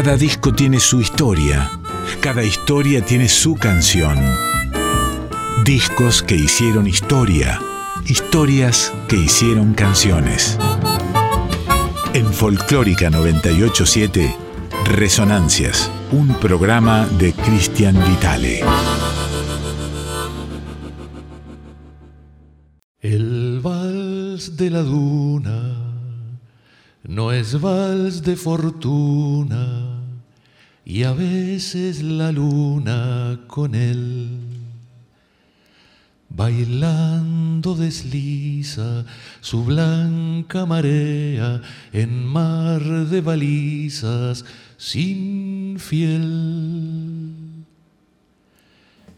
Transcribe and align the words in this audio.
Cada 0.00 0.16
disco 0.16 0.52
tiene 0.52 0.78
su 0.78 1.00
historia, 1.00 1.68
cada 2.20 2.44
historia 2.44 3.04
tiene 3.04 3.28
su 3.28 3.56
canción. 3.56 4.16
Discos 5.64 6.22
que 6.22 6.36
hicieron 6.36 6.86
historia, 6.86 7.58
historias 8.06 8.94
que 9.08 9.16
hicieron 9.16 9.74
canciones. 9.74 10.56
En 12.14 12.32
Folclórica 12.32 13.10
987, 13.10 14.36
Resonancias, 14.84 15.90
un 16.12 16.28
programa 16.34 17.04
de 17.18 17.32
Cristian 17.32 17.96
Vitale. 18.08 18.60
El 23.00 23.58
vals 23.60 24.56
de 24.56 24.70
la 24.70 24.82
duna 24.82 25.74
no 27.02 27.32
es 27.32 27.60
vals 27.60 28.22
de 28.22 28.36
fortuna 28.36 29.77
y 30.88 31.02
a 31.02 31.12
veces 31.12 32.02
la 32.02 32.32
luna 32.32 33.40
con 33.46 33.74
él. 33.74 34.38
Bailando 36.30 37.74
desliza 37.74 39.04
su 39.42 39.66
blanca 39.66 40.64
marea 40.64 41.60
en 41.92 42.24
mar 42.24 42.80
de 42.80 43.20
balizas 43.20 44.46
sin 44.78 45.78
fiel. 45.78 47.34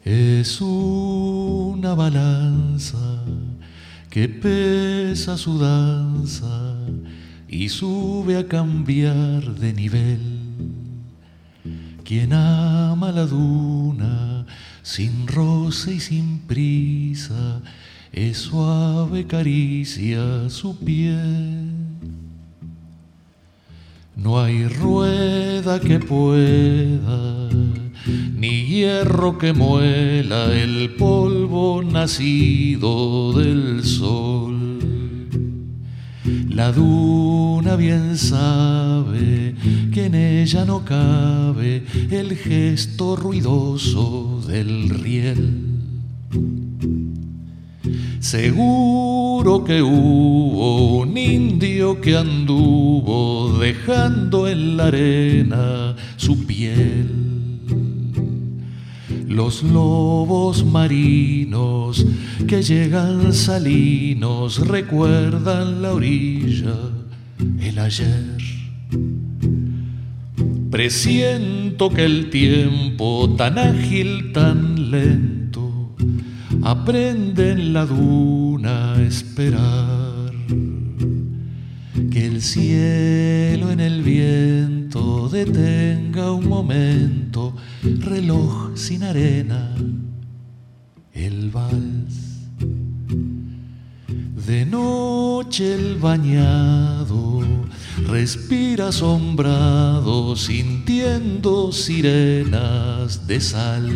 Es 0.05 0.61
una 0.61 1.95
balanza 1.95 3.23
que 4.11 4.29
pesa 4.29 5.39
su 5.39 5.57
danza 5.57 6.77
y 7.47 7.69
sube 7.69 8.39
a 8.39 8.49
cambiar 8.49 9.55
de 9.55 9.73
nivel. 9.73 10.40
Quien 12.11 12.33
ama 12.33 13.13
la 13.13 13.25
duna 13.25 14.45
sin 14.83 15.29
roce 15.29 15.95
y 15.95 16.01
sin 16.01 16.41
prisa, 16.41 17.61
es 18.11 18.37
suave 18.37 19.29
caricia 19.29 20.51
su 20.51 20.77
piel. 20.77 21.71
No 24.17 24.43
hay 24.43 24.67
rueda 24.67 25.79
que 25.79 26.01
pueda, 26.01 27.49
ni 28.35 28.67
hierro 28.67 29.39
que 29.39 29.53
muela 29.53 30.53
el 30.53 30.97
polvo 30.99 31.81
nacido 31.85 33.35
del 33.35 33.85
sol. 33.85 34.60
La 36.51 36.73
duna 36.73 37.77
bien 37.77 38.19
sabe 38.19 39.55
que 39.93 40.07
en 40.07 40.15
ella 40.17 40.65
no 40.65 40.85
cabe 40.85 41.85
el 42.11 42.37
gesto 42.37 43.15
ruidoso 43.15 44.43
del 44.47 44.91
riel. 44.91 45.71
Seguro 48.19 49.65
que 49.65 49.81
hubo 49.81 50.99
un 50.99 51.17
indio 51.17 52.01
que 52.01 52.17
anduvo 52.17 53.57
dejando 53.59 54.49
en 54.49 54.77
la 54.77 54.87
arena 54.89 55.97
su 56.17 56.47
piel. 56.47 57.30
Los 59.31 59.63
lobos 59.63 60.65
marinos 60.65 62.05
que 62.49 62.65
llegan 62.65 63.33
salinos 63.33 64.67
recuerdan 64.67 65.83
la 65.83 65.93
orilla, 65.93 66.75
el 67.61 67.79
ayer. 67.79 68.39
Presiento 70.69 71.91
que 71.91 72.07
el 72.07 72.29
tiempo 72.31 73.33
tan 73.39 73.57
ágil, 73.57 74.33
tan 74.33 74.91
lento, 74.91 75.95
aprende 76.63 77.53
en 77.53 77.73
la 77.73 77.87
duna 77.87 78.95
a 78.95 79.03
esperar. 79.03 80.33
Que 82.11 82.27
el 82.27 82.43
cielo 82.43 83.71
en 83.71 83.79
el 83.79 84.03
viento 84.03 85.29
detenga 85.29 86.33
un 86.33 86.49
momento, 86.49 87.55
reloj 87.83 88.77
sin 88.77 89.03
arena, 89.03 89.75
el 91.13 91.51
vals. 91.51 92.31
De 94.47 94.67
noche 94.67 95.75
el 95.75 95.97
bañado 95.97 97.41
respira 98.07 98.89
asombrado 98.89 100.35
sintiendo 100.37 101.73
sirenas 101.73 103.27
de 103.27 103.41
sal. 103.41 103.89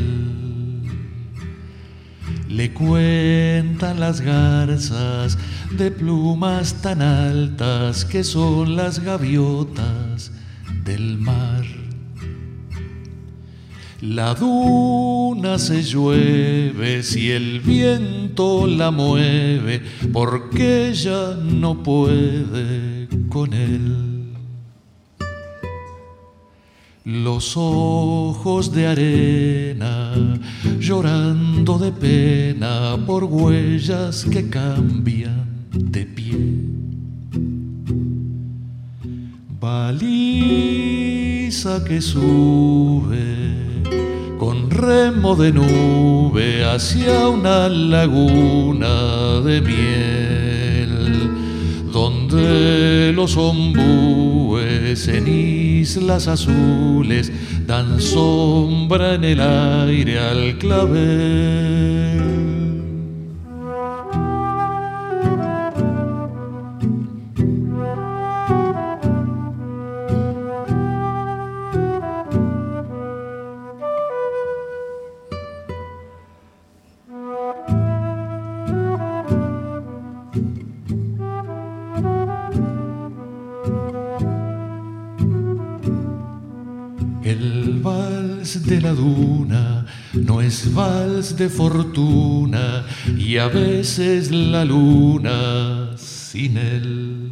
Le 2.48 2.72
cuentan 2.72 3.98
las 3.98 4.20
garzas 4.20 5.36
de 5.76 5.90
plumas 5.90 6.74
tan 6.82 7.02
altas 7.02 8.04
que 8.04 8.22
son 8.22 8.76
las 8.76 9.00
gaviotas 9.00 10.30
del 10.84 11.18
mar. 11.18 11.83
La 14.06 14.34
duna 14.34 15.58
se 15.58 15.82
llueve 15.82 17.02
si 17.02 17.30
el 17.30 17.60
viento 17.60 18.66
la 18.66 18.90
mueve, 18.90 19.80
porque 20.12 20.90
ella 20.90 21.34
no 21.42 21.82
puede 21.82 23.08
con 23.30 23.54
él. 23.54 24.34
Los 27.06 27.56
ojos 27.56 28.70
de 28.74 28.88
arena 28.88 30.12
llorando 30.78 31.78
de 31.78 31.90
pena 31.90 32.98
por 33.06 33.24
huellas 33.24 34.26
que 34.30 34.50
cambian 34.50 35.46
de 35.72 36.04
pie. 36.04 36.36
Baliza 39.58 40.12
que 41.84 42.02
sube 42.02 43.63
con 44.38 44.70
remo 44.70 45.36
de 45.36 45.52
nube 45.52 46.64
hacia 46.64 47.28
una 47.28 47.68
laguna 47.68 49.40
de 49.40 49.60
miel, 49.60 51.30
donde 51.92 53.12
los 53.14 53.36
ombúes 53.36 55.08
en 55.08 55.28
islas 55.28 56.28
azules 56.28 57.32
dan 57.66 58.00
sombra 58.00 59.14
en 59.14 59.24
el 59.24 59.40
aire 59.40 60.18
al 60.18 60.58
clavel. 60.58 62.43
No 88.94 90.40
es 90.40 90.72
vals 90.72 91.36
de 91.36 91.48
fortuna 91.48 92.84
y 93.18 93.36
a 93.38 93.48
veces 93.48 94.30
la 94.30 94.64
luna 94.64 95.96
sin 95.96 96.56
él. 96.56 97.30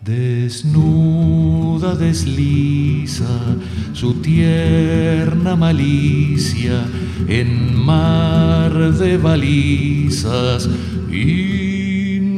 Desnuda 0.00 1.94
desliza 1.94 3.38
su 3.94 4.14
tierna 4.14 5.56
malicia 5.56 6.84
en 7.26 7.74
mar 7.74 8.92
de 8.92 9.16
balizas 9.16 10.68
infiel. 11.10 12.34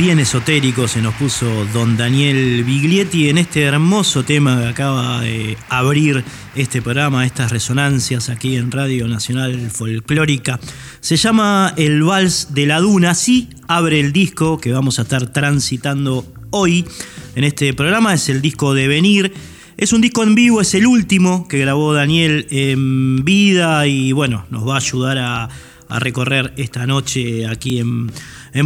Bien 0.00 0.18
esotérico 0.18 0.88
se 0.88 1.02
nos 1.02 1.14
puso 1.16 1.66
don 1.74 1.98
Daniel 1.98 2.64
Biglietti 2.64 3.28
en 3.28 3.36
este 3.36 3.64
hermoso 3.64 4.22
tema 4.24 4.58
que 4.58 4.68
acaba 4.68 5.20
de 5.20 5.58
abrir 5.68 6.24
este 6.54 6.80
programa, 6.80 7.26
estas 7.26 7.52
resonancias 7.52 8.30
aquí 8.30 8.56
en 8.56 8.70
Radio 8.70 9.06
Nacional 9.08 9.70
Folclórica. 9.70 10.58
Se 11.00 11.16
llama 11.16 11.74
El 11.76 12.02
Vals 12.02 12.54
de 12.54 12.64
la 12.64 12.80
Duna, 12.80 13.14
sí 13.14 13.50
abre 13.68 14.00
el 14.00 14.14
disco 14.14 14.58
que 14.58 14.72
vamos 14.72 14.98
a 14.98 15.02
estar 15.02 15.26
transitando 15.34 16.24
hoy 16.48 16.86
en 17.34 17.44
este 17.44 17.74
programa, 17.74 18.14
es 18.14 18.30
el 18.30 18.40
disco 18.40 18.72
de 18.72 18.88
Venir 18.88 19.34
Es 19.76 19.92
un 19.92 20.00
disco 20.00 20.22
en 20.22 20.34
vivo, 20.34 20.62
es 20.62 20.72
el 20.72 20.86
último 20.86 21.46
que 21.46 21.58
grabó 21.58 21.92
Daniel 21.92 22.46
en 22.48 23.22
vida 23.22 23.86
y 23.86 24.12
bueno, 24.12 24.46
nos 24.48 24.66
va 24.66 24.74
a 24.74 24.78
ayudar 24.78 25.18
a, 25.18 25.48
recorrer 25.98 26.52
esta 26.56 26.86
noche 26.86 27.46
aquí 27.46 27.78
en, 27.78 28.10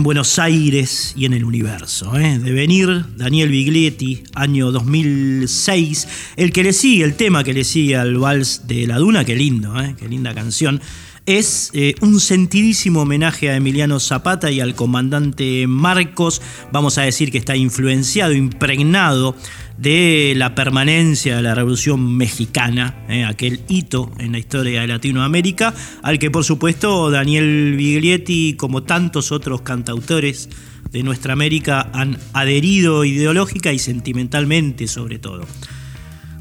Buenos 0.02 0.38
Aires 0.38 1.14
y 1.16 1.24
en 1.24 1.32
el 1.32 1.44
universo. 1.44 2.16
¿eh? 2.18 2.38
De 2.38 2.52
venir, 2.52 3.04
Daniel 3.16 3.50
Biglietti, 3.50 4.24
año 4.34 4.70
2006, 4.72 6.08
el 6.36 6.52
que 6.52 6.62
le 6.62 6.72
sigue, 6.72 7.04
el 7.04 7.14
tema 7.14 7.44
que 7.44 7.54
le 7.54 7.64
sigue 7.64 7.96
al 7.96 8.16
Vals 8.18 8.66
de 8.66 8.86
la 8.86 8.98
Duna, 8.98 9.24
qué 9.24 9.36
lindo, 9.36 9.80
¿eh? 9.80 9.94
qué 9.98 10.08
linda 10.08 10.34
canción 10.34 10.80
es 11.26 11.70
eh, 11.72 11.94
un 12.02 12.20
sentidísimo 12.20 13.02
homenaje 13.02 13.50
a 13.50 13.56
Emiliano 13.56 13.98
Zapata 13.98 14.50
y 14.50 14.60
al 14.60 14.74
comandante 14.74 15.66
Marcos. 15.66 16.42
Vamos 16.70 16.98
a 16.98 17.02
decir 17.02 17.30
que 17.30 17.38
está 17.38 17.56
influenciado, 17.56 18.34
impregnado 18.34 19.34
de 19.78 20.34
la 20.36 20.54
permanencia 20.54 21.36
de 21.36 21.42
la 21.42 21.54
Revolución 21.54 22.16
Mexicana, 22.16 23.04
eh, 23.08 23.24
aquel 23.24 23.60
hito 23.68 24.12
en 24.18 24.32
la 24.32 24.38
historia 24.38 24.82
de 24.82 24.86
Latinoamérica, 24.86 25.74
al 26.02 26.18
que 26.18 26.30
por 26.30 26.44
supuesto 26.44 27.10
Daniel 27.10 27.74
Biglietti, 27.76 28.54
como 28.54 28.82
tantos 28.82 29.32
otros 29.32 29.62
cantautores 29.62 30.50
de 30.92 31.02
nuestra 31.02 31.32
América, 31.32 31.90
han 31.92 32.18
adherido 32.34 33.04
ideológica 33.04 33.72
y 33.72 33.78
sentimentalmente 33.78 34.86
sobre 34.86 35.18
todo. 35.18 35.44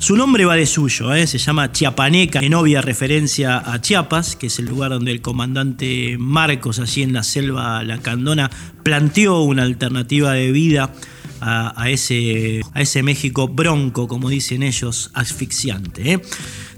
Su 0.03 0.17
nombre 0.17 0.44
va 0.44 0.57
de 0.57 0.65
suyo, 0.65 1.13
¿eh? 1.13 1.25
se 1.27 1.38
llama 1.38 1.71
Chiapaneca, 1.71 2.41
en 2.41 2.53
obvia 2.55 2.81
referencia 2.81 3.59
a 3.59 3.79
Chiapas, 3.79 4.35
que 4.35 4.47
es 4.47 4.59
el 4.59 4.65
lugar 4.65 4.91
donde 4.91 5.11
el 5.11 5.21
comandante 5.21 6.17
Marcos, 6.19 6.79
allí 6.79 7.03
en 7.03 7.13
la 7.13 7.23
selva 7.23 7.81
lacandona, 7.83 8.51
planteó 8.83 9.44
una 9.44 9.63
alternativa 9.63 10.33
de 10.33 10.51
vida 10.51 10.94
a, 11.39 11.89
ese, 11.89 12.59
a 12.73 12.81
ese 12.81 13.01
México 13.01 13.47
bronco, 13.47 14.09
como 14.09 14.27
dicen 14.27 14.61
ellos, 14.61 15.09
asfixiante. 15.13 16.15
¿eh? 16.15 16.21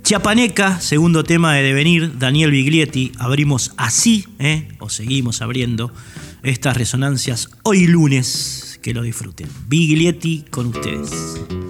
Chiapaneca, 0.04 0.80
segundo 0.80 1.24
tema 1.24 1.56
de 1.56 1.64
devenir, 1.64 2.20
Daniel 2.20 2.52
Biglietti, 2.52 3.12
abrimos 3.18 3.72
así, 3.76 4.28
¿eh? 4.38 4.68
o 4.78 4.90
seguimos 4.90 5.42
abriendo 5.42 5.92
estas 6.44 6.78
resonancias 6.78 7.50
hoy 7.64 7.88
lunes, 7.88 8.80
que 8.84 8.94
lo 8.94 9.02
disfruten. 9.02 9.50
Biglietti 9.68 10.46
con 10.52 10.68
ustedes. 10.68 11.65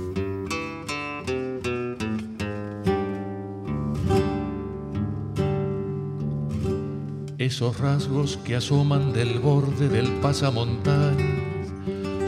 Esos 7.45 7.79
rasgos 7.79 8.37
que 8.37 8.55
asoman 8.55 9.13
del 9.13 9.37
borde 9.37 9.87
del 9.87 10.11
pasamontañas 10.13 11.69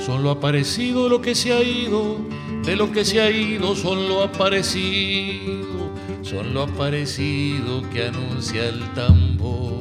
son 0.05 0.21
lo 0.21 0.29
aparecido 0.29 1.09
lo 1.09 1.21
que 1.21 1.33
se 1.33 1.53
ha 1.53 1.63
ido, 1.63 2.19
de 2.63 2.75
lo 2.75 2.91
que 2.91 3.03
se 3.03 3.19
ha 3.19 3.31
ido 3.31 3.75
son 3.75 4.07
lo 4.07 4.21
aparecido, 4.21 5.89
son 6.21 6.53
lo 6.53 6.61
aparecido 6.61 7.81
que 7.89 8.05
anuncia 8.05 8.69
el 8.69 8.79
tambor. 8.93 9.79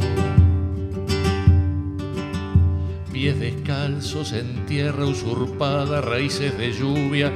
Pies 3.12 3.38
descalzos 3.38 4.32
en 4.32 4.64
tierra 4.64 5.04
usurpada, 5.04 6.00
raíces 6.00 6.56
de 6.56 6.72
lluvia, 6.72 7.30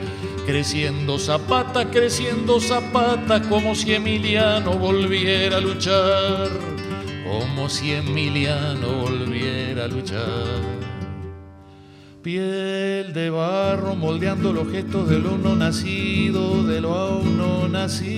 creciendo 0.47 1.19
zapata, 1.19 1.91
creciendo 1.91 2.61
zapata, 2.61 3.43
como 3.43 3.75
si 3.75 3.93
Emiliano 3.93 4.73
volviera 4.79 5.59
a 5.59 5.61
luchar 5.61 6.80
como 7.31 7.69
si 7.69 7.93
Emiliano 7.93 9.03
volviera 9.03 9.85
a 9.85 9.89
luchar. 9.89 10.81
Piel 12.23 13.13
de 13.13 13.31
barro 13.31 13.95
moldeando 13.95 14.53
los 14.53 14.69
gestos 14.71 15.09
de 15.09 15.21
lo 15.21 15.39
no 15.39 15.55
nacido, 15.55 16.65
de 16.65 16.81
lo 16.81 16.93
aún 16.93 17.39
no 17.39 17.69
nacido. 17.69 18.11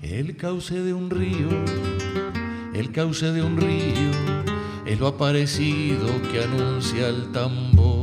El 0.00 0.36
cauce 0.38 0.82
de 0.82 0.94
un 0.94 1.10
río, 1.10 1.50
el 2.72 2.90
cauce 2.90 3.30
de 3.30 3.42
un 3.42 3.58
río, 3.58 4.10
es 4.86 4.98
lo 4.98 5.06
aparecido 5.06 6.06
que 6.32 6.44
anuncia 6.44 7.08
el 7.08 7.30
tambor. 7.30 7.97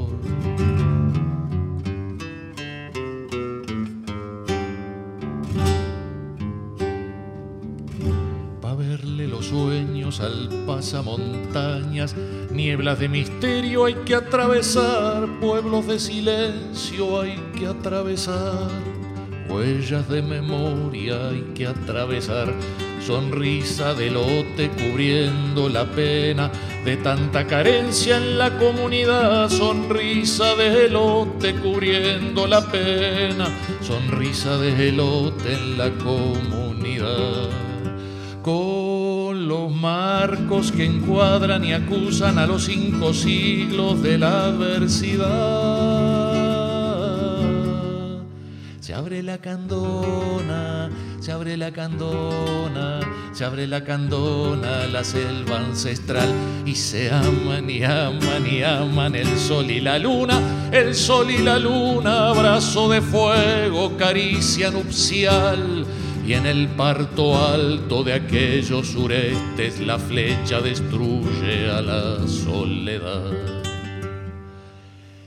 Al 10.20 10.50
pasamontañas, 10.66 12.16
nieblas 12.52 13.00
de 13.00 13.10
misterio 13.10 13.86
hay 13.86 13.96
que 14.06 14.16
atravesar, 14.16 15.28
pueblos 15.40 15.88
de 15.88 16.00
silencio 16.00 17.22
hay 17.22 17.38
que 17.58 17.68
atravesar, 17.68 18.70
huellas 19.50 20.08
de 20.08 20.22
memoria 20.22 21.30
hay 21.30 21.42
que 21.54 21.68
atravesar, 21.68 22.54
sonrisa 23.06 23.94
de 23.94 24.12
lote 24.12 24.70
cubriendo 24.70 25.70
la 25.70 25.86
pena 25.86 26.52
de 26.86 26.98
tanta 26.98 27.46
carencia 27.46 28.18
en 28.18 28.38
la 28.38 28.58
comunidad, 28.58 29.50
sonrisa 29.50 30.56
de 30.56 30.86
elote 30.86 31.56
cubriendo 31.56 32.48
la 32.48 32.62
pena, 32.62 33.48
sonrisa 33.82 34.58
de 34.58 34.90
elote 34.90 35.54
en 35.54 35.78
la 35.78 35.90
comunidad 35.92 37.50
los 39.46 39.72
marcos 39.72 40.72
que 40.72 40.86
encuadran 40.86 41.64
y 41.64 41.74
acusan 41.74 42.40
a 42.40 42.48
los 42.48 42.66
cinco 42.66 43.14
siglos 43.14 44.02
de 44.02 44.18
la 44.18 44.46
adversidad. 44.46 45.26
Se 48.80 48.94
abre 48.94 49.22
la 49.24 49.38
candona, 49.38 50.90
se 51.20 51.32
abre 51.32 51.58
la 51.58 51.72
candona, 51.72 53.00
se 53.34 53.46
abre 53.46 53.68
la 53.68 53.84
candona, 53.84 54.88
la 54.88 55.04
selva 55.04 55.60
ancestral, 55.60 56.30
y 56.66 56.76
se 56.76 57.12
aman 57.12 57.70
y 57.70 57.84
aman 57.84 58.48
y 58.50 58.64
aman 58.64 59.16
el 59.16 59.38
sol 59.38 59.70
y 59.70 59.80
la 59.80 60.00
luna, 60.00 60.40
el 60.72 60.96
sol 60.96 61.30
y 61.30 61.40
la 61.40 61.60
luna, 61.60 62.30
abrazo 62.30 62.90
de 62.90 63.02
fuego, 63.02 63.96
caricia 63.98 64.72
nupcial 64.72 65.86
y 66.28 66.34
en 66.34 66.46
el 66.48 66.68
parto 66.70 67.38
alto 67.38 68.04
de 68.04 68.14
aquellos 68.14 68.88
suretes 68.88 69.80
la 69.80 70.00
flecha 70.00 70.60
destruye 70.60 71.70
a 71.70 71.82
la 71.82 72.28
soledad. 72.28 73.32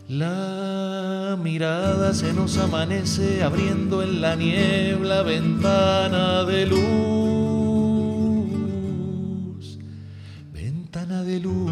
La 0.08 1.38
mirada 1.40 2.12
se 2.14 2.32
nos 2.32 2.58
amanece 2.58 3.44
abriendo 3.44 4.02
en 4.02 4.20
la 4.20 4.34
niebla 4.34 5.22
ventana 5.22 6.44
de 6.44 6.66
luz, 6.66 6.78
ventana 10.52 11.22
de 11.22 11.38
luz 11.38 11.70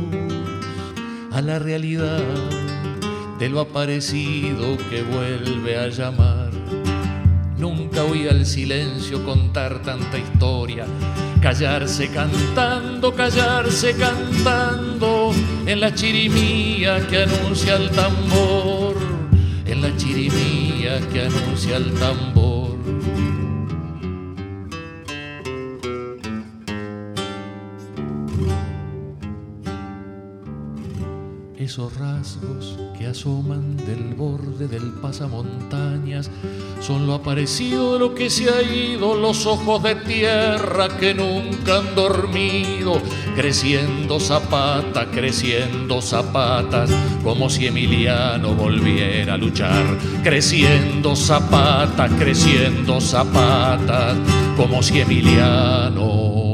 a 1.32 1.40
la 1.40 1.58
realidad 1.58 2.22
de 3.40 3.48
lo 3.48 3.60
aparecido 3.60 4.76
que 4.88 5.02
vuelve 5.02 5.78
a 5.78 5.88
llamar 5.88 6.45
Nunca 7.58 8.04
oí 8.04 8.28
al 8.28 8.44
silencio 8.44 9.24
contar 9.24 9.82
tanta 9.82 10.18
historia. 10.18 10.84
Callarse 11.40 12.08
cantando, 12.08 13.14
callarse 13.14 13.94
cantando 13.96 15.32
en 15.64 15.80
la 15.80 15.94
chirimía 15.94 17.06
que 17.06 17.22
anuncia 17.22 17.76
el 17.76 17.90
tambor, 17.90 18.96
en 19.64 19.80
la 19.80 19.96
chirimía 19.96 21.00
que 21.12 21.22
anuncia 21.22 21.76
el 21.76 21.94
tambor. 21.94 22.55
Esos 31.66 31.96
rasgos 31.96 32.78
que 32.96 33.08
asoman 33.08 33.76
del 33.76 34.14
borde 34.14 34.68
del 34.68 34.92
pasamontañas. 35.02 36.30
Son 36.80 37.08
lo 37.08 37.14
aparecido 37.14 37.94
de 37.94 37.98
lo 37.98 38.14
que 38.14 38.30
se 38.30 38.48
ha 38.48 38.62
ido, 38.62 39.16
los 39.16 39.46
ojos 39.46 39.82
de 39.82 39.96
tierra 39.96 40.86
que 40.96 41.12
nunca 41.12 41.78
han 41.78 41.96
dormido, 41.96 43.02
creciendo 43.34 44.20
zapata, 44.20 45.10
creciendo 45.10 46.00
zapatas, 46.00 46.88
como 47.24 47.50
si 47.50 47.66
Emiliano 47.66 48.54
volviera 48.54 49.34
a 49.34 49.36
luchar, 49.36 49.98
creciendo 50.22 51.16
zapata, 51.16 52.08
creciendo 52.16 53.00
zapatas, 53.00 54.16
como 54.56 54.84
si 54.84 55.00
Emiliano 55.00 56.45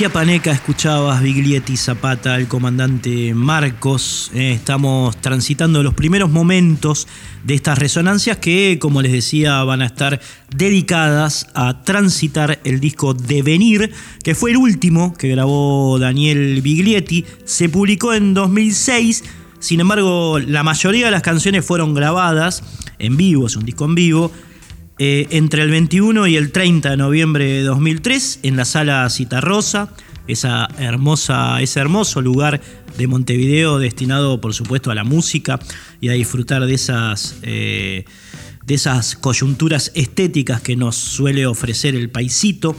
Chiapaneca 0.00 0.50
escuchabas 0.50 1.22
Biglietti 1.22 1.76
Zapata, 1.76 2.34
el 2.36 2.48
comandante 2.48 3.34
Marcos. 3.34 4.30
Eh, 4.32 4.52
estamos 4.52 5.14
transitando 5.20 5.82
los 5.82 5.92
primeros 5.92 6.30
momentos 6.30 7.06
de 7.44 7.52
estas 7.52 7.78
resonancias 7.78 8.38
que, 8.38 8.78
como 8.80 9.02
les 9.02 9.12
decía, 9.12 9.62
van 9.62 9.82
a 9.82 9.84
estar 9.84 10.18
dedicadas 10.56 11.48
a 11.52 11.82
transitar 11.82 12.60
el 12.64 12.80
disco 12.80 13.12
Devenir, 13.12 13.92
que 14.24 14.34
fue 14.34 14.52
el 14.52 14.56
último 14.56 15.12
que 15.12 15.28
grabó 15.28 15.98
Daniel 15.98 16.62
Biglietti. 16.62 17.26
Se 17.44 17.68
publicó 17.68 18.14
en 18.14 18.32
2006. 18.32 19.22
Sin 19.58 19.80
embargo, 19.80 20.38
la 20.38 20.62
mayoría 20.62 21.04
de 21.04 21.10
las 21.10 21.20
canciones 21.20 21.62
fueron 21.62 21.92
grabadas 21.92 22.62
en 22.98 23.18
vivo, 23.18 23.48
es 23.48 23.56
un 23.56 23.66
disco 23.66 23.84
en 23.84 23.94
vivo, 23.94 24.32
eh, 25.02 25.28
entre 25.30 25.62
el 25.62 25.70
21 25.70 26.26
y 26.26 26.36
el 26.36 26.52
30 26.52 26.90
de 26.90 26.96
noviembre 26.98 27.46
de 27.46 27.62
2003 27.62 28.40
en 28.42 28.58
la 28.58 28.66
sala 28.66 29.08
Citarrosa, 29.08 29.94
esa 30.28 30.68
hermosa, 30.76 31.62
ese 31.62 31.80
hermoso 31.80 32.20
lugar 32.20 32.60
de 32.98 33.06
Montevideo 33.06 33.78
destinado 33.78 34.42
por 34.42 34.52
supuesto 34.52 34.90
a 34.90 34.94
la 34.94 35.04
música 35.04 35.58
y 36.02 36.10
a 36.10 36.12
disfrutar 36.12 36.66
de 36.66 36.74
esas, 36.74 37.38
eh, 37.40 38.04
de 38.66 38.74
esas 38.74 39.16
coyunturas 39.16 39.90
estéticas 39.94 40.60
que 40.60 40.76
nos 40.76 40.96
suele 40.96 41.46
ofrecer 41.46 41.94
el 41.94 42.10
paisito. 42.10 42.76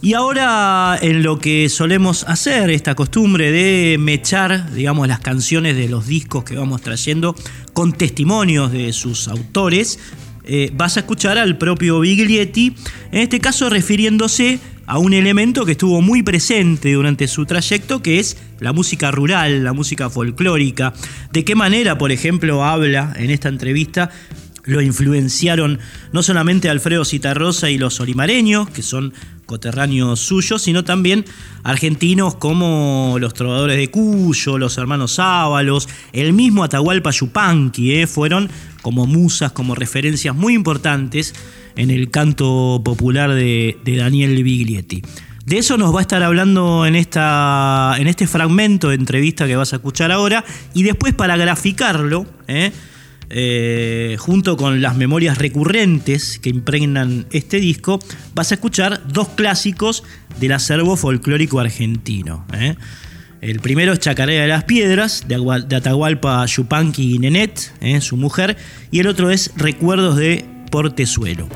Y 0.00 0.14
ahora 0.14 0.98
en 1.02 1.22
lo 1.22 1.38
que 1.38 1.68
solemos 1.68 2.24
hacer, 2.28 2.70
esta 2.70 2.94
costumbre 2.94 3.52
de 3.52 3.98
mechar, 3.98 4.72
digamos, 4.72 5.06
las 5.06 5.20
canciones 5.20 5.76
de 5.76 5.90
los 5.90 6.06
discos 6.06 6.44
que 6.44 6.56
vamos 6.56 6.80
trayendo 6.80 7.36
con 7.74 7.92
testimonios 7.92 8.72
de 8.72 8.94
sus 8.94 9.28
autores, 9.28 9.98
eh, 10.44 10.70
vas 10.74 10.96
a 10.96 11.00
escuchar 11.00 11.38
al 11.38 11.58
propio 11.58 12.00
Biglietti, 12.00 12.74
en 13.12 13.20
este 13.20 13.40
caso 13.40 13.70
refiriéndose 13.70 14.58
a 14.86 14.98
un 14.98 15.14
elemento 15.14 15.64
que 15.64 15.72
estuvo 15.72 16.00
muy 16.02 16.22
presente 16.22 16.92
durante 16.92 17.28
su 17.28 17.46
trayecto, 17.46 18.02
que 18.02 18.18
es 18.18 18.36
la 18.58 18.72
música 18.72 19.10
rural, 19.10 19.64
la 19.64 19.72
música 19.72 20.10
folclórica. 20.10 20.92
De 21.32 21.44
qué 21.44 21.54
manera, 21.54 21.98
por 21.98 22.12
ejemplo, 22.12 22.64
habla 22.64 23.12
en 23.16 23.30
esta 23.30 23.48
entrevista 23.48 24.10
lo 24.64 24.80
influenciaron 24.80 25.80
no 26.12 26.22
solamente 26.22 26.70
Alfredo 26.70 27.04
Citarrosa 27.04 27.70
y 27.70 27.78
los 27.78 27.98
olimareños, 28.00 28.70
que 28.70 28.82
son 28.82 29.12
coterráneos 29.46 30.20
suyos, 30.20 30.62
sino 30.62 30.84
también 30.84 31.24
argentinos 31.64 32.36
como 32.36 33.16
los 33.18 33.34
trovadores 33.34 33.76
de 33.76 33.90
Cuyo, 33.90 34.58
los 34.58 34.78
hermanos 34.78 35.18
Ábalos, 35.18 35.88
el 36.12 36.32
mismo 36.32 36.62
Atahualpa 36.64 37.10
Yupanqui, 37.10 37.94
¿eh? 37.94 38.06
fueron 38.06 38.48
como 38.82 39.06
musas, 39.06 39.52
como 39.52 39.74
referencias 39.74 40.34
muy 40.34 40.54
importantes 40.54 41.34
en 41.76 41.90
el 41.90 42.10
canto 42.10 42.82
popular 42.84 43.32
de, 43.32 43.78
Daniel 43.84 44.42
Biglietti. 44.42 45.02
De 45.46 45.58
eso 45.58 45.76
nos 45.76 45.94
va 45.94 46.00
a 46.00 46.02
estar 46.02 46.22
hablando 46.22 46.86
en, 46.86 46.94
esta, 46.94 47.94
en 47.98 48.06
este 48.06 48.26
fragmento 48.26 48.90
de 48.90 48.96
entrevista 48.96 49.46
que 49.46 49.56
vas 49.56 49.72
a 49.72 49.76
escuchar 49.76 50.12
ahora 50.12 50.44
y 50.74 50.82
después 50.82 51.14
para 51.14 51.36
graficarlo, 51.36 52.26
¿eh? 52.46 52.70
Eh, 53.34 54.16
junto 54.18 54.58
con 54.58 54.82
las 54.82 54.94
memorias 54.94 55.38
recurrentes 55.38 56.38
que 56.38 56.50
impregnan 56.50 57.26
este 57.30 57.60
disco, 57.60 57.98
vas 58.34 58.50
a 58.50 58.56
escuchar 58.56 59.08
dos 59.08 59.30
clásicos 59.30 60.04
del 60.38 60.52
acervo 60.52 60.96
folclórico 60.96 61.58
argentino. 61.58 62.44
¿eh? 62.52 62.76
El 63.42 63.58
primero 63.58 63.92
es 63.92 63.98
Chacarera 63.98 64.42
de 64.42 64.48
las 64.48 64.62
Piedras, 64.62 65.24
de, 65.26 65.34
Atahualpa 65.74 66.46
Yupanqui 66.46 67.16
y 67.16 67.18
Nenet, 67.18 67.72
¿eh? 67.80 68.00
su 68.00 68.16
mujer, 68.16 68.56
y 68.92 69.00
el 69.00 69.08
otro 69.08 69.30
es 69.30 69.50
Recuerdos 69.56 70.16
de 70.16 70.44
Portezuelo. 70.70 71.48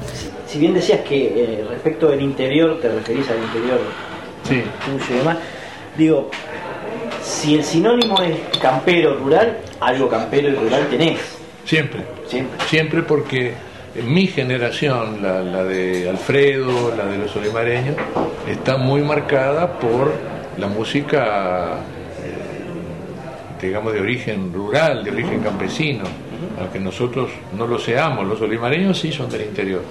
Si 0.49 0.59
bien 0.59 0.75
decías 0.75 1.02
que 1.02 1.64
respecto 1.71 2.09
del 2.09 2.23
interior, 2.23 2.81
te 2.81 2.88
referís 2.88 3.31
al 3.31 3.38
interior 3.38 3.78
sí. 4.43 4.62
tuyo 4.85 5.05
y 5.09 5.19
demás, 5.19 5.37
digo, 5.97 6.28
si 7.23 7.55
el 7.55 7.62
sinónimo 7.62 8.21
es 8.21 8.37
campero 8.59 9.14
rural, 9.19 9.59
algo 9.78 10.09
campero 10.09 10.49
y 10.49 10.55
rural 10.57 10.88
tenés. 10.90 11.21
Siempre, 11.64 12.00
siempre, 12.26 12.66
siempre 12.66 13.02
porque 13.05 13.55
mi 14.05 14.26
generación, 14.26 15.23
la, 15.23 15.62
de 15.62 16.11
Alfredo, 16.11 16.93
la 16.97 17.07
de 17.07 17.19
los 17.19 17.37
olimareños, 17.37 17.95
está 18.50 18.76
muy 18.76 19.02
marcada 19.02 19.78
por 19.78 20.36
la 20.58 20.66
música, 20.66 21.75
eh, 22.25 23.60
digamos, 23.60 23.92
de 23.92 24.00
origen 24.00 24.52
rural, 24.52 25.04
de 25.04 25.10
origen 25.10 25.40
campesino, 25.40 26.04
aunque 26.58 26.78
nosotros 26.78 27.30
no 27.56 27.66
lo 27.66 27.78
seamos, 27.78 28.26
los 28.26 28.40
olimareños 28.40 28.98
sí 28.98 29.12
son 29.12 29.30
del 29.30 29.42
interior. 29.42 29.82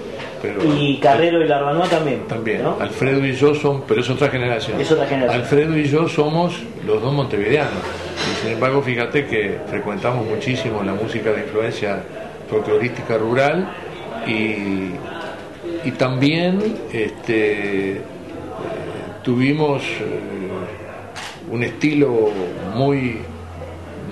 Pero, 0.42 0.62
y 0.64 0.98
Carrero 0.98 1.42
y 1.42 1.48
Larbanoa 1.48 1.88
también. 1.88 2.20
También. 2.28 2.62
Alfredo 2.80 3.24
y 3.24 3.32
yo 3.34 3.54
son, 3.54 3.82
pero 3.86 4.00
es 4.00 4.10
otra 4.10 4.28
generación. 4.28 4.80
Es 4.80 4.90
otra 4.90 5.06
generación. 5.06 5.42
Alfredo 5.42 5.76
y 5.76 5.84
yo 5.84 6.08
somos 6.08 6.54
los 6.86 7.00
dos 7.00 7.12
montevideanos. 7.12 7.82
Sin 8.42 8.52
embargo, 8.52 8.82
fíjate 8.82 9.26
que 9.26 9.58
frecuentamos 9.68 10.26
muchísimo 10.26 10.82
la 10.82 10.94
música 10.94 11.32
de 11.32 11.42
influencia 11.42 12.02
folclorística 12.50 13.16
rural 13.18 13.68
y, 14.26 14.90
y 15.84 15.90
también 15.96 16.76
este, 16.92 18.00
tuvimos 19.22 19.82
eh, 19.82 20.35
un 21.50 21.62
estilo 21.62 22.30
muy, 22.74 23.18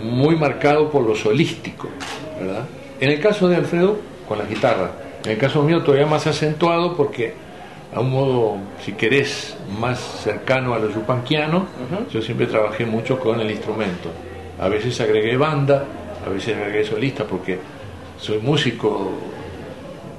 muy 0.03 0.37
marcado 0.37 0.91
por 0.91 1.03
lo 1.03 1.15
solístico, 1.15 1.89
¿verdad? 2.41 2.67
En 3.01 3.11
el 3.11 3.21
caso 3.21 3.49
de 3.49 3.57
Alfredo, 3.57 3.99
con 4.29 4.39
la 4.39 4.45
guitarra. 4.45 4.93
En 5.25 5.33
el 5.33 5.39
caso 5.39 5.63
mío 5.63 5.83
todavía 5.83 6.07
más 6.07 6.27
acentuado 6.27 6.97
porque 6.97 7.35
a 7.95 8.01
un 8.01 8.11
modo, 8.11 8.57
si 8.85 8.93
querés, 8.93 9.57
más 9.79 10.01
cercano 10.01 10.75
a 10.75 10.79
lo 10.79 10.91
yupanquiano, 10.91 11.67
yo 12.13 12.21
siempre 12.21 12.47
trabajé 12.47 12.85
mucho 12.85 13.21
con 13.21 13.41
el 13.41 13.51
instrumento. 13.51 14.11
A 14.61 14.69
veces 14.69 15.01
agregué 15.01 15.37
banda, 15.37 15.85
a 16.27 16.29
veces 16.29 16.57
agregué 16.57 16.85
solista, 16.85 17.25
porque 17.25 17.59
soy 18.19 18.39
músico 18.39 19.13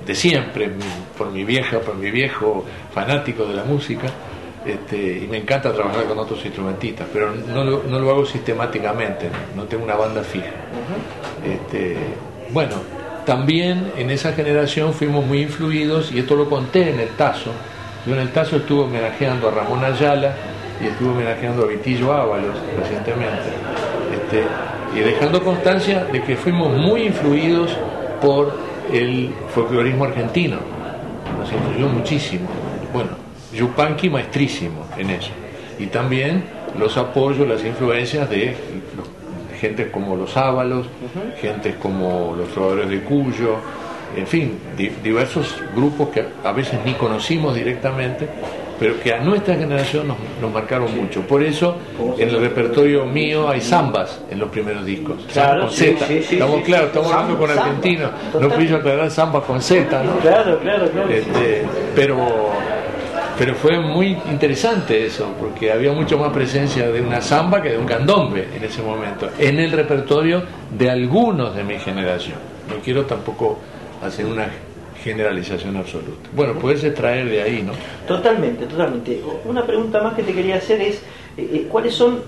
de 0.05 0.15
siempre, 0.15 0.69
por 1.17 1.31
mi 1.31 1.43
vieja, 1.43 1.79
por 1.79 1.95
mi 1.95 2.11
viejo 2.11 2.63
fanático 2.93 3.45
de 3.45 3.55
la 3.55 3.63
música, 3.63 4.07
este, 4.65 5.19
y 5.23 5.27
me 5.27 5.37
encanta 5.37 5.71
trabajar 5.73 6.05
con 6.05 6.17
otros 6.17 6.43
instrumentistas, 6.43 7.07
pero 7.13 7.31
no 7.35 7.63
lo, 7.63 7.83
no 7.83 7.99
lo 7.99 8.09
hago 8.09 8.25
sistemáticamente, 8.25 9.29
no 9.55 9.63
tengo 9.63 9.83
una 9.83 9.95
banda 9.95 10.23
fija. 10.23 10.51
este, 11.45 11.97
bueno, 12.51 12.75
también 13.25 13.91
en 13.97 14.09
esa 14.11 14.33
generación 14.33 14.93
fuimos 14.93 15.25
muy 15.25 15.41
influidos, 15.41 16.11
y 16.11 16.19
esto 16.19 16.35
lo 16.35 16.49
conté 16.49 16.89
en 16.89 16.99
el 16.99 17.09
Tazo. 17.09 17.51
Yo 18.05 18.13
en 18.13 18.21
el 18.21 18.31
Tazo 18.31 18.57
estuve 18.57 18.83
homenajeando 18.83 19.47
a 19.47 19.51
Ramón 19.51 19.83
Ayala 19.83 20.35
y 20.81 20.87
estuve 20.87 21.09
homenajeando 21.09 21.63
a 21.63 21.67
Vitillo 21.67 22.13
Ábalos 22.13 22.55
recientemente. 22.77 23.49
Este, 24.13 24.43
y 24.95 24.99
dejando 24.99 25.43
constancia 25.43 26.05
de 26.05 26.21
que 26.21 26.35
fuimos 26.35 26.71
muy 26.71 27.03
influidos 27.03 27.75
por 28.21 28.53
el 28.93 29.33
folclorismo 29.53 30.05
argentino. 30.05 30.57
Nos 31.39 31.51
influyó 31.51 31.87
muchísimo. 31.87 32.47
Bueno, 32.93 33.24
Yupanqui 33.55 34.09
maestrísimo 34.09 34.85
en 34.97 35.09
eso. 35.11 35.31
Y 35.79 35.87
también 35.87 36.43
los 36.77 36.97
apoyos, 36.97 37.47
las 37.47 37.63
influencias 37.63 38.29
de 38.29 38.55
los 38.95 39.15
gente 39.55 39.89
como 39.89 40.15
los 40.15 40.35
Ábalos, 40.37 40.87
gente 41.41 41.75
como 41.81 42.35
los 42.37 42.49
trovadores 42.49 42.89
de 42.89 43.01
Cuyo, 43.01 43.57
en 44.15 44.27
fin, 44.27 44.59
diversos 45.03 45.55
grupos 45.75 46.09
que 46.09 46.23
a 46.43 46.51
veces 46.51 46.79
ni 46.85 46.93
conocimos 46.93 47.55
directamente, 47.55 48.27
pero 48.79 48.99
que 48.99 49.13
a 49.13 49.19
nuestra 49.19 49.55
generación 49.55 50.07
nos, 50.07 50.51
marcaron 50.51 50.95
mucho. 50.95 51.21
Por 51.21 51.41
eso 51.43 51.77
en 52.17 52.29
el 52.29 52.39
repertorio 52.39 53.05
mío 53.05 53.49
hay 53.49 53.61
zambas 53.61 54.21
en 54.29 54.39
los 54.39 54.49
primeros 54.49 54.85
discos, 54.85 55.17
con 55.33 55.71
Z. 55.71 56.05
estamos 56.07 56.61
claros, 56.61 56.87
estamos 56.87 57.11
hablando 57.11 57.37
con 57.37 57.49
argentinos, 57.49 58.11
no 58.39 58.49
pido 58.49 58.77
aclarar 58.77 59.09
zambas 59.09 59.43
con 59.43 59.61
Z, 59.61 60.03
¿no? 60.03 60.17
Claro, 60.19 60.59
claro, 60.59 60.89
claro. 60.91 61.09
Este, 61.09 61.63
pero 61.95 62.51
pero 63.37 63.55
fue 63.55 63.79
muy 63.79 64.17
interesante 64.29 65.05
eso, 65.05 65.33
porque 65.39 65.71
había 65.71 65.91
mucho 65.91 66.17
más 66.17 66.31
presencia 66.31 66.89
de 66.89 67.01
una 67.01 67.21
samba 67.21 67.61
que 67.61 67.69
de 67.71 67.77
un 67.77 67.85
candombe 67.85 68.47
en 68.55 68.63
ese 68.63 68.81
momento, 68.81 69.29
en 69.37 69.59
el 69.59 69.71
repertorio 69.71 70.43
de 70.77 70.89
algunos 70.89 71.55
de 71.55 71.63
mi 71.63 71.77
generación. 71.79 72.37
No 72.69 72.75
quiero 72.83 73.05
tampoco 73.05 73.59
hacer 74.01 74.25
una 74.25 74.47
generalización 75.03 75.77
absoluta. 75.77 76.29
Bueno, 76.35 76.53
puedes 76.53 76.83
extraer 76.83 77.29
de 77.29 77.41
ahí, 77.41 77.61
¿no? 77.61 77.73
Totalmente, 78.07 78.65
totalmente. 78.65 79.21
Una 79.45 79.63
pregunta 79.63 80.01
más 80.01 80.13
que 80.15 80.23
te 80.23 80.33
quería 80.33 80.55
hacer 80.55 80.81
es, 80.81 80.95
eh, 81.37 81.49
eh, 81.53 81.67
¿cuáles 81.69 81.93
son, 81.93 82.21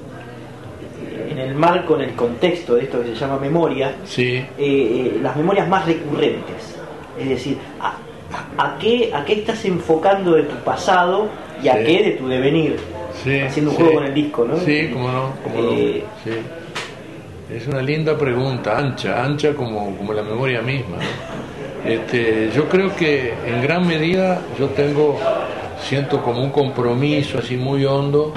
en 1.30 1.38
el 1.40 1.56
marco, 1.56 1.96
en 1.96 2.02
el 2.02 2.14
contexto 2.14 2.76
de 2.76 2.84
esto 2.84 3.02
que 3.02 3.08
se 3.08 3.16
llama 3.16 3.40
memoria, 3.40 3.96
sí. 4.06 4.46
Eh, 4.58 5.20
las 5.22 5.36
memorias 5.36 5.68
más 5.68 5.86
recurrentes? 5.86 6.76
Es 7.20 7.30
decir, 7.30 7.58
a 8.58 8.78
qué, 8.80 9.12
a 9.14 9.24
qué 9.26 9.34
estás 9.34 9.64
enfocando 9.66 10.34
de 10.34 10.44
tu 10.44 10.56
pasado 10.58 11.30
y 11.62 11.68
a 11.70 11.84
qué 11.84 12.04
de 12.04 12.12
tu 12.12 12.28
devenir. 12.28 12.78
haciendo 13.46 13.72
un 13.72 13.78
juego 13.78 13.94
con 13.94 14.06
el 14.06 14.14
disco, 14.14 14.46
¿no? 14.46 14.58
Sí, 14.58 14.90
como 14.92 15.12
no, 15.12 15.34
eh, 15.56 16.04
Es 17.54 17.68
una 17.68 17.82
linda 17.82 18.18
pregunta, 18.18 18.78
ancha, 18.78 19.24
ancha 19.24 19.54
como, 19.54 19.96
como 19.96 20.14
la 20.14 20.24
memoria 20.24 20.62
misma. 20.62 20.98
Este, 21.86 22.52
yo 22.54 22.68
creo 22.68 22.96
que 22.96 23.34
en 23.46 23.62
gran 23.62 23.88
medida 23.88 24.42
yo 24.60 24.68
tengo 24.68 25.18
siento 25.82 26.22
como 26.22 26.44
un 26.44 26.50
compromiso 26.50 27.38
así 27.38 27.56
muy 27.56 27.86
hondo 27.86 28.34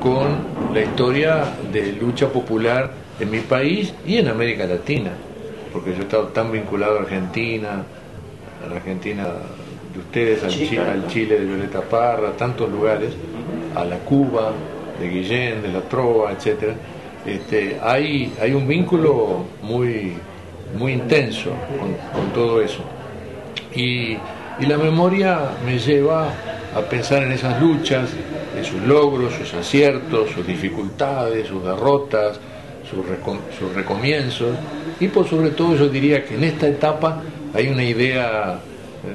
con 0.00 0.72
la 0.72 0.82
historia 0.82 1.44
de 1.72 1.92
lucha 1.92 2.28
popular 2.28 2.90
en 3.18 3.30
mi 3.30 3.40
país 3.40 3.92
y 4.06 4.18
en 4.18 4.28
América 4.28 4.66
Latina, 4.66 5.10
porque 5.72 5.90
yo 5.90 5.98
he 5.98 6.02
estado 6.02 6.28
tan 6.28 6.52
vinculado 6.52 6.98
a 6.98 7.02
Argentina, 7.02 7.84
a 8.64 8.68
la 8.68 8.76
Argentina 8.76 9.24
de 9.92 9.98
ustedes, 9.98 10.42
al, 10.42 11.06
Chile, 11.08 11.38
de 11.38 11.44
Violeta 11.44 11.80
Parra, 11.82 12.32
tantos 12.32 12.70
lugares, 12.70 13.10
a 13.74 13.84
la 13.84 13.98
Cuba 13.98 14.52
de 14.98 15.08
Guillén, 15.08 15.62
de 15.62 15.68
la 15.68 15.80
Trova, 15.80 16.32
etcétera. 16.32 16.74
Este, 17.26 17.78
hay, 17.82 18.32
hay 18.40 18.52
un 18.52 18.66
vínculo 18.66 19.44
muy, 19.62 20.14
muy 20.78 20.92
intenso 20.92 21.50
con, 21.78 22.32
todo 22.32 22.60
eso. 22.60 22.82
Y, 23.74 24.16
y, 24.58 24.66
la 24.66 24.76
memoria 24.76 25.50
me 25.64 25.78
lleva 25.78 26.28
a 26.74 26.80
pensar 26.80 27.22
en 27.22 27.32
esas 27.32 27.60
luchas, 27.60 28.10
en 28.56 28.64
sus 28.64 28.80
logros, 28.82 29.34
sus 29.34 29.54
aciertos, 29.54 30.30
sus 30.30 30.46
dificultades, 30.46 31.46
sus 31.46 31.62
derrotas, 31.62 32.40
sus, 32.88 33.04
sus 33.58 33.74
recomienzos. 33.74 34.56
Y 35.00 35.08
por 35.08 35.26
sobre 35.28 35.50
todo 35.50 35.76
yo 35.76 35.88
diría 35.88 36.24
que 36.24 36.34
en 36.34 36.44
esta 36.44 36.66
etapa 36.66 37.22
hay 37.54 37.68
una 37.68 37.84
idea 37.84 38.60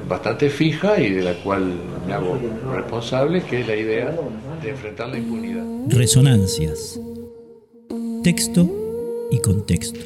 bastante 0.08 0.50
fija 0.50 1.00
y 1.00 1.12
de 1.12 1.22
la 1.22 1.34
cual 1.34 1.72
me 2.06 2.12
hago 2.14 2.38
responsable, 2.74 3.42
que 3.42 3.60
es 3.60 3.66
la 3.66 3.76
idea 3.76 4.14
de 4.62 4.70
enfrentar 4.70 5.08
la 5.08 5.18
impunidad. 5.18 5.64
Resonancias. 5.88 7.00
Texto 8.22 8.68
y 9.30 9.38
contexto. 9.40 10.00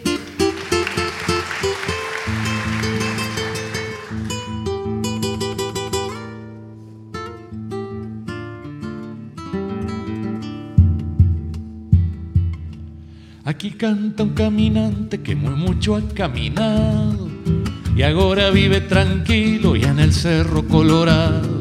Aquí 13.45 13.73
canta 13.73 14.23
un 14.23 14.31
caminante 14.31 15.21
que 15.21 15.35
muy 15.35 15.55
mucho 15.55 15.97
ha 15.97 16.09
caminado 16.15 17.22
y 18.02 18.04
ahora 18.04 18.50
vive 18.50 18.80
tranquilo 18.80 19.76
y 19.76 19.85
en 19.85 20.00
el 20.00 20.12
cerro 20.12 20.66
colorado. 20.66 21.61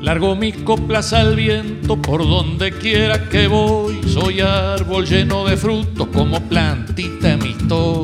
Largo 0.00 0.34
mis 0.34 0.56
coplas 0.56 1.12
al 1.12 1.36
viento 1.36 2.02
por 2.02 2.28
donde 2.28 2.72
quiera 2.72 3.28
que 3.28 3.46
voy. 3.46 4.00
Soy 4.08 4.40
árbol 4.40 5.06
lleno 5.06 5.44
de 5.44 5.56
frutos 5.56 6.08
como 6.08 6.40
plantita 6.48 7.36
mi 7.36 7.50
historia. 7.50 8.03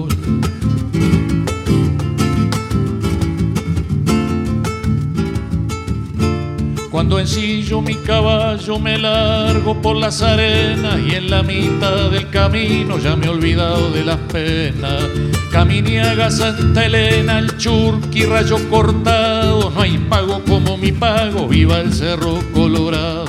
Cuando 7.00 7.18
ensillo 7.18 7.80
mi 7.80 7.94
caballo 7.94 8.78
me 8.78 8.98
largo 8.98 9.80
por 9.80 9.96
las 9.96 10.20
arenas 10.20 11.00
y 11.00 11.14
en 11.14 11.30
la 11.30 11.42
mitad 11.42 12.10
del 12.10 12.28
camino 12.28 12.98
ya 12.98 13.16
me 13.16 13.24
he 13.24 13.30
olvidado 13.30 13.90
de 13.90 14.04
las 14.04 14.18
penas. 14.30 15.04
Caminiaga, 15.50 16.30
Santa 16.30 16.84
Elena, 16.84 17.38
el 17.38 17.56
Churqui, 17.56 18.26
Rayo 18.26 18.58
Cortado, 18.68 19.70
no 19.70 19.80
hay 19.80 19.96
pago 19.96 20.42
como 20.46 20.76
mi 20.76 20.92
pago, 20.92 21.48
viva 21.48 21.78
el 21.78 21.94
Cerro 21.94 22.38
Colorado. 22.52 23.19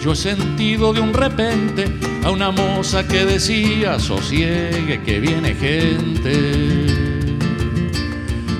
Yo 0.00 0.12
he 0.12 0.16
sentido 0.16 0.92
de 0.92 1.00
un 1.00 1.12
repente 1.12 1.84
a 2.24 2.30
una 2.30 2.50
moza 2.50 3.06
que 3.06 3.24
decía, 3.24 3.98
sosiegue 3.98 5.02
que 5.04 5.20
viene 5.20 5.54
gente. 5.54 6.86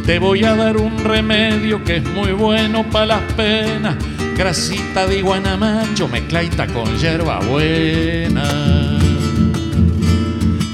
Te 0.05 0.19
voy 0.19 0.45
a 0.45 0.55
dar 0.55 0.77
un 0.77 0.99
remedio 0.99 1.83
que 1.83 1.97
es 1.97 2.05
muy 2.05 2.33
bueno 2.33 2.85
para 2.91 3.07
las 3.07 3.33
penas, 3.33 3.97
grasita 4.37 5.07
de 5.07 5.19
iguanamacho 5.19 6.09
mezclaita 6.09 6.67
con 6.67 6.99
hierba 6.99 7.41
buena 7.41 8.99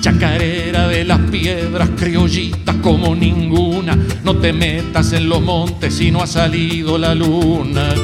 chacarera 0.01 0.89
de 0.89 1.05
las 1.05 1.21
piedras, 1.31 1.91
criollitas 1.97 2.77
como 2.77 3.15
ninguna. 3.15 3.97
No 4.25 4.37
te 4.37 4.53
metas 4.53 5.13
en 5.13 5.29
los 5.29 5.43
montes 5.43 5.95
si 5.95 6.11
no 6.11 6.23
ha 6.23 6.27
salido 6.27 6.99
la 6.99 7.15
luna. 7.15 7.95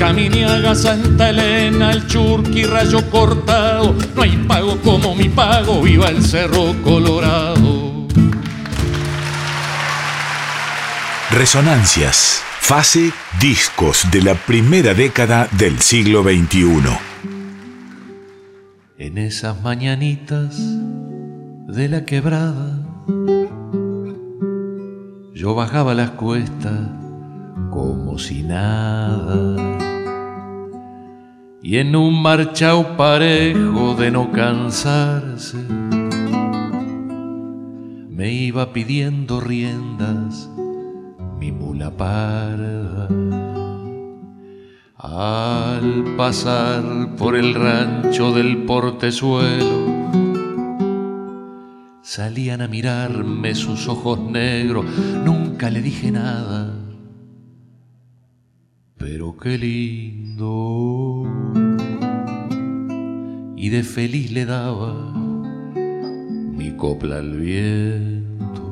Caminiaga, 0.00 0.74
Santa 0.74 1.28
Elena, 1.28 1.90
el 1.90 2.06
Churqui, 2.06 2.64
Rayo 2.64 3.10
Cortado. 3.10 3.94
No 4.16 4.22
hay 4.22 4.34
pago 4.48 4.78
como 4.78 5.14
mi 5.14 5.28
pago, 5.28 5.82
viva 5.82 6.08
el 6.08 6.24
Cerro 6.24 6.74
Colorado. 6.82 8.08
Resonancias, 11.30 12.42
fase 12.60 13.12
discos 13.42 14.06
de 14.10 14.22
la 14.22 14.34
primera 14.34 14.94
década 14.94 15.48
del 15.58 15.78
siglo 15.80 16.22
XXI. 16.22 16.96
En 18.96 19.18
esas 19.18 19.60
mañanitas 19.60 20.56
de 21.68 21.88
la 21.90 22.06
quebrada. 22.06 22.78
Yo 25.34 25.54
bajaba 25.54 25.92
las 25.92 26.12
cuestas 26.12 26.88
como 27.70 28.18
si 28.18 28.42
nada. 28.42 29.89
Y 31.62 31.76
en 31.76 31.94
un 31.94 32.22
marchao 32.22 32.96
parejo 32.96 33.94
de 33.94 34.10
no 34.10 34.32
cansarse, 34.32 35.58
me 38.08 38.32
iba 38.32 38.72
pidiendo 38.72 39.40
riendas 39.40 40.48
mi 41.38 41.52
mula 41.52 41.90
parda. 41.90 43.08
Al 44.96 46.16
pasar 46.16 47.16
por 47.16 47.36
el 47.36 47.54
rancho 47.54 48.32
del 48.32 48.64
portezuelo, 48.64 50.00
Salían 52.10 52.60
a 52.60 52.66
mirarme 52.66 53.54
sus 53.54 53.86
ojos 53.86 54.18
negros, 54.18 54.84
nunca 55.24 55.70
le 55.70 55.80
dije 55.80 56.10
nada. 56.10 56.74
Pero 58.96 59.36
qué 59.36 59.56
lindo. 59.56 61.22
Y 63.62 63.68
de 63.68 63.82
feliz 63.82 64.32
le 64.32 64.46
daba 64.46 64.94
mi 66.56 66.70
copla 66.78 67.18
al 67.18 67.38
viento. 67.38 68.62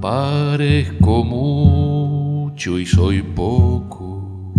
Parezco 0.00 1.22
mucho 1.22 2.80
y 2.80 2.86
soy 2.86 3.22
poco. 3.22 4.52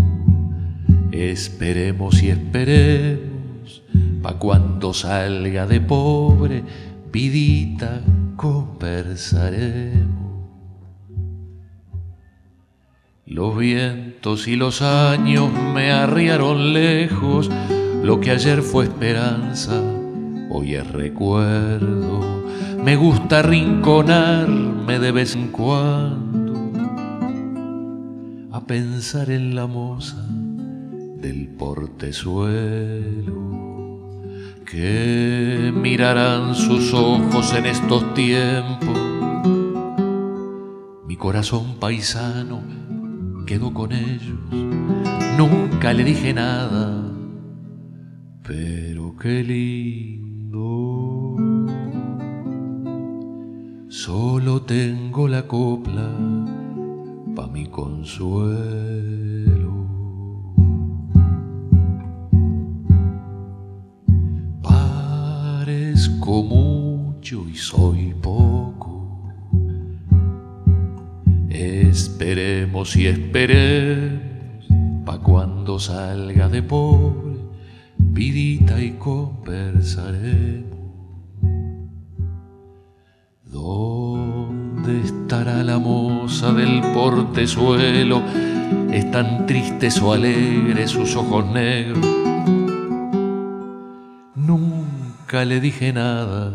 Esperemos 1.11 2.23
y 2.23 2.29
esperemos 2.29 3.83
pa' 4.21 4.39
cuando 4.39 4.93
salga 4.93 5.67
de 5.67 5.81
pobre, 5.81 6.63
vidita, 7.11 8.01
conversaremos. 8.37 10.16
Los 13.27 13.57
vientos 13.57 14.47
y 14.47 14.55
los 14.55 14.81
años 14.81 15.51
me 15.73 15.91
arriaron 15.91 16.71
lejos, 16.71 17.49
lo 18.01 18.21
que 18.21 18.31
ayer 18.31 18.61
fue 18.61 18.85
esperanza, 18.85 19.73
hoy 20.49 20.75
es 20.75 20.89
recuerdo. 20.89 22.45
Me 22.81 22.95
gusta 22.95 23.41
rinconarme 23.41 24.99
de 24.99 25.11
vez 25.11 25.35
en 25.35 25.49
cuando 25.49 26.71
a 28.53 28.65
pensar 28.65 29.29
en 29.29 29.55
la 29.55 29.67
moza 29.67 30.25
del 30.29 31.49
portezuelo 31.49 32.47
que 34.65 35.73
mirarán 35.75 36.55
sus 36.55 36.93
ojos 36.93 37.53
en 37.53 37.65
estos 37.65 38.13
tiempos. 38.13 38.97
Mi 41.05 41.17
corazón 41.17 41.75
paisano 41.77 42.86
quedó 43.47 43.73
con 43.73 43.93
ellos, 43.93 44.37
nunca 45.37 45.93
le 45.93 46.03
dije 46.03 46.33
nada, 46.33 47.01
pero 48.43 49.15
qué 49.15 49.41
lindo. 49.41 50.67
Solo 53.87 54.63
tengo 54.63 55.29
la 55.29 55.47
copla 55.47 56.11
pa' 57.35 57.47
mi 57.47 57.67
consuelo. 57.67 58.27
Parezco 64.61 66.43
mucho 66.43 67.47
y 67.47 67.55
soy 67.55 68.13
poco. 68.21 68.86
Esperemos 71.57 72.95
y 72.95 73.07
esperemos 73.07 74.67
pa' 75.03 75.17
cuando 75.17 75.79
salga 75.79 76.49
de 76.49 76.61
pobre, 76.61 77.39
vidita 77.97 78.79
y 78.79 78.91
conversaremos. 78.91 80.77
¿Dónde 83.43 85.01
estará 85.01 85.63
la 85.63 85.79
moza 85.79 86.53
del 86.53 86.79
portezuelo? 86.93 88.21
¿Están 88.91 89.47
tristes 89.47 89.99
o 89.99 90.13
alegres 90.13 90.91
sus 90.91 91.15
ojos 91.15 91.43
negros? 91.47 92.05
Nunca 94.35 95.43
le 95.43 95.59
dije 95.59 95.91
nada, 95.91 96.53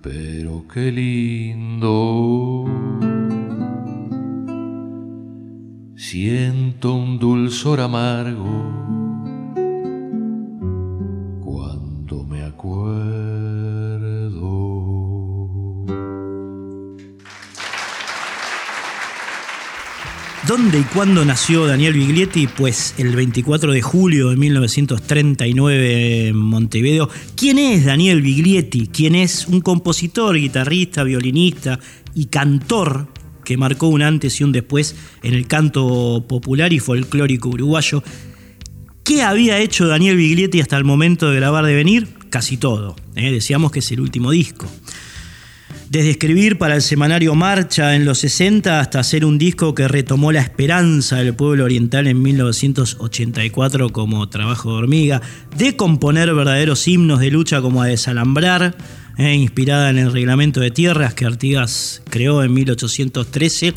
pero 0.00 0.64
qué 0.72 0.92
lindo. 0.92 2.53
Siento 6.14 6.94
un 6.94 7.18
dulzor 7.18 7.80
amargo 7.80 8.46
cuando 11.44 12.22
me 12.22 12.44
acuerdo. 12.44 12.84
¿Dónde 20.46 20.78
y 20.78 20.82
cuándo 20.84 21.24
nació 21.24 21.66
Daniel 21.66 21.94
Biglietti? 21.94 22.46
Pues 22.46 22.94
el 22.96 23.16
24 23.16 23.72
de 23.72 23.82
julio 23.82 24.30
de 24.30 24.36
1939 24.36 26.28
en 26.28 26.36
Montevideo. 26.36 27.10
¿Quién 27.34 27.58
es 27.58 27.86
Daniel 27.86 28.22
Biglietti? 28.22 28.86
¿Quién 28.86 29.16
es 29.16 29.48
un 29.48 29.60
compositor, 29.60 30.36
guitarrista, 30.36 31.02
violinista 31.02 31.80
y 32.14 32.26
cantor 32.26 33.08
que 33.44 33.56
marcó 33.56 33.88
un 33.88 34.02
antes 34.02 34.40
y 34.40 34.44
un 34.44 34.52
después 34.52 34.96
en 35.22 35.34
el 35.34 35.46
canto 35.46 36.24
popular 36.28 36.72
y 36.72 36.78
folclórico 36.78 37.50
uruguayo? 37.50 38.02
¿Qué 39.04 39.22
había 39.22 39.58
hecho 39.58 39.86
Daniel 39.86 40.16
Biglietti 40.16 40.60
hasta 40.60 40.78
el 40.78 40.84
momento 40.84 41.30
de 41.30 41.36
grabar 41.36 41.66
de 41.66 41.74
venir? 41.74 42.08
Casi 42.30 42.56
todo. 42.56 42.96
¿eh? 43.14 43.30
Decíamos 43.30 43.70
que 43.70 43.80
es 43.80 43.92
el 43.92 44.00
último 44.00 44.30
disco. 44.30 44.66
Desde 45.90 46.10
escribir 46.10 46.58
para 46.58 46.74
el 46.74 46.82
semanario 46.82 47.34
Marcha 47.34 47.94
en 47.94 48.04
los 48.04 48.18
60 48.18 48.80
hasta 48.80 48.98
hacer 48.98 49.24
un 49.24 49.38
disco 49.38 49.74
que 49.74 49.86
retomó 49.86 50.32
la 50.32 50.40
esperanza 50.40 51.16
del 51.16 51.34
pueblo 51.34 51.64
oriental 51.64 52.06
en 52.06 52.20
1984 52.22 53.90
como 53.90 54.28
Trabajo 54.28 54.72
de 54.72 54.78
Hormiga, 54.78 55.22
de 55.56 55.76
componer 55.76 56.34
verdaderos 56.34 56.88
himnos 56.88 57.20
de 57.20 57.30
lucha 57.30 57.60
como 57.60 57.82
a 57.82 57.86
Desalambrar, 57.86 58.76
eh, 59.16 59.34
inspirada 59.34 59.90
en 59.90 59.98
el 59.98 60.12
reglamento 60.12 60.60
de 60.60 60.70
tierras 60.70 61.14
que 61.14 61.24
Artigas 61.24 62.02
creó 62.10 62.42
en 62.42 62.52
1813, 62.52 63.74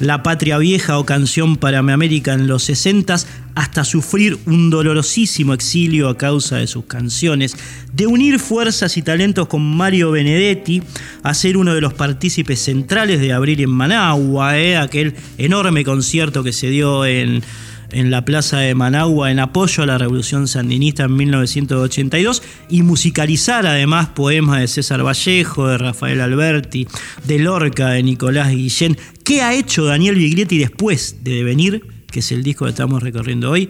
La 0.00 0.22
Patria 0.22 0.58
Vieja 0.58 0.98
o 0.98 1.04
Canción 1.04 1.56
para 1.56 1.82
mi 1.82 1.92
América 1.92 2.32
en 2.32 2.46
los 2.46 2.64
60 2.64 3.16
hasta 3.54 3.84
sufrir 3.84 4.38
un 4.46 4.70
dolorosísimo 4.70 5.52
exilio 5.52 6.08
a 6.08 6.16
causa 6.16 6.56
de 6.56 6.66
sus 6.66 6.86
canciones, 6.86 7.56
de 7.92 8.06
unir 8.06 8.38
fuerzas 8.38 8.96
y 8.96 9.02
talentos 9.02 9.48
con 9.48 9.62
Mario 9.62 10.12
Benedetti, 10.12 10.82
a 11.22 11.34
ser 11.34 11.56
uno 11.56 11.74
de 11.74 11.80
los 11.80 11.92
partícipes 11.92 12.60
centrales 12.60 13.20
de 13.20 13.32
Abrir 13.32 13.60
en 13.60 13.70
Managua, 13.70 14.58
eh, 14.58 14.76
aquel 14.76 15.14
enorme 15.36 15.84
concierto 15.84 16.42
que 16.42 16.52
se 16.52 16.70
dio 16.70 17.04
en 17.04 17.42
en 17.92 18.10
la 18.10 18.24
plaza 18.24 18.58
de 18.58 18.74
Managua 18.74 19.30
en 19.30 19.38
apoyo 19.38 19.82
a 19.82 19.86
la 19.86 19.98
revolución 19.98 20.48
sandinista 20.48 21.04
en 21.04 21.16
1982 21.16 22.42
y 22.68 22.82
musicalizar 22.82 23.66
además 23.66 24.08
poemas 24.08 24.60
de 24.60 24.68
César 24.68 25.04
Vallejo, 25.04 25.68
de 25.68 25.78
Rafael 25.78 26.20
Alberti, 26.20 26.86
de 27.26 27.38
Lorca, 27.38 27.90
de 27.90 28.02
Nicolás 28.02 28.50
Guillén. 28.50 28.96
¿Qué 29.24 29.42
ha 29.42 29.54
hecho 29.54 29.84
Daniel 29.84 30.16
Biglietti 30.16 30.58
después 30.58 31.24
de 31.24 31.34
Devenir, 31.34 31.86
que 32.10 32.20
es 32.20 32.32
el 32.32 32.42
disco 32.42 32.64
que 32.64 32.70
estamos 32.70 33.02
recorriendo 33.02 33.50
hoy? 33.50 33.68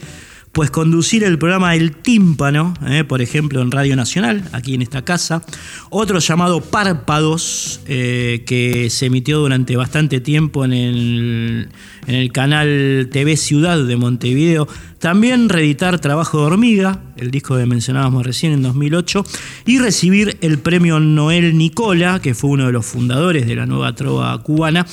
Pues 0.53 0.71
conducir 0.71 1.23
el 1.23 1.39
programa 1.39 1.77
El 1.77 1.93
Tímpano, 1.93 2.75
eh, 2.87 3.05
por 3.05 3.23
ejemplo 3.23 3.63
en 3.63 3.71
Radio 3.71 3.95
Nacional, 3.95 4.43
aquí 4.53 4.75
en 4.75 4.83
esta 4.83 5.03
casa, 5.03 5.43
otro 5.91 6.19
llamado 6.19 6.61
Párpados, 6.61 7.81
eh, 7.87 8.43
que 8.47 8.91
se 8.91 9.07
emitió 9.07 9.39
durante 9.39 9.77
bastante 9.77 10.21
tiempo 10.21 10.65
en 10.65 10.73
el, 10.73 11.69
en 12.07 12.15
el 12.15 12.33
canal 12.33 13.09
TV 13.13 13.37
Ciudad 13.37 13.79
de 13.79 13.97
Montevideo, 13.97 14.67
también 14.99 15.49
reeditar 15.49 16.01
Trabajo 16.01 16.41
de 16.41 16.45
Hormiga, 16.45 17.01
el 17.17 17.31
disco 17.31 17.57
que 17.57 17.65
mencionábamos 17.67 18.27
recién 18.27 18.53
en 18.53 18.63
2008, 18.63 19.25
y 19.67 19.79
recibir 19.79 20.37
el 20.41 20.59
premio 20.59 20.99
Noel 20.99 21.57
Nicola, 21.57 22.21
que 22.21 22.35
fue 22.35 22.51
uno 22.51 22.67
de 22.67 22.73
los 22.73 22.85
fundadores 22.87 23.47
de 23.47 23.55
la 23.55 23.67
nueva 23.67 23.95
trova 23.95 24.37
cubana, 24.43 24.85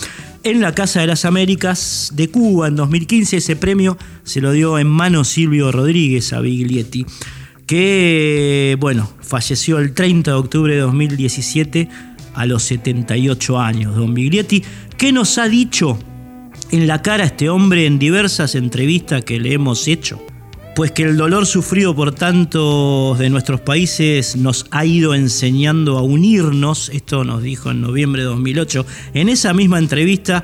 en 0.50 0.62
la 0.62 0.74
Casa 0.74 1.02
de 1.02 1.08
las 1.08 1.26
Américas 1.26 2.12
de 2.14 2.30
Cuba 2.30 2.70
en 2.70 2.78
2015. 2.78 3.38
Ese 3.38 3.56
premio 3.58 3.98
se 4.24 4.40
lo 4.40 4.54
dio 4.54 4.80
en 4.80 4.88
mano 4.88 5.24
Silvio 5.24 5.72
Rodríguez 5.72 6.32
a 6.32 6.40
Biglietti, 6.40 7.06
que, 7.66 8.78
bueno, 8.80 9.12
falleció 9.22 9.78
el 9.80 9.94
30 9.94 10.32
de 10.32 10.38
octubre 10.38 10.74
de 10.74 10.82
2017 10.82 11.90
a 12.34 12.46
los 12.46 12.64
78 12.64 13.60
años. 13.60 13.96
Don 13.96 14.14
Biglietti, 14.14 14.64
¿qué 14.98 15.12
nos 15.12 15.38
ha 15.38 15.50
dicho 15.50 16.00
en 16.72 16.88
la 16.88 17.02
cara 17.02 17.24
a 17.24 17.28
este 17.28 17.50
hombre 17.50 17.86
en 17.86 18.00
diversas 18.00 18.56
entrevistas 18.56 19.24
que 19.24 19.40
le 19.40 19.54
hemos 19.54 19.88
hecho? 19.88 20.22
Pues 20.78 20.92
que 20.92 21.02
el 21.02 21.18
dolor 21.18 21.48
sufrido 21.48 21.96
por 21.96 22.14
tantos 22.14 23.18
de 23.18 23.32
nuestros 23.32 23.62
países 23.62 24.36
nos 24.36 24.68
ha 24.70 24.86
ido 24.86 25.16
enseñando 25.16 25.98
a 25.98 26.04
unirnos, 26.04 26.90
esto 26.90 27.24
nos 27.24 27.42
dijo 27.42 27.72
en 27.72 27.82
noviembre 27.82 28.22
de 28.22 28.28
2008, 28.28 28.86
en 29.16 29.30
esa 29.30 29.56
misma 29.56 29.80
entrevista 29.80 30.44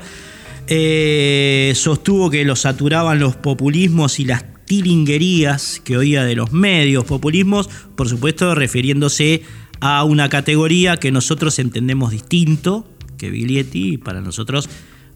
eh, 0.66 1.70
sostuvo 1.76 2.30
que 2.30 2.44
lo 2.44 2.56
saturaban 2.56 3.20
los 3.20 3.36
populismos 3.36 4.18
y 4.18 4.24
las 4.24 4.44
tilinguerías 4.64 5.80
que 5.84 5.96
oía 5.96 6.24
de 6.24 6.34
los 6.34 6.50
medios, 6.50 7.04
populismos, 7.04 7.68
por 7.94 8.08
supuesto 8.08 8.56
refiriéndose 8.56 9.42
a 9.78 10.02
una 10.02 10.28
categoría 10.30 10.96
que 10.96 11.12
nosotros 11.12 11.60
entendemos 11.60 12.10
distinto 12.10 12.88
que 13.18 13.30
Biglietti 13.30 13.98
para 13.98 14.20
nosotros 14.20 14.68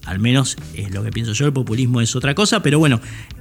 al 0.08 0.20
menos 0.20 0.56
es 0.74 0.90
lo 0.94 1.02
que 1.02 1.10
pienso 1.10 1.32
yo, 1.32 1.46
el 1.46 1.52
populismo 1.52 2.00
es 2.00 2.16
otra 2.16 2.34
cosa, 2.34 2.62
pero 2.62 2.78
bueno, 2.78 3.00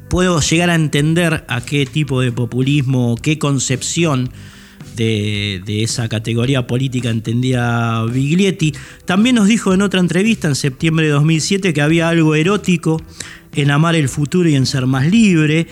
puedo 0.09 0.39
llegar 0.39 0.69
a 0.69 0.75
entender 0.75 1.45
a 1.47 1.61
qué 1.61 1.85
tipo 1.85 2.21
de 2.21 2.31
populismo, 2.31 3.15
qué 3.21 3.37
concepción 3.39 4.29
de, 4.95 5.83
esa 5.83 6.09
categoría 6.09 6.65
política 6.65 7.09
entendía 7.09 8.03
Biglietti. 8.11 8.73
También 9.05 9.35
nos 9.35 9.47
dijo 9.47 9.73
en 9.73 9.81
otra 9.81 9.99
entrevista 9.99 10.47
en 10.47 10.55
septiembre 10.55 11.05
de 11.05 11.11
2007 11.13 11.73
que 11.73 11.81
había 11.81 12.09
algo 12.09 12.35
erótico 12.35 13.01
en 13.53 13.71
amar 13.71 13.95
el 13.95 14.09
futuro 14.09 14.49
y 14.49 14.55
en 14.55 14.65
ser 14.65 14.85
más 14.85 15.07
libre, 15.07 15.67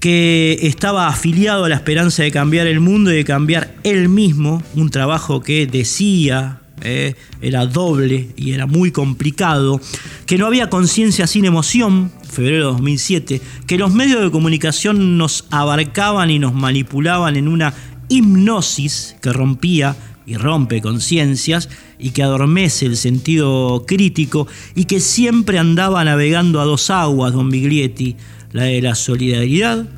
que 0.00 0.58
estaba 0.62 1.08
afiliado 1.08 1.64
a 1.64 1.68
la 1.68 1.74
esperanza 1.74 2.22
de 2.22 2.30
cambiar 2.30 2.66
el 2.66 2.80
mundo 2.80 3.12
y 3.12 3.16
de 3.16 3.24
cambiar 3.24 3.74
él 3.84 4.08
mismo, 4.08 4.62
un 4.74 4.90
trabajo 4.90 5.42
que 5.42 5.66
decía 5.66 6.60
eh, 6.82 7.14
era 7.42 7.66
doble 7.66 8.30
y 8.36 8.52
era 8.52 8.66
muy 8.66 8.90
complicado, 8.90 9.80
que 10.24 10.38
no 10.38 10.46
había 10.46 10.70
conciencia 10.70 11.26
sin 11.26 11.44
emoción, 11.44 12.10
febrero 12.30 12.66
de 12.66 12.72
2007, 12.72 13.40
que 13.66 13.78
los 13.78 13.92
medios 13.92 14.22
de 14.22 14.30
comunicación 14.30 15.18
nos 15.18 15.46
abarcaban 15.50 16.30
y 16.30 16.38
nos 16.38 16.54
manipulaban 16.54 17.36
en 17.36 17.48
una 17.48 17.74
hipnosis 18.08 19.16
que 19.20 19.32
rompía 19.32 19.96
y 20.26 20.36
rompe 20.36 20.80
conciencias 20.80 21.68
y 21.98 22.10
que 22.10 22.22
adormece 22.22 22.86
el 22.86 22.96
sentido 22.96 23.84
crítico 23.86 24.46
y 24.74 24.84
que 24.84 25.00
siempre 25.00 25.58
andaba 25.58 26.04
navegando 26.04 26.60
a 26.60 26.64
dos 26.64 26.90
aguas, 26.90 27.32
don 27.32 27.50
Biglietti, 27.50 28.16
la 28.52 28.64
de 28.64 28.82
la 28.82 28.94
solidaridad 28.94 29.88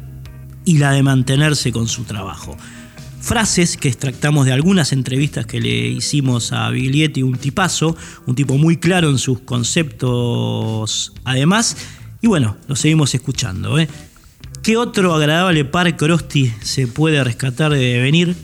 y 0.64 0.78
la 0.78 0.92
de 0.92 1.02
mantenerse 1.02 1.72
con 1.72 1.88
su 1.88 2.04
trabajo 2.04 2.56
frases 3.22 3.76
que 3.76 3.88
extractamos 3.88 4.46
de 4.46 4.52
algunas 4.52 4.92
entrevistas 4.92 5.46
que 5.46 5.60
le 5.60 5.88
hicimos 5.88 6.52
a 6.52 6.68
Biglietti, 6.70 7.22
un 7.22 7.38
tipazo, 7.38 7.96
un 8.26 8.34
tipo 8.34 8.58
muy 8.58 8.76
claro 8.78 9.08
en 9.08 9.18
sus 9.18 9.40
conceptos 9.40 11.12
además. 11.24 11.76
Y 12.22 12.28
bueno, 12.28 12.56
lo 12.68 12.76
seguimos 12.76 13.12
escuchando. 13.16 13.80
¿eh? 13.80 13.88
¿Qué 14.62 14.76
otro 14.76 15.12
agradable 15.12 15.64
par 15.64 15.96
Crosti 15.96 16.52
se 16.62 16.86
puede 16.86 17.22
rescatar 17.24 17.72
de 17.72 18.00
venir? 18.00 18.36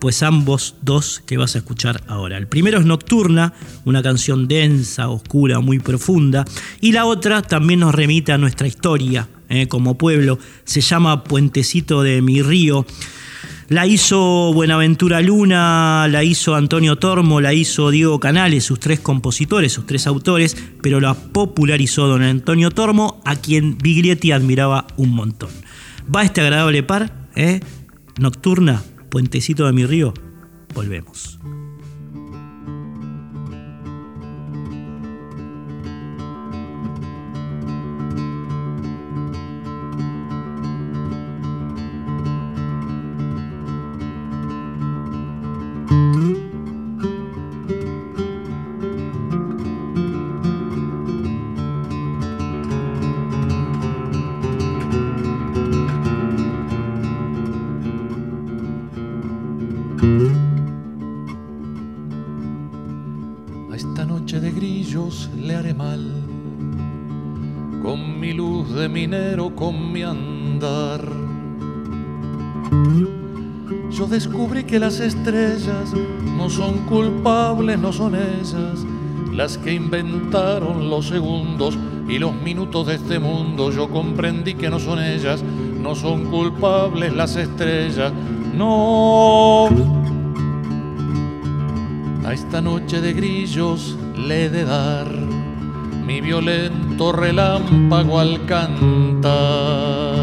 Pues 0.00 0.24
ambos 0.24 0.74
dos 0.82 1.22
que 1.24 1.36
vas 1.36 1.54
a 1.54 1.58
escuchar 1.58 2.02
ahora. 2.08 2.36
El 2.36 2.48
primero 2.48 2.80
es 2.80 2.84
Nocturna, 2.84 3.54
una 3.84 4.02
canción 4.02 4.48
densa, 4.48 5.08
oscura, 5.08 5.60
muy 5.60 5.78
profunda. 5.78 6.44
Y 6.80 6.90
la 6.90 7.04
otra 7.04 7.42
también 7.42 7.78
nos 7.78 7.94
remite 7.94 8.32
a 8.32 8.38
nuestra 8.38 8.66
historia 8.66 9.28
¿eh? 9.48 9.68
como 9.68 9.96
pueblo. 9.96 10.40
Se 10.64 10.80
llama 10.80 11.22
Puentecito 11.22 12.02
de 12.02 12.22
mi 12.22 12.42
río. 12.42 12.84
La 13.72 13.86
hizo 13.86 14.52
Buenaventura 14.52 15.22
Luna, 15.22 16.06
la 16.06 16.22
hizo 16.22 16.54
Antonio 16.54 16.96
Tormo, 16.96 17.40
la 17.40 17.54
hizo 17.54 17.90
Diego 17.90 18.20
Canales, 18.20 18.64
sus 18.64 18.78
tres 18.78 19.00
compositores, 19.00 19.72
sus 19.72 19.86
tres 19.86 20.06
autores, 20.06 20.58
pero 20.82 21.00
la 21.00 21.14
popularizó 21.14 22.06
don 22.06 22.22
Antonio 22.22 22.70
Tormo, 22.70 23.22
a 23.24 23.34
quien 23.34 23.78
Biglietti 23.78 24.30
admiraba 24.30 24.86
un 24.98 25.14
montón. 25.14 25.48
Va 26.14 26.22
este 26.22 26.42
agradable 26.42 26.82
par, 26.82 27.30
¿eh? 27.34 27.60
Nocturna 28.18 28.82
Puentecito 29.08 29.64
de 29.64 29.72
mi 29.72 29.86
río, 29.86 30.12
volvemos. 30.74 31.38
Descubrí 74.12 74.64
que 74.64 74.78
las 74.78 75.00
estrellas 75.00 75.92
no 76.36 76.50
son 76.50 76.86
culpables, 76.86 77.78
no 77.78 77.92
son 77.92 78.14
ellas 78.14 78.84
las 79.32 79.56
que 79.56 79.72
inventaron 79.72 80.90
los 80.90 81.08
segundos 81.08 81.78
y 82.06 82.18
los 82.18 82.34
minutos 82.34 82.86
de 82.86 82.96
este 82.96 83.18
mundo. 83.18 83.70
Yo 83.70 83.88
comprendí 83.88 84.54
que 84.54 84.68
no 84.68 84.78
son 84.78 85.02
ellas, 85.02 85.42
no 85.82 85.94
son 85.94 86.26
culpables 86.26 87.14
las 87.14 87.36
estrellas, 87.36 88.12
no. 88.54 89.68
A 92.26 92.34
esta 92.34 92.60
noche 92.60 93.00
de 93.00 93.14
grillos 93.14 93.96
le 94.16 94.44
he 94.44 94.50
de 94.50 94.64
dar 94.64 95.06
mi 96.06 96.20
violento 96.20 97.12
relámpago 97.12 98.18
al 98.18 98.44
cantar 98.46 100.22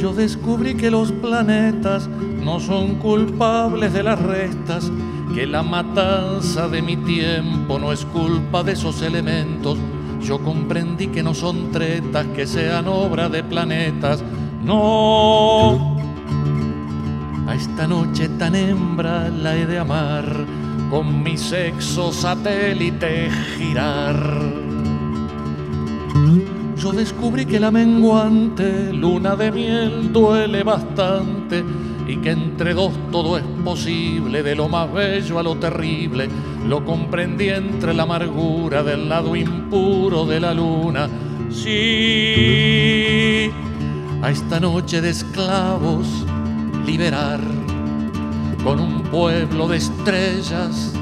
yo 0.00 0.12
descubrí 0.12 0.74
que 0.74 0.90
los 0.90 1.10
planetas 1.10 2.08
no 2.08 2.60
son 2.60 2.96
culpables 2.96 3.92
de 3.92 4.04
las 4.04 4.20
restas, 4.20 4.90
que 5.34 5.46
la 5.46 5.62
matanza 5.62 6.68
de 6.68 6.82
mi 6.82 6.96
tiempo 6.96 7.78
no 7.78 7.92
es 7.92 8.04
culpa 8.04 8.62
de 8.62 8.72
esos 8.72 9.02
elementos. 9.02 9.76
Yo 10.22 10.38
comprendí 10.38 11.08
que 11.08 11.22
no 11.22 11.34
son 11.34 11.72
tretas, 11.72 12.26
que 12.28 12.46
sean 12.46 12.86
obra 12.86 13.28
de 13.28 13.42
planetas, 13.42 14.22
no. 14.64 15.96
A 17.48 17.54
esta 17.54 17.88
noche 17.88 18.28
tan 18.28 18.54
hembra 18.54 19.28
la 19.28 19.56
he 19.56 19.66
de 19.66 19.78
amar, 19.78 20.24
con 20.90 21.22
mi 21.22 21.36
sexo 21.36 22.12
satélite 22.12 23.30
girar 23.56 24.68
yo 26.78 26.92
descubrí 26.92 27.44
que 27.44 27.58
la 27.58 27.72
menguante 27.72 28.92
luna 28.92 29.34
de 29.34 29.50
miel 29.50 30.12
duele 30.12 30.62
bastante 30.62 31.64
y 32.06 32.18
que 32.18 32.30
entre 32.30 32.72
dos 32.72 32.92
todo 33.10 33.36
es 33.36 33.42
posible, 33.64 34.44
de 34.44 34.54
lo 34.54 34.68
más 34.68 34.92
bello 34.92 35.40
a 35.40 35.42
lo 35.42 35.56
terrible, 35.56 36.28
lo 36.66 36.84
comprendí 36.84 37.48
entre 37.48 37.94
la 37.94 38.04
amargura 38.04 38.84
del 38.84 39.08
lado 39.08 39.34
impuro 39.34 40.24
de 40.24 40.38
la 40.38 40.54
luna. 40.54 41.08
Sí, 41.50 41.70
a 44.22 44.30
esta 44.30 44.60
noche 44.60 45.00
de 45.00 45.10
esclavos 45.10 46.06
liberar, 46.86 47.40
con 48.62 48.78
un 48.78 48.97
pueblo 49.10 49.68
de 49.68 49.76
estrellas 49.76 50.92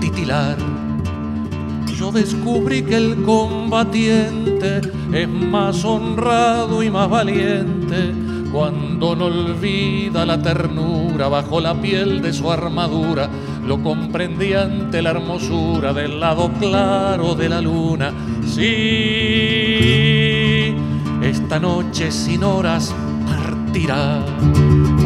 titilar 0.00 0.56
yo 1.96 2.12
descubrí 2.12 2.82
que 2.82 2.96
el 2.96 3.22
combatiente 3.22 4.82
es 5.12 5.28
más 5.28 5.82
honrado 5.82 6.82
y 6.82 6.90
más 6.90 7.08
valiente 7.08 8.12
cuando 8.52 9.16
no 9.16 9.24
olvida 9.26 10.26
la 10.26 10.42
ternura 10.42 11.28
bajo 11.28 11.58
la 11.60 11.74
piel 11.74 12.20
de 12.20 12.34
su 12.34 12.50
armadura. 12.52 13.30
Lo 13.66 13.82
comprendí 13.82 14.52
ante 14.52 15.00
la 15.00 15.10
hermosura 15.10 15.94
del 15.94 16.20
lado 16.20 16.50
claro 16.60 17.34
de 17.34 17.48
la 17.48 17.62
luna. 17.62 18.12
Sí, 18.46 18.64
esta 21.22 21.58
noche 21.58 22.12
sin 22.12 22.44
horas 22.44 22.94
partirá, 23.26 24.22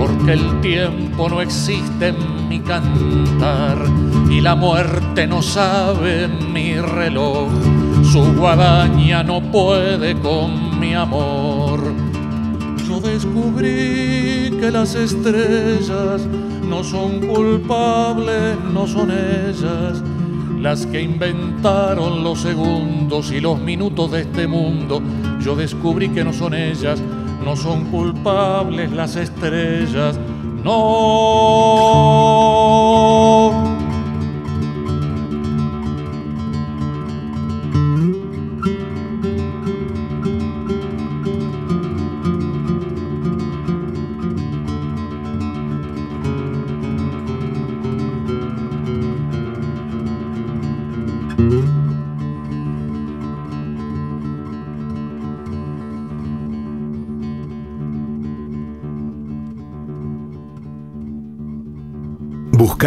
porque 0.00 0.32
el 0.32 0.60
tiempo 0.62 1.28
no 1.28 1.42
existe 1.42 2.08
en 2.08 2.48
mi 2.48 2.58
cantar 2.60 3.76
y 4.30 4.40
la 4.40 4.54
muerte 4.54 5.26
no 5.26 5.42
sabe 5.42 6.26
mi 6.26 6.74
reloj. 6.80 7.50
Su 8.10 8.32
guadaña 8.32 9.22
no 9.22 9.42
puede 9.52 10.14
con 10.18 10.80
mi 10.80 10.94
amor. 10.94 11.80
Yo 12.88 12.98
descubrí 12.98 14.56
que 14.58 14.70
las 14.72 14.94
estrellas 14.94 16.26
no 16.66 16.82
son 16.82 17.20
culpables, 17.20 18.56
no 18.72 18.86
son 18.86 19.10
ellas 19.10 20.02
las 20.60 20.84
que 20.86 21.00
inventaron 21.00 22.22
los 22.22 22.40
segundos 22.40 23.32
y 23.32 23.40
los 23.40 23.58
minutos 23.58 24.10
de 24.12 24.22
este 24.22 24.46
mundo. 24.46 25.02
Yo 25.40 25.56
descubrí 25.56 26.10
que 26.10 26.22
no 26.22 26.32
son 26.32 26.54
ellas, 26.54 27.02
no 27.44 27.56
son 27.56 27.86
culpables 27.86 28.92
las 28.92 29.16
estrellas, 29.16 30.18
no. 30.62 32.29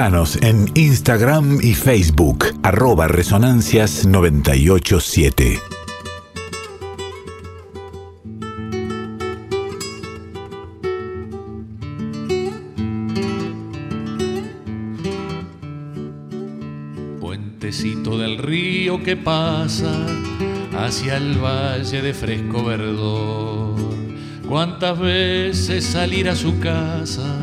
En 0.06 0.70
Instagram 0.76 1.60
y 1.62 1.74
Facebook, 1.74 2.48
arroba 2.62 3.08
Resonancias 3.08 4.06
987. 4.06 5.62
Puentecito 17.22 18.18
del 18.18 18.40
río 18.40 19.02
que 19.04 19.16
pasa 19.16 20.06
hacia 20.78 21.16
el 21.16 21.38
valle 21.38 22.02
de 22.02 22.14
fresco 22.14 22.66
verdor. 22.66 23.80
¿Cuántas 24.50 25.00
veces 25.00 25.86
salir 25.86 26.28
a 26.28 26.36
su 26.36 26.60
casa? 26.60 27.43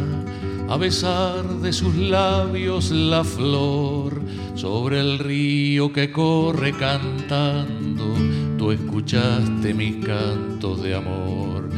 A 0.71 0.77
besar 0.77 1.45
de 1.61 1.73
sus 1.73 1.97
labios 1.97 2.93
la 2.93 3.25
flor 3.25 4.23
sobre 4.55 5.01
el 5.01 5.19
río 5.19 5.93
que 5.93 6.13
corre 6.13 6.73
cantando. 6.73 8.15
Tú 8.57 8.71
escuchaste 8.71 9.75
mis 9.75 9.97
cantos 10.05 10.81
de 10.83 10.95
amor 10.95 11.69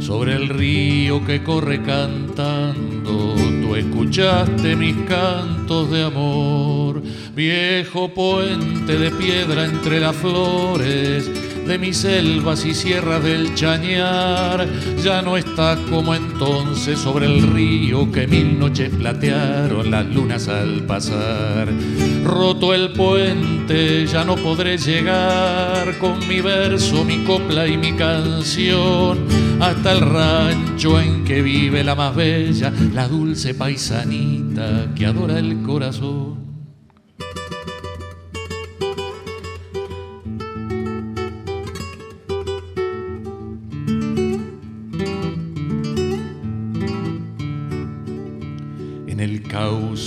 sobre 0.00 0.34
el 0.34 0.48
río 0.48 1.24
que 1.26 1.42
corre 1.44 1.82
cantando. 1.82 3.34
Tú 3.62 3.76
escuchaste 3.76 4.74
mis 4.74 4.96
cantos 5.06 5.90
de 5.90 6.02
amor, 6.04 6.79
viejo 7.40 8.10
puente 8.10 8.98
de 8.98 9.10
piedra 9.12 9.64
entre 9.64 9.98
las 9.98 10.14
flores 10.14 11.30
de 11.66 11.78
mis 11.78 11.96
selvas 11.96 12.66
y 12.66 12.74
sierras 12.74 13.24
del 13.24 13.54
Chañar. 13.54 14.68
Ya 15.02 15.22
no 15.22 15.38
estás 15.38 15.78
como 15.88 16.14
entonces 16.14 16.98
sobre 16.98 17.24
el 17.24 17.50
río 17.50 18.12
que 18.12 18.26
mil 18.26 18.58
noches 18.58 18.90
platearon 18.90 19.90
las 19.90 20.04
lunas 20.04 20.48
al 20.48 20.84
pasar. 20.84 21.68
Roto 22.24 22.74
el 22.74 22.92
puente, 22.92 24.06
ya 24.06 24.22
no 24.22 24.36
podré 24.36 24.76
llegar 24.76 25.96
con 25.96 26.18
mi 26.28 26.42
verso, 26.42 27.06
mi 27.06 27.24
copla 27.24 27.66
y 27.66 27.78
mi 27.78 27.94
canción 27.94 29.18
hasta 29.60 29.92
el 29.92 30.00
rancho 30.02 31.00
en 31.00 31.24
que 31.24 31.40
vive 31.40 31.84
la 31.84 31.94
más 31.94 32.14
bella, 32.14 32.70
la 32.92 33.08
dulce 33.08 33.54
paisanita 33.54 34.88
que 34.94 35.06
adora 35.06 35.38
el 35.38 35.62
corazón. 35.62 36.39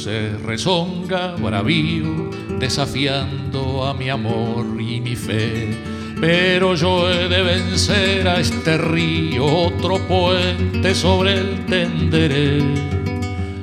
Se 0.04 0.36
rezonga 0.46 1.36
bravío, 1.38 2.30
desafiando 2.60 3.86
a 3.86 3.94
mi 3.94 4.10
amor 4.10 4.66
y 4.78 5.00
mi 5.00 5.16
fe. 5.16 5.78
Pero 6.20 6.76
yo 6.76 7.10
he 7.10 7.30
de 7.30 7.42
vencer 7.42 8.28
a 8.28 8.38
este 8.38 8.78
río, 8.78 9.46
otro 9.46 10.00
puente 10.00 10.94
sobre 10.94 11.36
el 11.40 11.66
tenderé. 11.68 12.62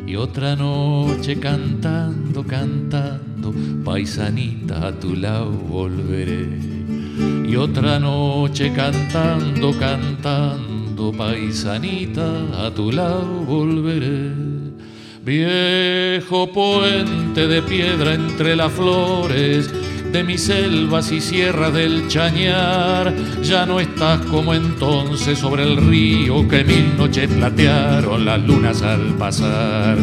Y 0.07 0.17
otra 0.17 0.57
noche 0.57 1.39
cantando, 1.39 2.43
cantando, 2.43 3.53
paisanita 3.85 4.87
a 4.87 4.93
tu 4.99 5.17
lado 5.17 5.51
volveré. 5.51 6.49
Y 7.47 7.55
otra 7.57 7.99
noche 7.99 8.73
cantando, 8.73 9.79
cantando, 9.79 11.13
paisanita 11.13 12.67
a 12.67 12.71
tu 12.71 12.91
lado 12.91 13.27
volveré. 13.47 14.50
Viejo 15.23 16.51
puente 16.51 17.47
de 17.47 17.61
piedra 17.61 18.15
entre 18.15 18.57
las 18.57 18.73
flores 18.73 19.71
de 20.13 20.25
mis 20.25 20.45
selvas 20.45 21.13
y 21.13 21.21
sierra 21.21 21.71
del 21.71 22.09
Chañar, 22.09 23.15
ya 23.43 23.65
no 23.67 23.79
estás 23.79 24.21
como 24.27 24.55
entonces 24.55 25.39
sobre 25.39 25.63
el 25.63 25.77
río 25.77 26.49
que 26.49 26.65
mil 26.65 26.97
noches 26.97 27.29
platearon 27.29 28.25
las 28.25 28.41
lunas 28.45 28.83
al 28.83 29.15
pasar. 29.15 29.97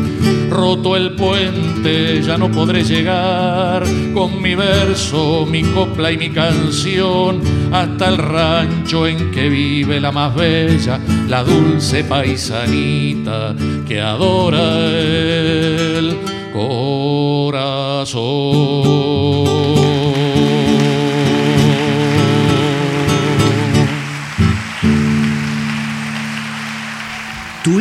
Roto 0.50 0.96
el 0.96 1.16
puente, 1.16 2.22
ya 2.22 2.38
no 2.38 2.50
podré 2.50 2.84
llegar 2.84 3.84
con 4.14 4.42
mi 4.42 4.56
verso, 4.56 5.46
mi 5.46 5.64
copla 5.64 6.12
y 6.12 6.18
mi 6.18 6.30
canción 6.30 7.42
hasta 7.72 8.08
el 8.08 8.18
rancho 8.18 9.08
en 9.08 9.32
que 9.32 9.50
vive 9.50 10.00
la 10.00 10.12
más 10.12 10.34
bella, 10.36 11.00
la 11.28 11.44
dulce 11.44 12.04
paisanita 12.04 13.56
que 13.86 14.00
adora 14.00 14.80
el 14.90 16.18
corazón. 16.54 18.28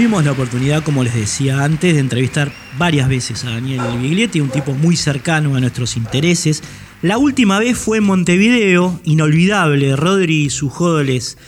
Tuvimos 0.07 0.25
la 0.25 0.31
oportunidad, 0.31 0.85
como 0.85 1.03
les 1.03 1.17
decía 1.17 1.65
antes, 1.65 1.95
de 1.95 1.99
entrevistar 1.99 2.53
varias 2.79 3.09
veces 3.09 3.45
a 3.45 3.51
Daniel 3.51 3.81
Biglietti, 4.01 4.41
un 4.41 4.51
tipo 4.51 4.73
muy 4.73 4.95
cercano 4.95 5.57
a 5.57 5.61
nuestros 5.61 5.97
intereses. 5.97 6.63
La 7.03 7.19
última 7.19 7.59
vez 7.59 7.77
fue 7.77 7.99
en 7.99 8.05
Montevideo, 8.05 9.01
inolvidable. 9.03 9.97
Rodri 9.97 10.49
Sujodoles 10.49 11.39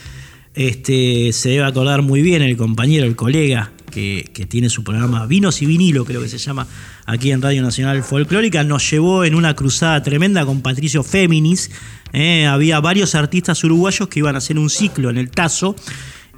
este, 0.55 1.33
se 1.33 1.51
debe 1.51 1.67
acordar 1.67 2.03
muy 2.03 2.21
bien, 2.21 2.43
el 2.43 2.57
compañero, 2.57 3.07
el 3.07 3.15
colega 3.15 3.71
que, 3.93 4.29
tiene 4.49 4.71
su 4.71 4.83
programa 4.83 5.25
Vinos 5.27 5.63
y 5.63 5.67
Vinilo, 5.67 6.05
creo 6.05 6.21
que 6.21 6.29
se 6.29 6.39
llama, 6.39 6.67
aquí 7.07 7.31
en 7.31 7.41
Radio 7.41 7.63
Nacional 7.63 8.03
Folclórica, 8.03 8.65
nos 8.65 8.91
llevó 8.91 9.23
en 9.23 9.37
una 9.37 9.55
cruzada 9.55 10.03
tremenda 10.03 10.45
con 10.45 10.63
Patricio 10.63 11.05
Féminis. 11.05 11.71
Eh, 12.13 12.45
había 12.47 12.81
varios 12.81 13.15
artistas 13.15 13.63
uruguayos 13.63 14.09
que 14.09 14.19
iban 14.19 14.35
a 14.35 14.39
hacer 14.39 14.59
un 14.59 14.69
ciclo 14.69 15.11
en 15.11 15.19
el 15.19 15.31
Tazo 15.31 15.77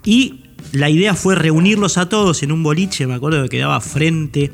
y 0.05 0.50
la 0.73 0.89
idea 0.89 1.15
fue 1.15 1.35
reunirlos 1.35 1.99
a 1.99 2.09
todos 2.09 2.43
en 2.43 2.53
un 2.53 2.63
boliche, 2.63 3.07
me 3.07 3.15
acuerdo 3.15 3.43
que 3.43 3.49
quedaba 3.49 3.81
frente 3.81 4.53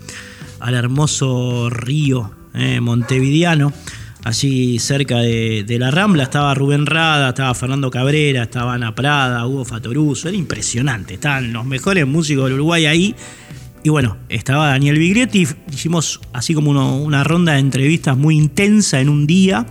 al 0.61 0.75
hermoso 0.75 1.69
río 1.71 2.31
eh, 2.55 2.81
montevideano, 2.81 3.73
allí 4.25 4.79
cerca 4.79 5.19
de, 5.19 5.77
la 5.79 5.91
Rambla, 5.91 6.25
estaba 6.25 6.55
Rubén 6.55 6.87
Rada, 6.87 7.29
estaba 7.29 7.55
Fernando 7.55 7.91
Cabrera, 7.91 8.45
estaba 8.45 8.75
Ana 8.75 8.95
Prada, 8.95 9.47
Hugo 9.47 9.65
Fatoruso, 9.65 10.29
era 10.29 10.37
impresionante, 10.37 11.15
estaban 11.15 11.53
los 11.53 11.65
mejores 11.65 12.07
músicos 12.07 12.45
del 12.45 12.55
Uruguay 12.55 12.87
ahí. 12.87 13.15
Y 13.85 13.89
bueno, 13.89 14.17
estaba 14.29 14.69
Daniel 14.69 14.99
Biglietti, 14.99 15.47
hicimos 15.73 16.21
así 16.33 16.55
como 16.55 16.73
una 17.05 17.23
ronda 17.23 17.53
de 17.53 17.61
entrevistas 17.61 18.17
muy 18.17 18.37
intensa 18.37 19.01
en 19.01 19.09
un 19.09 19.29
día, 19.29 19.65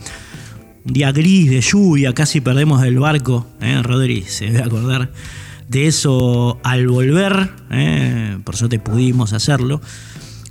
un 0.85 0.93
día 0.93 1.11
gris 1.11 1.49
de 1.49 1.59
lluvia, 1.59 2.13
casi 2.13 2.39
perdemos 2.39 2.81
el 2.85 2.97
barco, 2.97 3.45
¿eh? 3.59 3.81
Rodri 3.83 4.21
se 4.21 4.45
debe 4.45 4.63
acordar 4.63 5.09
de 5.67 5.87
eso 5.87 6.59
al 6.63 6.87
volver, 6.87 7.49
eh, 7.71 8.37
por 8.43 8.55
suerte 8.55 8.79
pudimos 8.79 9.33
hacerlo. 9.33 9.81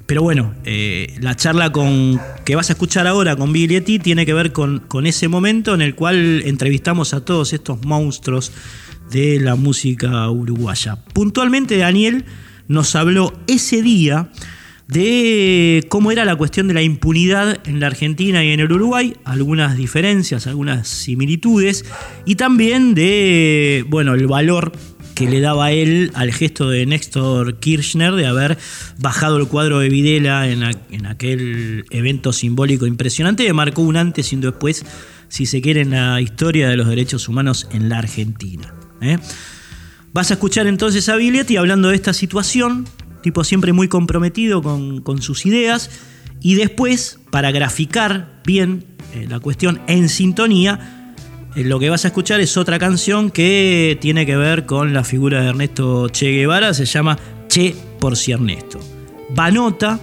Pero 0.07 0.23
bueno, 0.23 0.55
eh, 0.65 1.17
la 1.21 1.35
charla 1.35 1.73
con, 1.73 2.21
que 2.45 2.57
vas 2.57 2.69
a 2.69 2.75
escuchar 2.75 3.07
ahora 3.07 3.37
con 3.37 3.53
Biglietti 3.53 3.99
tiene 3.99 4.27
que 4.27 4.35
ver 4.35 4.53
con, 4.53 4.81
con, 4.81 5.07
ese 5.07 5.29
momento 5.29 5.75
en 5.75 5.81
el 5.81 5.95
cual 5.95 6.43
entrevistamos 6.45 7.15
a 7.15 7.25
todos 7.25 7.55
estos 7.55 7.83
monstruos 7.85 8.53
de 9.11 9.41
la 9.41 9.55
música 9.55 10.29
uruguaya. 10.29 10.97
Puntualmente 11.15 11.79
Daniel 11.79 12.27
nos 12.69 12.95
habló 12.97 13.33
ese 13.47 13.81
día 13.81 14.31
de 14.89 15.87
cómo 15.89 16.13
era 16.13 16.25
la 16.25 16.37
cuestión 16.37 16.69
de 16.69 16.75
la 16.75 16.83
impunidad 16.83 17.67
en 17.67 17.81
la 17.81 17.87
Argentina 17.87 18.45
y 18.45 18.51
en 18.51 18.61
el 18.61 18.71
Uruguay, 18.71 19.17
algunas 19.25 19.77
diferencias, 19.77 20.47
algunas 20.47 20.89
similitudes, 20.89 21.85
y 22.27 22.35
también 22.35 22.95
de, 22.95 23.85
bueno, 23.89 24.15
el 24.15 24.27
valor 24.27 24.73
que 25.15 25.29
le 25.29 25.41
daba 25.41 25.71
él 25.71 26.11
al 26.15 26.33
gesto 26.33 26.69
de 26.69 26.85
Néstor 26.87 27.59
Kirchner 27.59 28.15
de 28.15 28.27
haber 28.27 28.59
bajado 28.99 29.37
el 29.37 29.47
cuadro 29.47 29.79
de 29.79 29.89
Videla 29.89 30.49
en, 30.49 30.65
aquel 31.07 31.85
evento 31.91 32.33
simbólico 32.33 32.87
impresionante 32.87 33.47
que 33.47 33.53
marcó 33.53 33.83
un 33.83 33.97
antes 33.97 34.33
y 34.33 34.37
un 34.37 34.43
después, 34.43 34.85
si 35.29 35.47
se 35.47 35.61
quiere, 35.61 35.83
en 35.83 35.91
la 35.91 36.21
historia 36.21 36.69
de 36.69 36.77
los 36.77 36.89
derechos 36.89 37.29
humanos 37.29 37.69
en 37.73 37.89
la 37.89 37.99
Argentina. 37.99 38.75
¿eh? 39.01 39.19
Vas 40.13 40.31
a 40.31 40.35
escuchar 40.35 40.67
entonces 40.67 41.09
a 41.09 41.17
Biglietti 41.17 41.57
hablando 41.57 41.89
de 41.89 41.95
esta 41.95 42.13
situación, 42.13 42.87
tipo 43.23 43.45
siempre 43.45 43.73
muy 43.73 43.89
comprometido 43.89 44.63
con, 44.63 45.23
sus 45.23 45.47
ideas, 45.47 45.91
y 46.41 46.57
después, 46.57 47.21
para 47.31 47.53
graficar 47.53 48.43
bien 48.45 48.85
eh, 49.15 49.27
la 49.29 49.41
cuestión 49.41 49.81
en 49.87 50.09
sintonía, 50.09 51.04
lo 51.57 51.79
que 51.79 51.89
vas 51.89 52.05
a 52.05 52.09
escuchar 52.09 52.41
es 52.41 52.57
otra 52.57 52.79
canción 52.79 53.31
que 53.31 53.97
tiene 54.01 54.27
que 54.27 54.37
ver 54.37 54.67
con 54.67 54.93
la 54.93 55.05
figura 55.05 55.41
de 55.41 55.51
Ernesto 55.51 56.09
Che 56.09 56.33
Guevara, 56.33 56.75
se 56.75 56.85
llama 56.85 57.17
Che 57.49 57.75
por 58.01 58.17
si 58.17 58.33
Ernesto. 58.33 58.81
Va 59.39 59.51
nota, 59.51 60.01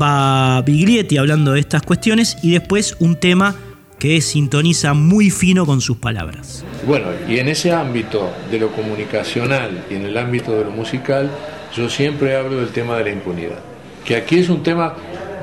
va 0.00 0.60
Biglietti 0.62 1.16
hablando 1.16 1.52
de 1.52 1.60
estas 1.60 1.82
cuestiones 1.82 2.38
y 2.42 2.52
después 2.52 2.96
un 2.98 3.14
tema 3.16 3.54
que 4.00 4.20
sintoniza 4.20 4.94
muy 4.94 5.30
fino 5.30 5.64
con 5.64 5.80
sus 5.80 5.98
palabras. 5.98 6.64
Bueno, 6.86 7.06
y 7.28 7.38
en 7.38 7.48
ese 7.48 7.72
ámbito 7.72 8.30
de 8.50 8.58
lo 8.58 8.72
comunicacional 8.72 9.84
y 9.88 9.94
en 9.94 10.02
el 10.06 10.18
ámbito 10.18 10.58
de 10.58 10.64
lo 10.64 10.72
musical, 10.72 11.30
yo 11.76 11.88
siempre 11.88 12.36
hablo 12.36 12.56
del 12.56 12.70
tema 12.70 12.98
de 12.98 13.04
la 13.04 13.10
impunidad, 13.10 13.60
que 14.04 14.16
aquí 14.16 14.40
es 14.40 14.48
un 14.48 14.62
tema 14.62 14.94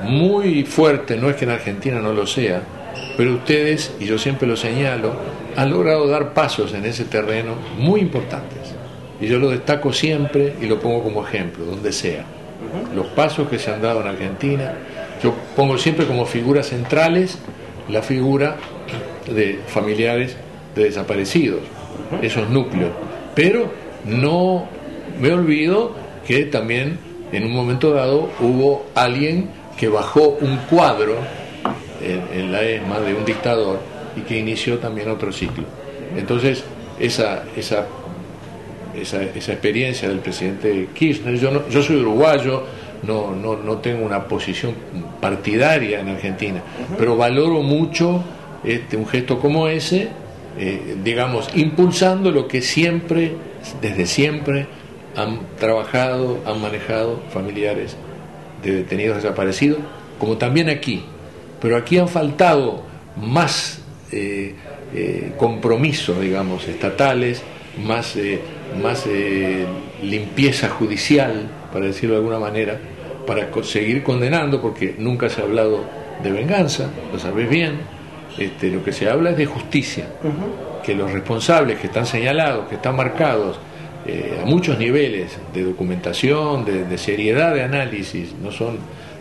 muy 0.03 0.63
fuerte, 0.65 1.15
no 1.15 1.29
es 1.29 1.37
que 1.37 1.45
en 1.45 1.51
Argentina 1.51 2.01
no 2.01 2.13
lo 2.13 2.27
sea, 2.27 2.61
pero 3.17 3.35
ustedes, 3.35 3.93
y 3.99 4.05
yo 4.05 4.17
siempre 4.17 4.47
lo 4.47 4.55
señalo, 4.55 5.13
han 5.55 5.69
logrado 5.69 6.07
dar 6.07 6.33
pasos 6.33 6.73
en 6.73 6.85
ese 6.85 7.05
terreno 7.05 7.55
muy 7.77 8.01
importantes. 8.01 8.73
Y 9.19 9.27
yo 9.27 9.37
lo 9.37 9.49
destaco 9.49 9.93
siempre 9.93 10.55
y 10.61 10.65
lo 10.65 10.79
pongo 10.79 11.03
como 11.03 11.25
ejemplo, 11.25 11.65
donde 11.65 11.91
sea. 11.91 12.25
Los 12.95 13.07
pasos 13.07 13.49
que 13.49 13.59
se 13.59 13.71
han 13.71 13.81
dado 13.81 14.01
en 14.01 14.07
Argentina, 14.07 14.73
yo 15.23 15.33
pongo 15.55 15.77
siempre 15.77 16.05
como 16.05 16.25
figuras 16.25 16.67
centrales 16.67 17.37
la 17.89 18.01
figura 18.01 18.55
de 19.33 19.59
familiares 19.67 20.35
de 20.75 20.85
desaparecidos, 20.85 21.61
esos 22.21 22.49
núcleos. 22.49 22.91
Pero 23.35 23.71
no 24.05 24.65
me 25.19 25.31
olvido 25.31 25.93
que 26.25 26.45
también 26.45 26.97
en 27.31 27.45
un 27.45 27.51
momento 27.51 27.93
dado 27.93 28.29
hubo 28.39 28.85
alguien 28.95 29.49
que 29.77 29.87
bajó 29.87 30.37
un 30.41 30.57
cuadro 30.69 31.15
en, 32.03 32.51
la 32.51 32.63
ESMA 32.63 32.99
de 32.99 33.13
un 33.13 33.25
dictador 33.25 33.79
y 34.15 34.21
que 34.21 34.37
inició 34.37 34.79
también 34.79 35.09
otro 35.09 35.31
ciclo. 35.31 35.63
Entonces, 36.15 36.63
esa, 36.99 37.43
esa, 37.55 37.85
esa, 38.99 39.23
experiencia 39.23 40.09
del 40.09 40.19
presidente 40.19 40.89
Kirchner, 40.93 41.35
yo, 41.37 41.69
yo 41.69 41.81
soy 41.81 41.97
uruguayo, 41.97 42.63
no, 43.03 43.35
no, 43.35 43.57
no, 43.57 43.77
tengo 43.77 44.05
una 44.05 44.25
posición 44.25 44.75
partidaria 45.19 46.01
en 46.01 46.09
Argentina, 46.09 46.61
pero 46.97 47.15
valoro 47.15 47.61
mucho 47.61 48.23
este, 48.63 48.97
un 48.97 49.07
gesto 49.07 49.39
como 49.39 49.67
ese, 49.67 50.09
eh, 50.59 50.97
digamos, 51.03 51.49
impulsando 51.55 52.31
lo 52.31 52.47
que 52.47 52.61
siempre, 52.61 53.33
desde 53.81 54.05
siempre, 54.05 54.67
han 55.15 55.39
trabajado, 55.57 56.39
han 56.45 56.61
manejado 56.61 57.19
familiares 57.33 57.95
de 58.63 58.73
detenidos 58.73 59.17
desaparecidos, 59.17 59.79
como 60.19 60.37
también 60.37 60.69
aquí, 60.69 61.03
pero 61.61 61.77
aquí 61.77 61.97
han 61.99 62.09
faltado 62.09 62.81
más 63.15 63.81
eh, 64.11 64.55
eh, 64.93 65.31
compromisos, 65.37 66.19
digamos, 66.19 66.67
estatales, 66.67 67.43
más, 67.85 68.15
eh, 68.17 68.41
más 68.81 69.05
limpieza 70.01 70.69
judicial, 70.69 71.47
para 71.71 71.85
decirlo 71.85 72.15
de 72.15 72.21
alguna 72.21 72.39
manera, 72.39 72.77
para 73.27 73.47
seguir 73.63 74.03
condenando, 74.03 74.61
porque 74.61 74.95
nunca 74.97 75.29
se 75.29 75.41
ha 75.41 75.43
hablado 75.45 75.85
de 76.21 76.31
venganza, 76.31 76.89
lo 77.13 77.19
sabéis 77.19 77.49
bien, 77.49 77.75
este, 78.37 78.69
lo 78.69 78.83
que 78.83 78.91
se 78.91 79.09
habla 79.09 79.29
es 79.29 79.37
de 79.37 79.45
justicia, 79.45 80.07
que 80.83 80.95
los 80.95 81.11
responsables 81.11 81.79
que 81.79 81.87
están 81.87 82.05
señalados, 82.05 82.67
que 82.67 82.75
están 82.75 82.95
marcados 82.95 83.59
a 84.41 84.45
muchos 84.45 84.79
niveles 84.79 85.37
de 85.53 85.63
documentación, 85.63 86.65
de 86.65 86.97
seriedad 86.97 87.53
de 87.53 87.63
análisis, 87.63 88.33
no 88.41 88.51
son 88.51 88.79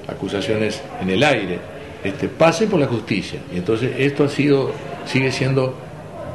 acusaciones 0.08 0.82
en 1.00 1.10
el 1.10 1.22
aire, 1.22 1.58
este, 2.04 2.28
pase 2.28 2.66
por 2.66 2.80
la 2.80 2.86
justicia. 2.86 3.40
Y 3.52 3.58
entonces 3.58 3.92
esto 3.98 4.24
ha 4.24 4.28
sido, 4.28 4.72
sigue 5.06 5.30
siendo 5.32 5.74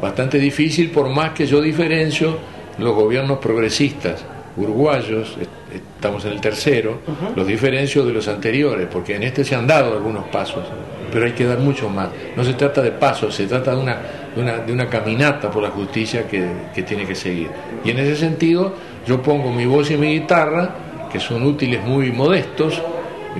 bastante 0.01 0.39
difícil 0.39 0.91
por 0.91 1.09
más 1.09 1.31
que 1.31 1.45
yo 1.45 1.61
diferencio 1.61 2.37
los 2.77 2.93
gobiernos 2.93 3.39
progresistas 3.39 4.23
uruguayos, 4.57 5.35
estamos 5.73 6.23
en 6.25 6.31
el 6.31 6.41
tercero, 6.41 6.99
los 7.35 7.45
diferencio 7.45 8.05
de 8.05 8.13
los 8.13 8.27
anteriores, 8.27 8.87
porque 8.91 9.15
en 9.15 9.23
este 9.23 9.43
se 9.43 9.55
han 9.55 9.67
dado 9.67 9.93
algunos 9.93 10.25
pasos, 10.29 10.63
pero 11.11 11.25
hay 11.25 11.33
que 11.33 11.45
dar 11.45 11.59
mucho 11.59 11.89
más. 11.89 12.09
No 12.35 12.43
se 12.43 12.53
trata 12.53 12.81
de 12.81 12.91
pasos, 12.91 13.35
se 13.35 13.47
trata 13.47 13.75
de 13.75 13.81
una, 13.81 13.97
de 14.65 14.71
una, 14.71 14.87
caminata 14.87 15.51
por 15.51 15.61
la 15.61 15.71
justicia 15.71 16.25
que, 16.27 16.47
que 16.73 16.83
tiene 16.83 17.05
que 17.05 17.15
seguir. 17.15 17.49
Y 17.83 17.89
en 17.89 17.99
ese 17.99 18.15
sentido 18.15 18.73
yo 19.05 19.21
pongo 19.21 19.51
mi 19.51 19.65
voz 19.65 19.91
y 19.91 19.97
mi 19.97 20.13
guitarra, 20.19 20.69
que 21.11 21.19
son 21.19 21.43
útiles 21.43 21.83
muy 21.83 22.11
modestos, 22.11 22.81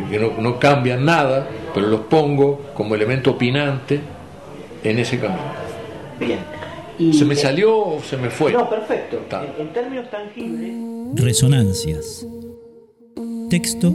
que 0.09 0.19
no, 0.19 0.33
no 0.37 0.59
cambian 0.59 1.05
nada, 1.05 1.47
pero 1.75 1.87
los 1.87 1.99
pongo 2.01 2.71
como 2.73 2.95
elemento 2.95 3.31
opinante 3.31 3.99
en 4.81 4.97
ese 4.97 5.19
camino. 5.19 5.41
Bien. 6.17 6.39
¿Se 7.13 7.25
me 7.25 7.35
salió 7.35 7.77
o 7.77 8.01
se 8.01 8.15
me 8.15 8.29
fue? 8.29 8.53
No, 8.53 8.69
perfecto. 8.69 9.19
En, 9.59 9.73
términos 9.73 10.09
tangibles. 10.09 10.73
Resonancias. 11.15 12.25
Texto 13.49 13.93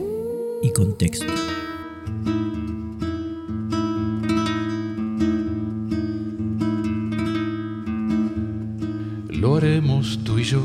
y 0.62 0.70
contexto. 0.72 1.32
Lo 9.30 9.56
haremos 9.56 10.20
tú 10.22 10.38
y 10.38 10.44
yo, 10.44 10.60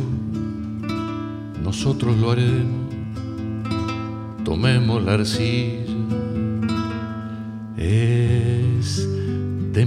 nosotros 1.63 2.17
lo 2.17 2.31
haremos. 2.31 2.93
Tomemos 4.43 5.01
la 5.01 5.13
arcilla, 5.13 5.84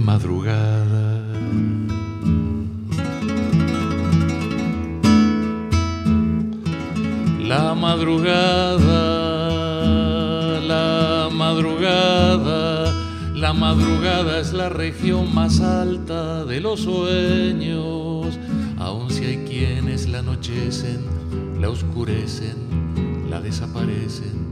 madrugada 0.09 1.21
La 7.47 7.75
madrugada, 7.75 9.03
la 10.61 11.29
madrugada, 11.31 12.93
la 13.35 13.53
madrugada 13.53 14.39
es 14.39 14.53
la 14.53 14.69
región 14.69 15.33
más 15.33 15.59
alta 15.61 16.45
de 16.45 16.59
los 16.59 16.81
sueños, 16.81 18.37
aun 18.77 19.09
si 19.09 19.25
hay 19.25 19.37
quienes 19.47 20.07
la 20.09 20.19
anochecen, 20.19 21.01
la 21.59 21.69
oscurecen, 21.69 22.57
la 23.29 23.41
desaparecen. 23.41 24.48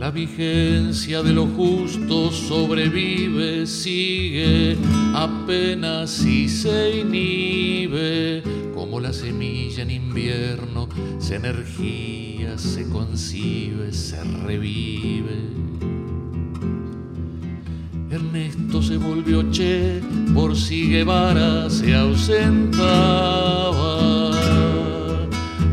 La 0.00 0.10
vigencia 0.10 1.22
de 1.22 1.34
lo 1.34 1.46
justo 1.46 2.30
sobrevive, 2.30 3.66
sigue, 3.66 4.78
apenas 5.12 6.08
si 6.08 6.48
se 6.48 7.00
inhibe 7.00 8.42
como 8.74 8.98
la 8.98 9.12
semilla 9.12 9.82
en 9.82 9.90
invierno, 9.90 10.88
se 11.18 11.34
energía, 11.34 12.56
se 12.56 12.88
concibe, 12.88 13.92
se 13.92 14.24
revive. 14.24 15.36
Ernesto 18.10 18.80
se 18.80 18.96
volvió 18.96 19.50
che, 19.50 20.00
por 20.32 20.56
si 20.56 20.88
Guevara 20.88 21.68
se 21.68 21.94
ausentaba. 21.94 23.20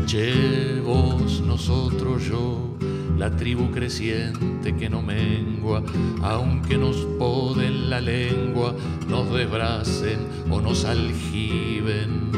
Che, 0.06 0.82
vos, 0.84 1.40
nosotros, 1.40 1.97
la 3.18 3.30
tribu 3.36 3.70
creciente 3.70 4.76
que 4.76 4.88
no 4.88 5.02
mengua, 5.02 5.82
aunque 6.22 6.78
nos 6.78 6.96
poden 7.18 7.90
la 7.90 8.00
lengua, 8.00 8.74
nos 9.08 9.32
desbracen 9.32 10.18
o 10.50 10.60
nos 10.60 10.84
aljiben 10.84 12.28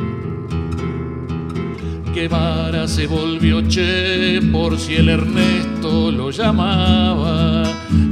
Guevara 2.15 2.89
se 2.89 3.07
volvió 3.07 3.63
che 3.69 4.41
por 4.51 4.77
si 4.79 4.97
el 4.97 5.09
Ernesto 5.09 6.11
lo 6.11 6.31
llamaba. 6.31 7.63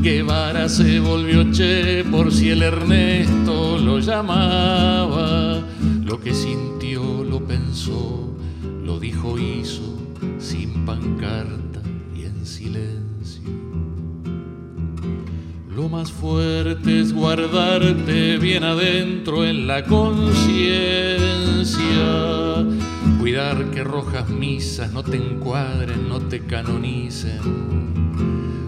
Guevara 0.00 0.68
se 0.68 1.00
volvió 1.00 1.50
che 1.50 2.04
por 2.08 2.32
si 2.32 2.50
el 2.50 2.62
Ernesto 2.62 3.76
lo 3.78 3.98
llamaba. 3.98 5.60
Lo 6.04 6.20
que 6.20 6.32
sintió, 6.32 7.24
lo 7.24 7.40
pensó, 7.44 8.30
lo 8.84 9.00
dijo, 9.00 9.36
hizo, 9.36 9.98
sin 10.38 10.86
pancarta 10.86 11.67
Lo 15.74 15.88
más 15.88 16.10
fuerte 16.10 17.00
es 17.00 17.12
guardarte 17.12 18.38
bien 18.38 18.64
adentro 18.64 19.44
en 19.44 19.66
la 19.66 19.84
conciencia 19.84 21.48
Cuidar 23.18 23.70
que 23.70 23.84
rojas 23.84 24.28
misas 24.28 24.92
no 24.92 25.02
te 25.02 25.16
encuadren, 25.16 26.08
no 26.08 26.20
te 26.20 26.40
canonicen. 26.40 27.40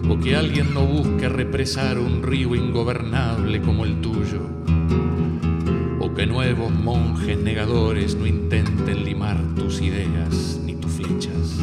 O 0.09 0.19
que 0.19 0.35
alguien 0.35 0.73
no 0.73 0.85
busque 0.85 1.29
represar 1.29 1.97
un 1.97 2.21
río 2.21 2.53
ingobernable 2.53 3.61
como 3.61 3.85
el 3.85 4.01
tuyo. 4.01 4.41
O 5.99 6.13
que 6.13 6.27
nuevos 6.27 6.71
monjes 6.71 7.37
negadores 7.37 8.15
no 8.15 8.27
intenten 8.27 9.05
limar 9.05 9.37
tus 9.55 9.81
ideas 9.81 10.59
ni 10.65 10.75
tus 10.75 10.91
flechas. 10.91 11.57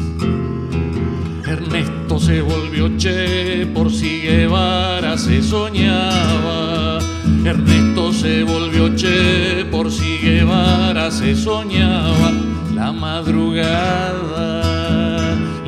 Ernesto 1.71 2.19
se 2.19 2.41
volvió 2.41 2.89
che 2.97 3.69
por 3.75 3.91
si 3.91 4.21
Guevara 4.21 5.15
se 5.19 5.43
soñaba. 5.43 6.97
Ernesto 7.45 8.11
se 8.11 8.41
volvió 8.43 8.95
che 8.95 9.67
por 9.69 9.91
si 9.91 10.17
Guevara 10.17 11.11
se 11.11 11.35
soñaba 11.35 12.31
la 12.73 12.91
madrugada, 12.91 14.63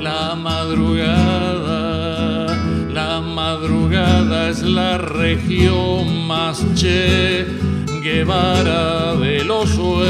la 0.02 0.34
madrugada, 0.34 1.78
la 2.91 3.22
madrugada 3.22 4.49
es 4.49 4.64
la 4.64 4.97
región 4.97 6.26
más 6.26 6.66
che 6.76 7.45
Guevara 8.02 9.14
de 9.18 9.43
los 9.43 9.70
sueños. 9.70 10.02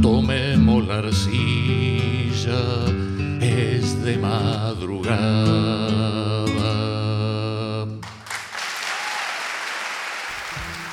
Tomemos 0.00 0.86
la 0.86 0.98
arcilla, 0.98 1.65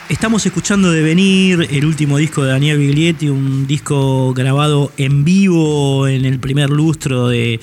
Estamos 0.10 0.46
escuchando 0.46 0.92
de 0.92 1.02
venir 1.02 1.68
el 1.70 1.86
último 1.86 2.18
disco 2.18 2.44
de 2.44 2.52
Daniel 2.52 2.78
Biglietti, 2.78 3.30
un 3.30 3.68
disco 3.68 4.34
grabado 4.34 4.92
en 4.98 5.24
vivo 5.24 6.08
en 6.08 6.24
el 6.26 6.40
primer 6.40 6.70
lustro 6.70 7.28
de, 7.28 7.60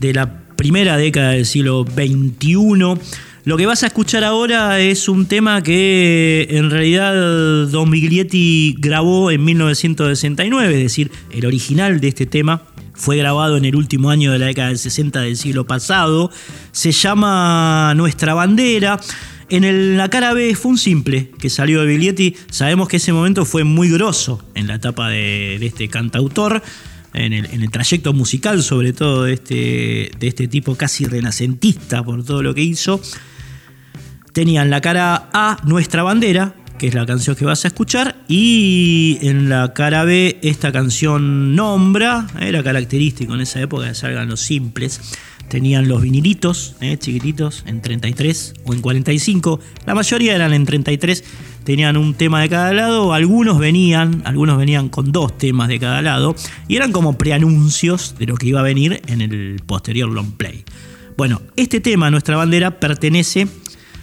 la 0.00 0.40
primera 0.56 0.96
década 0.96 1.32
del 1.32 1.44
siglo 1.44 1.84
XXI. 1.84 3.00
Lo 3.44 3.56
que 3.56 3.66
vas 3.66 3.82
a 3.82 3.88
escuchar 3.88 4.24
ahora 4.24 4.80
es 4.80 5.08
un 5.08 5.26
tema 5.26 5.62
que 5.62 6.46
en 6.50 6.70
realidad 6.70 7.66
Don 7.66 7.90
Biglietti 7.90 8.76
grabó 8.78 9.30
en 9.30 9.44
1969, 9.44 10.74
es 10.76 10.82
decir, 10.82 11.10
el 11.30 11.46
original 11.46 12.00
de 12.00 12.08
este 12.08 12.26
tema 12.26 12.62
fue 12.98 13.16
grabado 13.16 13.56
en 13.56 13.64
el 13.64 13.76
último 13.76 14.10
año 14.10 14.32
de 14.32 14.40
la 14.40 14.46
década 14.46 14.68
del 14.68 14.78
60 14.78 15.20
del 15.20 15.36
siglo 15.36 15.66
pasado. 15.66 16.30
Se 16.72 16.90
llama 16.90 17.94
Nuestra 17.96 18.34
Bandera. 18.34 19.00
En 19.48 19.96
la 19.96 20.10
cara 20.10 20.34
B 20.34 20.54
fue 20.56 20.72
un 20.72 20.78
simple 20.78 21.30
que 21.38 21.48
salió 21.48 21.80
de 21.80 21.86
Biglietti. 21.86 22.36
Sabemos 22.50 22.88
que 22.88 22.96
ese 22.98 23.12
momento 23.12 23.44
fue 23.44 23.64
muy 23.64 23.88
grosso 23.88 24.44
en 24.54 24.66
la 24.66 24.74
etapa 24.74 25.08
de, 25.08 25.64
este 25.64 25.88
cantautor, 25.88 26.60
en 27.14 27.32
el, 27.32 27.70
trayecto 27.70 28.12
musical, 28.12 28.62
sobre 28.62 28.92
todo 28.92 29.24
de 29.24 29.34
este, 29.34 30.10
de 30.18 30.26
este 30.26 30.48
tipo 30.48 30.74
casi 30.74 31.04
renacentista 31.04 32.02
por 32.02 32.24
todo 32.24 32.42
lo 32.42 32.52
que 32.52 32.62
hizo. 32.62 33.00
Tenían 34.32 34.70
la 34.70 34.80
cara 34.80 35.30
A, 35.32 35.56
Nuestra 35.64 36.02
Bandera, 36.02 36.54
que 36.78 36.88
es 36.88 36.94
la 36.94 37.04
canción 37.04 37.36
que 37.36 37.44
vas 37.44 37.64
a 37.64 37.68
escuchar, 37.68 38.16
y 38.28 39.18
en 39.22 39.48
la 39.48 39.74
cara 39.74 40.04
B 40.04 40.38
esta 40.42 40.72
canción 40.72 41.54
Nombra, 41.56 42.26
era 42.40 42.62
característico 42.62 43.34
en 43.34 43.40
esa 43.40 43.60
época 43.60 43.88
que 43.88 43.94
salgan 43.94 44.28
los 44.28 44.40
simples 44.40 45.00
tenían 45.48 45.88
los 45.88 46.02
vinilitos, 46.02 46.76
eh, 46.80 46.96
chiquititos, 46.98 47.64
en 47.66 47.80
33 47.80 48.54
o 48.64 48.74
en 48.74 48.80
45. 48.80 49.60
La 49.86 49.94
mayoría 49.94 50.34
eran 50.34 50.52
en 50.52 50.64
33, 50.64 51.24
tenían 51.64 51.96
un 51.96 52.14
tema 52.14 52.40
de 52.42 52.48
cada 52.48 52.72
lado. 52.72 53.12
Algunos 53.12 53.58
venían, 53.58 54.22
algunos 54.24 54.58
venían 54.58 54.88
con 54.88 55.10
dos 55.10 55.36
temas 55.36 55.68
de 55.68 55.78
cada 55.78 56.02
lado 56.02 56.36
y 56.68 56.76
eran 56.76 56.92
como 56.92 57.18
preanuncios 57.18 58.14
de 58.18 58.26
lo 58.26 58.36
que 58.36 58.48
iba 58.48 58.60
a 58.60 58.64
venir 58.64 59.00
en 59.06 59.20
el 59.20 59.60
posterior 59.66 60.08
long 60.08 60.32
play. 60.32 60.64
Bueno, 61.16 61.42
este 61.56 61.80
tema, 61.80 62.10
Nuestra 62.10 62.36
Bandera, 62.36 62.78
pertenece 62.78 63.48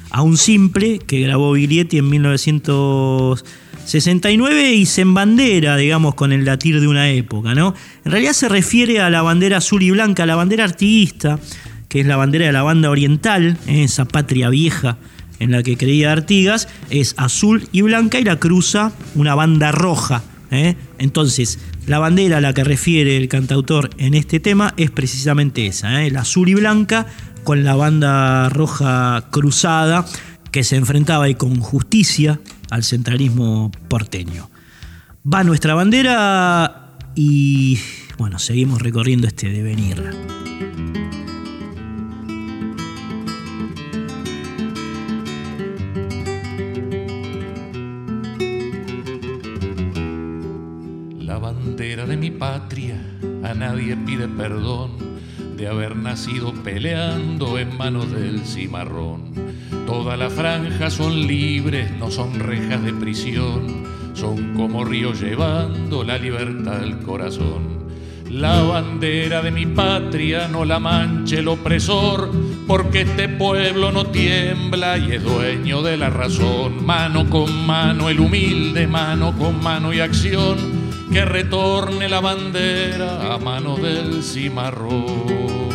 a 0.10 0.22
un 0.22 0.38
simple 0.38 1.00
que 1.00 1.22
grabó 1.22 1.54
Biglietti 1.54 1.98
en 1.98 2.10
1900 2.10 3.44
69 3.86 4.74
y 4.74 4.86
se 4.88 5.02
embandera, 5.02 5.78
digamos, 5.78 6.16
con 6.16 6.32
el 6.32 6.44
latir 6.44 6.82
de 6.82 6.88
una 6.88 7.10
época, 7.12 7.54
¿no? 7.54 7.76
En 8.04 8.12
realidad 8.12 8.34
se 8.34 8.50
refiere 8.50 9.00
a 9.00 9.12
la 9.12 9.22
bandera 9.22 9.58
azul 9.58 9.84
y 9.84 9.92
blanca, 9.92 10.26
la 10.26 10.36
bandera 10.36 10.64
artiguista, 10.64 11.40
que 11.88 12.02
es 12.02 12.08
la 12.08 12.18
bandera 12.18 12.48
de 12.48 12.52
la 12.52 12.64
banda 12.64 12.90
oriental, 12.90 13.58
¿eh? 13.68 13.84
esa 13.84 14.06
patria 14.06 14.50
vieja 14.50 14.98
en 15.40 15.52
la 15.52 15.64
que 15.64 15.78
creía 15.78 16.12
Artigas, 16.12 16.68
es 16.90 17.14
azul 17.18 17.68
y 17.72 17.82
blanca 17.82 18.20
y 18.20 18.24
la 18.24 18.40
cruza 18.40 18.92
una 19.16 19.36
banda 19.36 19.72
roja. 19.72 20.24
¿eh? 20.50 20.76
Entonces, 20.98 21.60
la 21.86 22.00
bandera 22.00 22.38
a 22.38 22.42
la 22.42 22.54
que 22.54 22.64
refiere 22.64 23.18
el 23.18 23.28
cantautor 23.28 23.92
en 23.98 24.14
este 24.14 24.40
tema 24.40 24.74
es 24.78 24.90
precisamente 24.92 25.68
esa, 25.68 26.04
¿eh? 26.04 26.10
la 26.10 26.22
azul 26.22 26.50
y 26.50 26.56
blanca 26.56 27.06
con 27.46 27.64
la 27.64 27.76
banda 27.76 28.50
roja 28.50 29.24
cruzada 29.30 30.04
que 30.52 30.64
se 30.64 30.78
enfrentaba 30.78 31.30
y 31.30 31.36
con 31.36 31.60
justicia 31.60 32.42
al 32.72 32.84
centralismo 32.84 33.72
porteño. 33.88 34.50
Va 35.32 35.44
nuestra 35.44 35.76
bandera 35.76 36.98
y 37.14 37.80
bueno, 38.18 38.40
seguimos 38.40 38.82
recorriendo 38.82 39.28
este 39.28 39.50
devenir. 39.50 40.04
La 51.20 51.38
bandera 51.38 52.08
de 52.08 52.18
mi 52.18 52.32
patria 52.32 53.00
a 53.44 53.54
nadie 53.54 53.96
pide 53.96 54.28
perdón 54.28 55.05
de 55.56 55.68
haber 55.68 55.96
nacido 55.96 56.54
peleando 56.64 57.58
en 57.58 57.78
manos 57.78 58.12
del 58.12 58.46
cimarrón 58.46 59.56
Toda 59.86 60.18
la 60.18 60.32
franja 60.32 60.90
son 60.90 61.28
libres, 61.28 61.92
no 61.92 62.10
son 62.10 62.40
rejas 62.40 62.84
de 62.84 62.92
prisión, 62.92 63.84
son 64.16 64.56
como 64.56 64.84
ríos 64.84 65.22
llevando 65.22 66.04
la 66.04 66.18
libertad 66.18 66.82
al 66.82 67.00
corazón. 67.02 67.86
La 68.30 68.64
bandera 68.64 69.44
de 69.44 69.52
mi 69.52 69.68
patria 69.68 70.48
no 70.48 70.66
la 70.66 70.80
manche 70.80 71.40
el 71.40 71.48
opresor, 71.48 72.32
porque 72.68 73.02
este 73.02 73.30
pueblo 73.30 73.92
no 73.92 74.08
tiembla 74.08 74.98
y 74.98 75.12
es 75.12 75.24
dueño 75.24 75.84
de 75.84 75.98
la 75.98 76.10
razón. 76.10 76.84
Mano 76.84 77.30
con 77.30 77.68
mano, 77.68 78.10
el 78.10 78.20
humilde, 78.20 78.88
mano 78.88 79.38
con 79.38 79.62
mano 79.62 79.94
y 79.94 80.00
acción, 80.00 80.58
que 81.12 81.26
retorne 81.26 82.10
la 82.10 82.20
bandera 82.20 83.34
a 83.34 83.38
mano 83.38 83.78
del 83.78 84.24
cimarrón. 84.24 85.66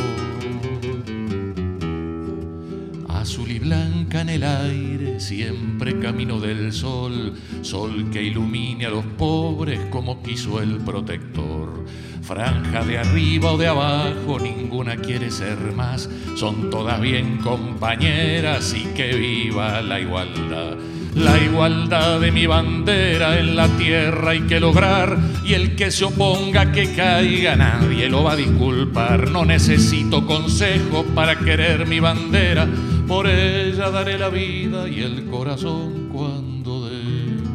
azul 3.20 3.50
y 3.50 3.58
blanca 3.58 4.22
en 4.22 4.30
el 4.30 4.42
aire, 4.42 5.20
siempre 5.20 5.98
camino 6.00 6.40
del 6.40 6.72
sol, 6.72 7.34
sol 7.60 8.10
que 8.10 8.22
ilumine 8.22 8.86
a 8.86 8.90
los 8.90 9.04
pobres 9.04 9.78
como 9.90 10.22
quiso 10.22 10.60
el 10.60 10.78
protector. 10.78 11.84
Franja 12.22 12.82
de 12.84 12.98
arriba 12.98 13.52
o 13.52 13.58
de 13.58 13.66
abajo, 13.66 14.38
ninguna 14.40 14.96
quiere 14.96 15.30
ser 15.30 15.58
más, 15.76 16.08
son 16.34 16.70
todas 16.70 17.00
bien 17.00 17.38
compañeras 17.38 18.74
y 18.74 18.84
que 18.94 19.14
viva 19.14 19.82
la 19.82 20.00
igualdad. 20.00 20.76
La 21.14 21.38
igualdad 21.38 22.20
de 22.20 22.30
mi 22.30 22.46
bandera 22.46 23.38
en 23.38 23.56
la 23.56 23.66
tierra 23.76 24.30
hay 24.30 24.42
que 24.42 24.61
lograr 24.61 25.18
y 25.44 25.54
el 25.54 25.74
que 25.74 25.90
se 25.90 26.04
oponga 26.04 26.70
que 26.70 26.94
caiga 26.94 27.56
nadie 27.56 28.08
lo 28.08 28.22
va 28.22 28.32
a 28.32 28.36
disculpar. 28.36 29.30
No 29.30 29.44
necesito 29.44 30.24
consejo 30.24 31.04
para 31.14 31.36
querer 31.38 31.86
mi 31.86 31.98
bandera, 31.98 32.68
por 33.08 33.26
ella 33.26 33.90
daré 33.90 34.18
la 34.18 34.28
vida 34.28 34.88
y 34.88 35.00
el 35.00 35.24
corazón 35.26 36.11
cuando 36.12 36.88
debo. 36.88 37.50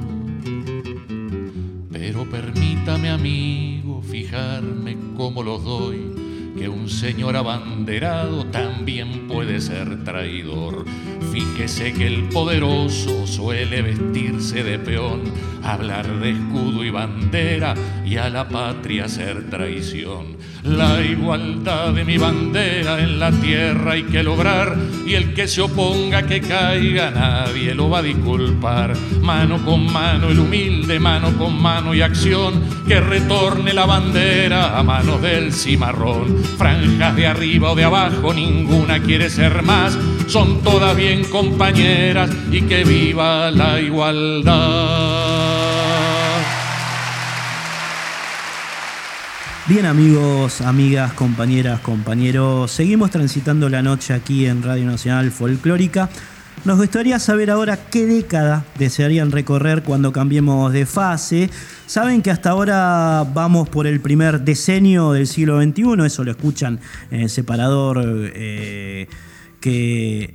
Pero 1.92 2.30
permítame 2.30 3.10
amigo 3.10 4.02
fijarme 4.02 4.98
cómo 5.16 5.44
los 5.44 5.64
doy 5.64 6.25
que 6.58 6.70
un 6.70 6.90
señor 6.90 7.36
abanderado 7.36 8.46
también 8.46 9.28
puede 9.28 9.60
ser 9.60 10.04
traidor. 10.04 10.86
Fíjese 11.32 11.94
que 11.94 12.08
el 12.08 12.30
poderoso 12.30 13.28
suele 13.28 13.82
vestirse 13.82 14.64
de 14.64 14.80
peón, 14.80 15.24
hablar 15.64 16.20
de 16.20 16.32
escudo 16.32 16.86
y 16.86 16.92
bandera 16.92 17.74
y 18.06 18.16
a 18.16 18.30
la 18.30 18.48
patria 18.48 19.10
ser 19.10 19.50
traición. 19.50 20.38
La 20.64 21.02
igualdad 21.04 21.94
de 21.94 22.06
mi 22.06 22.18
bandera 22.18 23.00
en 23.00 23.20
la 23.20 23.32
tierra 23.32 23.92
hay 23.92 24.04
que 24.04 24.24
lograr 24.24 24.78
y 25.06 25.14
el 25.14 25.34
que 25.34 25.48
se 25.48 25.62
oponga 25.62 26.24
que 26.24 26.42
caiga 26.42 27.12
nadie 27.12 27.76
lo 27.76 27.90
va 27.90 28.00
a 28.00 28.04
disculpar. 28.04 28.96
Mano 29.22 29.64
con 29.64 29.92
mano 29.92 30.30
el 30.30 30.40
humilde, 30.40 31.00
mano 31.00 31.38
con 31.38 31.62
mano 31.62 31.94
y 31.94 32.02
acción 32.02 32.64
que 32.88 33.00
retorne 33.02 33.74
la 33.74 33.86
bandera 33.86 34.80
a 34.80 34.84
manos 34.84 35.22
del 35.22 35.52
cimarrón 35.52 36.45
franjas 36.58 37.16
de 37.16 37.28
arriba 37.28 37.72
o 37.72 37.76
de 37.76 37.84
abajo, 37.84 38.34
ninguna 38.34 39.02
quiere 39.02 39.30
ser 39.30 39.64
más, 39.64 39.98
son 40.28 40.62
todas 40.62 40.96
bien 40.96 41.24
compañeras 41.26 42.30
y 42.52 42.62
que 42.62 42.84
viva 42.84 43.52
la 43.52 43.80
igualdad. 43.82 45.26
Bien 49.68 49.88
amigos, 49.88 50.62
amigas, 50.62 51.14
compañeras, 51.14 51.80
compañeros, 51.80 52.72
seguimos 52.72 53.10
transitando 53.10 53.68
la 53.68 53.82
noche 53.82 54.14
aquí 54.14 54.46
en 54.46 54.62
Radio 54.62 54.86
Nacional 54.86 55.32
Folclórica. 55.32 56.08
Nos 56.66 56.80
gustaría 56.80 57.20
saber 57.20 57.52
ahora 57.52 57.78
qué 57.92 58.08
década 58.08 58.66
desearían 58.80 59.32
recorrer 59.32 59.84
cuando 59.84 60.12
cambiemos 60.12 60.74
de 60.74 60.88
fase. 60.88 61.52
Saben 61.86 62.24
que 62.24 62.32
hasta 62.32 62.50
ahora 62.50 63.24
vamos 63.36 63.70
por 63.70 63.86
el 63.86 64.02
primer 64.02 64.42
decenio 64.42 65.12
del 65.12 65.28
siglo 65.28 65.62
XXI, 65.62 66.04
eso 66.04 66.24
lo 66.24 66.32
escuchan 66.32 66.80
en 67.12 67.22
el 67.22 67.30
separador 67.30 68.02
eh, 68.04 69.08
que 69.62 70.34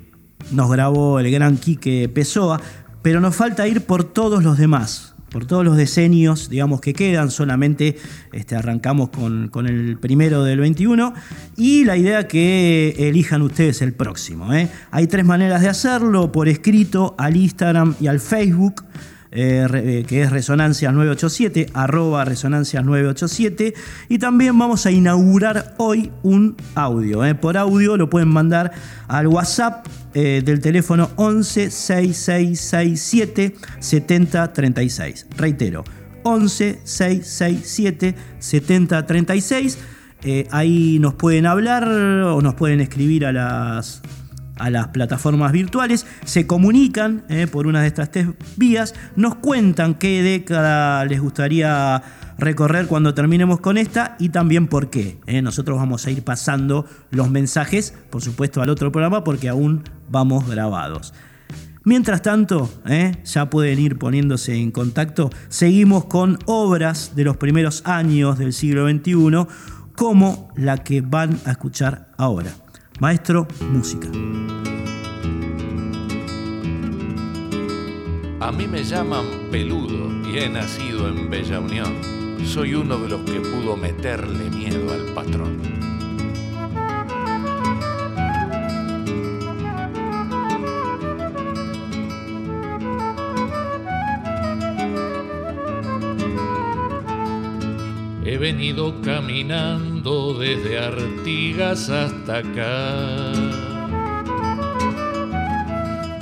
nos 0.53 0.71
grabó 0.71 1.19
el 1.19 1.33
gran 1.33 1.57
Quique 1.57 2.09
Pessoa, 2.09 2.61
pero 3.03 3.21
nos 3.21 3.35
falta 3.35 3.67
ir 3.67 3.85
por 3.85 4.05
todos 4.05 4.45
los 4.45 4.57
demás 4.57 5.17
por 5.31 5.47
todos 5.47 5.65
los 5.65 5.77
decenios, 5.77 6.51
digamos, 6.51 6.81
que 6.81 6.93
quedan, 6.93 7.31
solamente 7.31 7.97
este, 8.33 8.57
arrancamos 8.57 9.11
con, 9.11 9.67
el 9.67 9.99
primero 9.99 10.45
del 10.45 10.61
21 10.61 11.15
y 11.57 11.85
la 11.85 11.97
idea 11.97 12.27
que 12.27 12.95
elijan 12.99 13.43
ustedes 13.43 13.81
el 13.83 13.93
próximo. 13.93 14.53
¿eh? 14.53 14.69
Hay 14.91 15.07
tres 15.07 15.25
maneras 15.25 15.63
de 15.63 15.69
hacerlo, 15.69 16.33
por 16.33 16.49
escrito, 16.49 17.15
al 17.19 17.37
Instagram 17.37 17.95
y 18.01 18.09
al 18.09 18.21
Facebook. 18.21 18.85
Eh, 19.33 19.65
eh, 19.73 20.05
que 20.09 20.23
es 20.23 20.31
Resonancias 20.31 20.93
987, 20.93 21.69
arroba 21.73 22.25
Resonancias 22.25 22.85
987. 22.85 23.75
Y 24.09 24.19
también 24.19 24.59
vamos 24.59 24.87
a 24.87 24.91
inaugurar 24.91 25.75
hoy 25.79 26.11
un 26.25 26.57
audio. 26.75 27.25
Eh. 27.25 27.37
Por 27.37 27.57
audio 27.57 27.97
lo 27.97 28.11
pueden 28.11 28.29
mandar 28.29 28.73
al 29.07 29.29
WhatsApp 29.29 29.87
del 30.13 30.59
teléfono 30.61 31.11
11 31.15 31.71
6667 31.71 33.55
7036. 33.79 35.27
Reitero, 35.37 35.85
11 36.25 36.81
667 36.83 38.17
7036. 38.41 39.79
ahí 40.51 40.99
nos 40.99 41.15
pueden 41.15 41.47
hablar 41.47 41.87
o 41.87 42.43
nos 42.43 42.55
pueden 42.55 42.81
escribir 42.81 43.25
a 43.25 43.31
las 43.31 44.03
a 44.61 44.71
las 44.71 44.89
plataformas 44.89 45.53
virtuales, 45.53 46.07
se 46.25 46.47
comunican 46.47 47.25
eh, 47.29 47.47
por 47.47 47.67
una 47.67 47.83
de 47.83 47.89
estas 47.89 48.11
tres 48.11 48.29
vías, 48.57 48.95
nos 49.17 49.37
cuentan 49.37 49.95
qué 49.95 50.23
década 50.23 51.05
les 51.05 51.21
gustaría 51.21 52.03
recorrer 52.39 52.87
cuando 52.87 53.15
terminemos 53.15 53.61
con 53.61 53.79
esta 53.79 54.17
y 54.19 54.31
también 54.31 54.67
por 54.67 54.91
qué. 54.91 55.19
Eh. 55.27 55.43
Nosotros 55.43 55.79
vamos 55.79 56.07
a 56.07 56.11
ir 56.11 56.25
pasando 56.25 56.87
los 57.11 57.31
mensajes, 57.31 57.95
por 58.11 58.23
supuesto, 58.23 58.63
al 58.63 58.71
otro 58.71 58.91
programa 58.91 59.25
porque 59.25 59.49
aún 59.49 59.83
vamos 60.09 60.49
grabados. 60.49 61.13
Mientras 61.85 62.21
tanto, 62.21 62.71
eh, 62.87 63.17
ya 63.25 63.49
pueden 63.49 63.79
ir 63.79 63.99
poniéndose 63.99 64.55
en 64.55 64.71
contacto, 64.71 65.31
seguimos 65.49 66.05
con 66.07 66.39
obras 66.45 67.13
de 67.15 67.25
los 67.25 67.39
primeros 67.39 67.83
años 67.87 68.39
del 68.39 68.53
siglo 68.53 68.89
XXI, 68.89 69.47
como 69.97 70.51
la 70.57 70.79
que 70.79 71.01
van 71.01 71.41
a 71.47 71.53
escuchar 71.53 72.13
ahora. 72.19 72.51
Maestro, 73.01 73.49
música. 73.73 74.09
A 78.41 78.53
mí 78.53 78.69
me 78.69 78.85
llaman 78.85 79.25
peludo 79.51 80.29
y 80.29 80.37
he 80.37 80.51
nacido 80.51 81.09
en 81.09 81.31
Bella 81.31 81.61
Unión. 81.61 81.95
Soy 82.45 82.75
uno 82.75 82.99
de 82.99 83.09
los 83.09 83.23
que 83.23 83.41
pudo 83.41 83.75
meterle 83.79 84.51
miedo 84.51 84.93
al 84.93 85.15
patrón. 85.15 86.00
Venido 98.41 98.95
caminando 99.03 100.33
desde 100.33 100.79
Artigas 100.79 101.91
hasta 101.91 102.39
acá. 102.39 103.33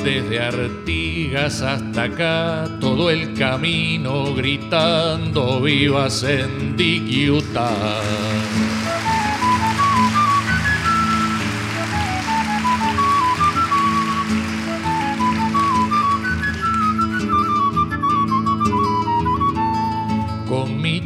desde 0.02 0.40
Artigas 0.40 1.60
hasta 1.60 2.04
acá, 2.04 2.68
todo 2.80 3.10
el 3.10 3.34
camino 3.34 4.34
gritando 4.34 5.60
viva 5.60 6.08
Sendiquiutá. 6.08 7.70
Con 7.70 8.67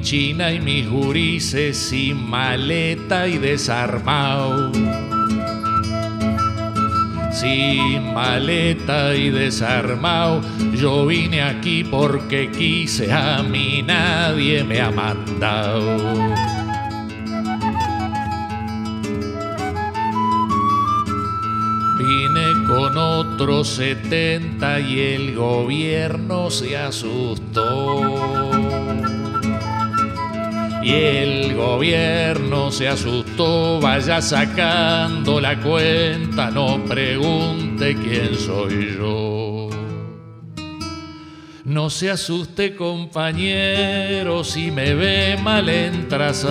china 0.00 0.52
y 0.52 0.60
mis 0.60 0.88
gurises 0.88 1.76
sin 1.76 2.28
maleta 2.28 3.28
y 3.28 3.38
desarmado 3.38 4.72
sin 7.42 8.14
maleta 8.14 9.14
y 9.16 9.30
desarmado. 9.30 10.42
Yo 10.74 11.06
vine 11.06 11.42
aquí 11.42 11.82
porque 11.82 12.50
quise, 12.50 13.12
a 13.12 13.42
mí 13.42 13.82
nadie 13.82 14.62
me 14.62 14.80
ha 14.80 14.90
mandado. 14.90 15.96
Vine 21.98 22.66
con 22.68 22.96
otros 22.96 23.68
70 23.68 24.80
y 24.80 25.00
el 25.00 25.34
gobierno 25.34 26.50
se 26.50 26.76
asustó. 26.76 28.51
Y 30.82 30.92
el 30.92 31.54
gobierno 31.54 32.72
se 32.72 32.88
asustó, 32.88 33.80
vaya 33.80 34.20
sacando 34.20 35.40
la 35.40 35.60
cuenta, 35.60 36.50
no 36.50 36.84
pregunte 36.84 37.94
quién 37.94 38.34
soy 38.34 38.96
yo. 38.98 39.70
No 41.64 41.88
se 41.88 42.10
asuste 42.10 42.74
compañero 42.74 44.42
si 44.42 44.72
me 44.72 44.94
ve 44.94 45.38
mal 45.40 45.68
entrazado. 45.68 46.42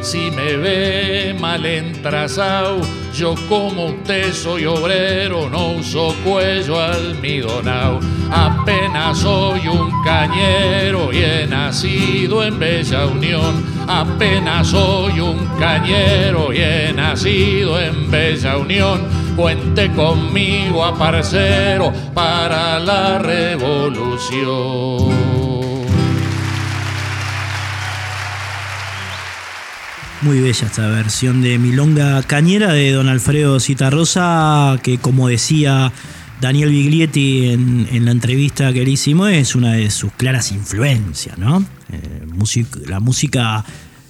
Si 0.00 0.30
me 0.30 0.56
ve 0.56 1.36
mal 1.38 1.66
entrazado, 1.66 2.80
yo 3.14 3.34
como 3.50 3.88
usted 3.88 4.32
soy 4.32 4.64
obrero, 4.64 5.50
no 5.50 5.72
uso 5.72 6.14
cuello 6.24 6.80
almidonado. 6.80 8.00
Apenas 8.30 9.18
soy 9.18 9.66
un 9.68 10.02
cañero 10.02 11.12
y 11.12 11.18
he 11.18 11.46
nacido 11.46 12.44
en 12.44 12.58
Bella 12.58 13.06
Unión. 13.06 13.64
Apenas 13.86 14.68
soy 14.68 15.20
un 15.20 15.46
cañero 15.58 16.52
y 16.52 16.58
he 16.58 16.92
nacido 16.92 17.80
en 17.80 18.10
Bella 18.10 18.58
Unión. 18.58 19.00
Cuente 19.36 19.90
conmigo, 19.92 20.84
aparcero, 20.84 21.92
para 22.12 22.78
la 22.78 23.18
revolución. 23.18 25.08
Muy 30.20 30.40
bella 30.40 30.66
esta 30.66 30.88
versión 30.88 31.42
de 31.42 31.58
Milonga 31.58 32.20
Cañera 32.24 32.72
de 32.72 32.90
don 32.90 33.08
Alfredo 33.08 33.60
Citarrosa, 33.60 34.76
que 34.82 34.98
como 34.98 35.28
decía 35.28 35.92
Daniel 36.40 36.70
Biglietti 36.70 37.48
en, 37.48 38.04
la 38.04 38.10
entrevista 38.10 38.72
que 38.72 38.84
le 38.84 38.92
hicimos, 38.92 39.30
es 39.30 39.54
una 39.54 39.72
de 39.72 39.90
sus 39.90 40.12
claras 40.12 40.52
influencias, 40.52 41.36
¿no? 41.38 41.64
Eh, 41.92 42.26
la 42.86 43.00
música 43.00 43.64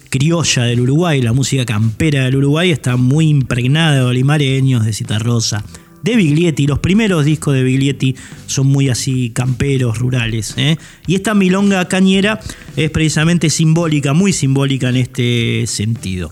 criolla 0.09 0.63
del 0.63 0.81
Uruguay, 0.81 1.21
la 1.21 1.33
música 1.33 1.65
campera 1.65 2.25
del 2.25 2.35
Uruguay 2.37 2.71
está 2.71 2.97
muy 2.97 3.27
impregnada 3.27 3.95
de 3.95 4.01
olimareños, 4.01 4.85
de 4.85 4.93
Citarrosa 4.93 5.63
de 6.03 6.15
Biglietti. 6.15 6.67
Los 6.67 6.79
primeros 6.79 7.25
discos 7.25 7.53
de 7.53 7.63
Biglietti 7.63 8.15
son 8.45 8.67
muy 8.67 8.89
así 8.89 9.31
camperos, 9.31 9.97
rurales. 9.97 10.53
¿eh? 10.57 10.77
Y 11.07 11.15
esta 11.15 11.33
milonga 11.33 11.87
cañera 11.87 12.39
es 12.75 12.89
precisamente 12.91 13.49
simbólica, 13.49 14.13
muy 14.13 14.33
simbólica 14.33 14.89
en 14.89 14.97
este 14.97 15.65
sentido. 15.67 16.31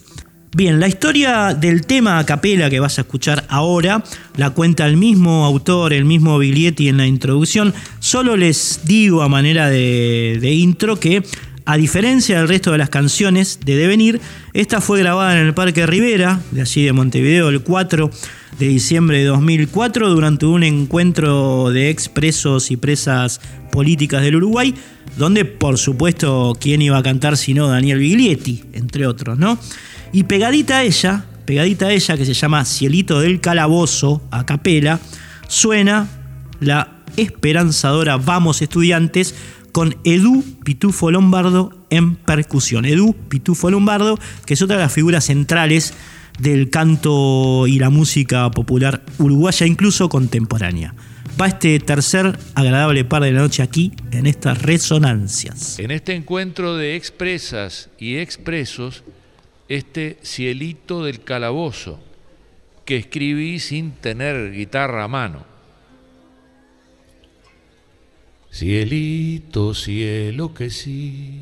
Bien, 0.58 0.80
la 0.80 0.88
historia 0.88 1.53
del 1.53 1.86
tema 1.86 2.18
a 2.18 2.26
capela 2.26 2.68
que 2.68 2.80
vas 2.80 2.97
a 2.97 3.01
escuchar 3.01 3.45
ahora 3.47 4.03
la 4.38 4.49
cuenta 4.49 4.88
el 4.88 4.97
mismo 4.97 5.45
autor, 5.45 5.93
el 5.93 6.03
mismo 6.03 6.39
Biglietti 6.39 6.89
en 6.89 6.97
la 6.97 7.05
introducción. 7.05 7.76
Solo 7.99 8.36
les 8.36 8.82
digo 8.84 9.22
a 9.22 9.30
manera 9.30 9.70
de, 9.70 10.51
intro 10.51 10.99
que 10.99 11.22
a 11.66 11.78
diferencia 11.78 12.39
del 12.39 12.47
resto 12.47 12.72
de 12.72 12.80
las 12.80 12.89
canciones 12.89 13.60
de 13.64 13.76
Devenir, 13.76 14.20
esta 14.53 14.82
fue 14.82 14.97
grabada 14.97 15.39
en 15.39 15.45
el 15.45 15.53
Parque 15.53 15.86
Rivera, 15.86 16.41
de 16.49 16.62
allí 16.62 16.84
de 16.84 16.91
Montevideo, 16.91 17.49
el 17.49 17.62
4 17.62 18.10
de 18.58 18.68
diciembre 18.68 19.20
de 19.20 19.26
2004 19.26 20.10
durante 20.10 20.47
un 20.47 20.64
encuentro 20.64 21.70
de 21.70 21.91
expresos 21.91 22.72
y 22.72 22.78
presas 22.78 23.41
políticas 23.72 24.24
del 24.24 24.38
Uruguay, 24.38 24.74
donde 25.18 25.45
por 25.45 25.78
supuesto 25.78 26.58
quién 26.60 26.82
iba 26.82 26.97
a 26.97 27.03
cantar 27.03 27.38
sino 27.38 27.68
Daniel 27.68 27.99
Biglietti, 27.99 28.64
entre 28.74 29.05
otros, 29.05 29.38
¿no? 29.38 29.60
Y 30.12 30.24
pegadita 30.24 30.78
a 30.78 30.84
ella, 30.84 31.26
pegadita 31.45 31.88
a 31.88 31.91
ella 31.91 32.18
que 32.18 32.26
se 32.26 32.34
llama 32.34 32.66
Cielito 32.66 33.20
del 33.20 33.41
Calabozo 33.41 34.22
a 34.32 34.45
capela, 34.45 34.99
suena 35.47 36.08
la 36.60 36.97
esperanzadora 37.18 38.18
Vamos 38.18 38.62
Estudiantes 38.62 39.36
con 39.72 39.95
Edu 40.03 40.43
Pitufo 40.64 41.12
Lombardo 41.12 41.86
en 41.89 42.16
percusión. 42.16 42.86
Edu 42.86 43.14
Pitufo 43.14 43.70
Lombardo, 43.70 44.18
que 44.45 44.55
es 44.55 44.62
otra 44.62 44.78
de 44.78 44.84
las 44.84 44.93
figuras 44.93 45.26
centrales 45.26 45.93
del 46.39 46.70
canto 46.70 47.68
y 47.68 47.80
la 47.80 47.89
música 47.89 48.49
popular 48.51 49.03
uruguaya, 49.18 49.66
incluso 49.66 50.10
contemporánea. 50.10 50.95
Va 51.39 51.47
este 51.47 51.80
tercer 51.80 52.38
agradable 52.55 53.05
par 53.05 53.22
de 53.22 53.32
la 53.32 53.41
noche 53.41 53.62
aquí, 53.62 53.91
en 54.12 54.26
estas 54.26 54.62
resonancias. 54.62 55.78
En 55.78 55.91
este 55.91 56.16
encuentro 56.16 56.76
de 56.76 56.95
expresas 56.95 57.89
y 57.99 58.16
expresos, 58.18 59.03
este 59.70 60.18
cielito 60.22 61.03
del 61.03 61.24
calabozo, 61.24 61.99
que 62.86 62.97
escribí 62.97 63.59
sin 63.59 63.91
tener 63.91 64.51
guitarra 64.51 65.03
a 65.03 65.07
mano. 65.07 65.45
Cielito, 68.51 69.74
cielo 69.74 70.53
que 70.53 70.70
sí 70.70 71.41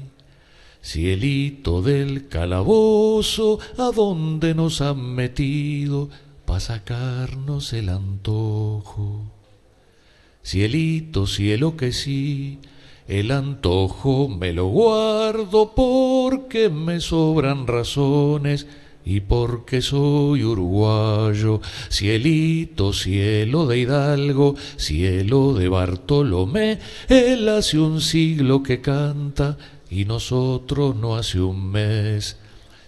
Cielito 0.85 1.81
del 1.81 2.27
calabozo, 2.27 3.57
¿a 3.79 3.89
dónde 3.89 4.53
nos 4.53 4.81
han 4.81 5.15
metido 5.15 6.11
para 6.45 6.59
sacarnos 6.59 7.73
el 7.73 7.89
antojo? 7.89 9.23
Cielito, 10.43 11.25
cielo 11.25 11.75
que 11.75 11.91
sí, 11.91 12.59
el 13.07 13.31
antojo 13.31 14.27
me 14.27 14.53
lo 14.53 14.67
guardo 14.67 15.73
porque 15.75 16.69
me 16.69 16.99
sobran 16.99 17.67
razones 17.67 18.67
y 19.05 19.19
porque 19.19 19.81
soy 19.81 20.43
uruguayo, 20.43 21.61
cielito, 21.89 22.91
cielo 22.91 23.67
de 23.67 23.77
Hidalgo, 23.77 24.55
cielo 24.77 25.53
de 25.53 25.69
Bartolomé, 25.69 26.79
él 27.07 27.47
hace 27.49 27.77
un 27.77 28.01
siglo 28.01 28.63
que 28.63 28.81
canta 28.81 29.57
y 29.91 30.05
nosotros 30.05 30.95
no 30.95 31.15
hace 31.15 31.39
un 31.39 31.71
mes. 31.71 32.37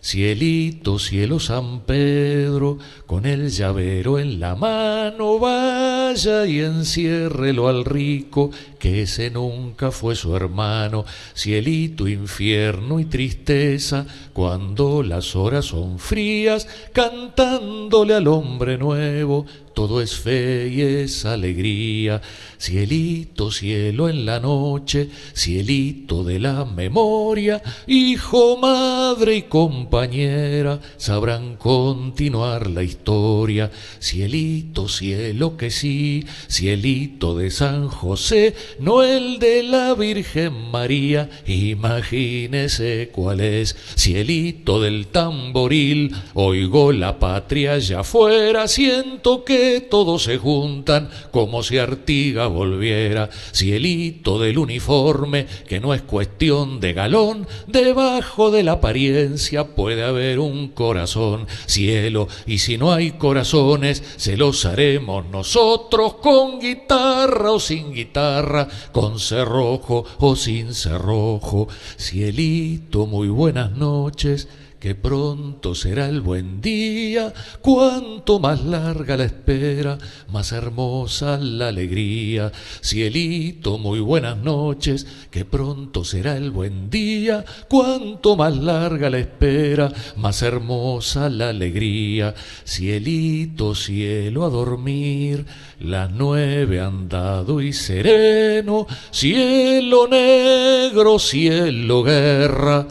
Cielito, 0.01 0.99
cielo 0.99 1.39
San 1.39 1.82
Pedro, 1.82 2.78
con 3.05 3.26
el 3.26 3.49
llavero 3.49 4.20
en 4.20 4.39
la 4.39 4.55
mano, 4.55 5.38
vaya 5.38 6.45
y 6.45 6.59
enciérrelo 6.59 7.68
al 7.68 7.84
rico, 7.84 8.51
que 8.80 9.03
ese 9.03 9.30
nunca 9.30 9.91
fue 9.91 10.15
su 10.15 10.36
hermano. 10.36 11.05
Cielito, 11.36 12.07
infierno 12.07 12.99
y 12.99 13.05
tristeza, 13.05 14.05
cuando 14.34 15.03
las 15.03 15.36
horas 15.36 15.65
son 15.65 15.99
frías, 15.99 16.67
cantándole 16.93 18.13
al 18.13 18.28
hombre 18.28 18.78
nuevo, 18.78 19.45
todo 19.78 20.01
es 20.01 20.15
fe 20.15 20.69
y 20.73 20.82
es 20.82 21.23
alegría. 21.23 22.19
Cielito, 22.59 23.51
cielo 23.51 24.09
en 24.09 24.25
la 24.25 24.39
noche, 24.39 25.07
cielito 25.36 26.23
de 26.23 26.39
la 26.39 26.65
memoria, 26.65 27.61
hijo, 27.86 28.57
madre 28.57 29.36
y 29.36 29.41
compañera, 29.43 30.80
sabrán 30.97 31.57
continuar 31.57 32.71
la 32.71 32.82
historia. 32.82 33.69
Cielito, 34.01 34.88
cielo 34.88 35.55
que 35.57 35.69
sí, 35.69 36.25
cielito 36.49 37.38
de 37.38 37.51
San 37.51 37.88
José, 37.88 38.55
no 38.80 39.03
el 39.03 39.39
de 39.39 39.63
la 39.63 39.93
Virgen 39.93 40.53
María, 40.72 41.30
imagínese 41.45 43.09
cuál 43.11 43.41
es. 43.41 43.76
Cielito 43.95 44.82
del 44.82 45.07
tamboril, 45.07 46.15
oigo 46.34 46.91
la 46.91 47.20
patria 47.20 47.74
allá 47.74 48.01
afuera, 48.01 48.68
siento 48.68 49.43
que 49.43 49.82
todos 49.82 50.24
se 50.24 50.38
juntan 50.38 51.09
como 51.32 51.63
si 51.63 51.78
Artiga 51.78 52.47
volviera. 52.47 53.30
Cielito 53.53 54.39
del 54.39 54.57
uniforme, 54.57 55.47
que 55.68 55.80
no 55.80 55.93
es 55.93 56.01
cuestión 56.01 56.80
de 56.80 56.93
galón, 56.93 57.47
debajo 57.68 58.51
de 58.51 58.63
la 58.63 58.74
apariencia 58.74 59.68
puede 59.76 60.03
haber 60.03 60.39
un 60.39 60.70
corazón. 60.70 61.47
Cielo, 61.65 62.28
y 62.45 62.59
si 62.59 62.78
no 62.78 62.93
hay 62.93 63.11
corazones, 63.11 64.03
se 64.15 64.38
los 64.38 64.65
haremos 64.65 65.26
nosotros 65.32 66.15
con 66.15 66.59
guitarra 66.59 67.51
o 67.51 67.59
sin 67.59 67.93
guitarra, 67.93 68.56
con 68.91 69.19
cerrojo 69.19 70.05
o 70.19 70.35
sin 70.35 70.73
cerrojo. 70.73 71.67
Cielito, 71.97 73.05
muy 73.05 73.27
buenas 73.29 73.71
noches 73.71 74.47
que 74.80 74.93
pronto 74.93 75.73
será 75.73 76.07
el 76.07 76.21
buen 76.21 76.61
día, 76.61 77.34
cuanto 77.61 78.39
más 78.39 78.63
larga 78.63 79.17
la 79.17 79.25
espera, 79.25 79.97
más 80.30 80.51
hermosa 80.51 81.38
la 81.38 81.69
alegría. 81.69 82.51
Cielito, 82.84 83.80
muy 83.80 83.99
buenas 83.99 84.38
noches, 84.38 85.07
que 85.32 85.45
pronto 85.45 86.03
será 86.03 86.38
el 86.38 86.51
buen 86.51 86.91
día, 86.91 87.43
cuanto 87.67 88.36
más 88.36 88.55
larga 88.55 89.09
la 89.09 89.17
espera, 89.17 89.91
más 90.15 90.43
hermosa 90.43 91.28
la 91.30 91.49
alegría. 91.49 92.36
Cielito, 92.63 93.73
cielo 93.73 94.45
a 94.45 94.49
dormir, 94.49 95.45
las 95.80 96.11
nueve 96.11 96.80
han 96.80 97.09
dado 97.09 97.61
y 97.61 97.73
sereno, 97.73 98.86
cielo 99.09 100.07
negro, 100.07 101.17
cielo 101.17 102.03
guerra, 102.03 102.88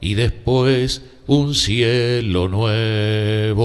y 0.00 0.14
después 0.14 1.02
un 1.28 1.54
cielo 1.54 2.48
nuevo. 2.48 3.58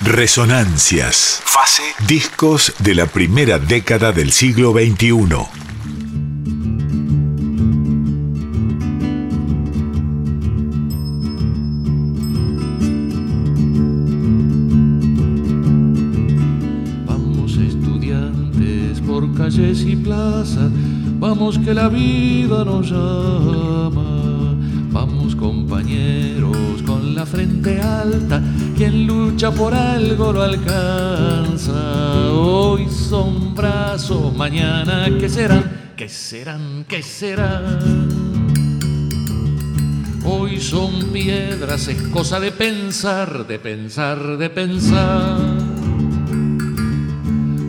Resonancias. 0.00 1.40
Fase. 1.44 1.84
Discos 2.08 2.74
de 2.80 2.96
la 2.96 3.06
primera 3.06 3.60
década 3.60 4.10
del 4.10 4.32
siglo 4.32 4.72
XXI. 4.72 5.12
Que 21.58 21.74
la 21.74 21.88
vida 21.88 22.64
nos 22.64 22.88
llama. 22.88 24.54
Vamos 24.92 25.34
compañeros 25.34 26.56
con 26.86 27.12
la 27.12 27.26
frente 27.26 27.80
alta. 27.80 28.40
Quien 28.76 29.04
lucha 29.04 29.50
por 29.50 29.74
algo 29.74 30.32
lo 30.32 30.42
alcanza. 30.42 32.30
Hoy 32.30 32.86
son 32.88 33.52
brazos, 33.52 34.32
mañana 34.36 35.06
que 35.18 35.28
serán, 35.28 35.94
que 35.96 36.08
serán, 36.08 36.84
que 36.86 37.02
serán. 37.02 38.08
Hoy 40.24 40.60
son 40.60 41.10
piedras, 41.12 41.88
es 41.88 42.00
cosa 42.12 42.38
de 42.38 42.52
pensar, 42.52 43.44
de 43.48 43.58
pensar, 43.58 44.36
de 44.38 44.50
pensar. 44.50 45.36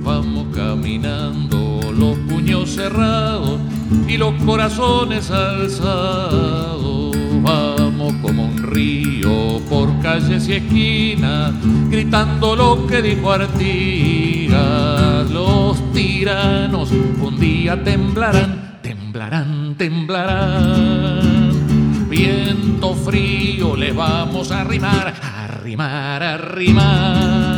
Vamos 0.04 0.56
caminando 0.56 1.80
los 1.98 2.18
puños 2.30 2.70
cerrados 2.70 3.60
y 4.08 4.18
los 4.18 4.34
corazones 4.44 5.30
alzados. 5.32 7.16
Vamos 7.42 8.14
como 8.22 8.46
un 8.46 8.58
río 8.62 9.60
por 9.70 10.00
calles 10.02 10.48
y 10.48 10.54
esquinas, 10.54 11.54
gritando 11.90 12.56
lo 12.56 12.88
que 12.88 13.02
dijo 13.02 13.32
Artigas. 13.32 15.30
Los 15.32 15.92
tiranos 15.94 16.92
un 16.92 17.40
día 17.40 17.84
temblarán, 17.84 18.80
temblarán, 18.82 19.76
temblarán. 19.76 21.52
Viento 22.10 22.94
frío 22.94 23.76
le 23.76 23.92
vamos 23.92 24.52
a 24.52 24.62
arrimar, 24.62 25.14
arrimar, 25.22 26.22
arrimar. 26.22 27.51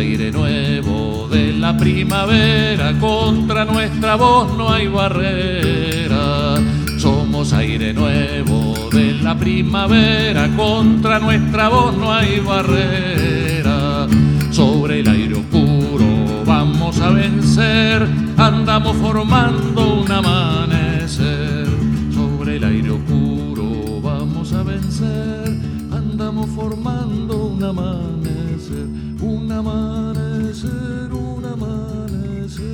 Aire 0.00 0.32
nuevo 0.32 1.28
de 1.30 1.52
la 1.52 1.76
primavera, 1.76 2.98
contra 2.98 3.66
nuestra 3.66 4.16
voz 4.16 4.56
no 4.56 4.72
hay 4.72 4.88
barrera. 4.88 6.56
Somos 6.96 7.52
aire 7.52 7.92
nuevo 7.92 8.88
de 8.90 9.12
la 9.22 9.36
primavera, 9.36 10.48
contra 10.56 11.18
nuestra 11.18 11.68
voz 11.68 11.94
no 11.98 12.10
hay 12.10 12.40
barrera. 12.40 14.06
Sobre 14.50 15.00
el 15.00 15.08
aire 15.08 15.36
puro 15.50 16.44
vamos 16.46 16.98
a 16.98 17.10
vencer, 17.10 18.08
andamos 18.38 18.96
formando 18.96 20.00
un 20.00 20.10
amanecer. 20.10 21.66
Sobre 22.14 22.56
el 22.56 22.64
aire 22.64 22.94
puro 23.06 24.00
vamos 24.02 24.50
a 24.54 24.62
vencer, 24.62 25.58
andamos 25.92 26.48
formando 26.56 27.48
un 27.48 27.62
amanecer, 27.62 28.19
amanecer, 29.60 31.12
un 31.12 31.44
amanecer. 31.44 32.64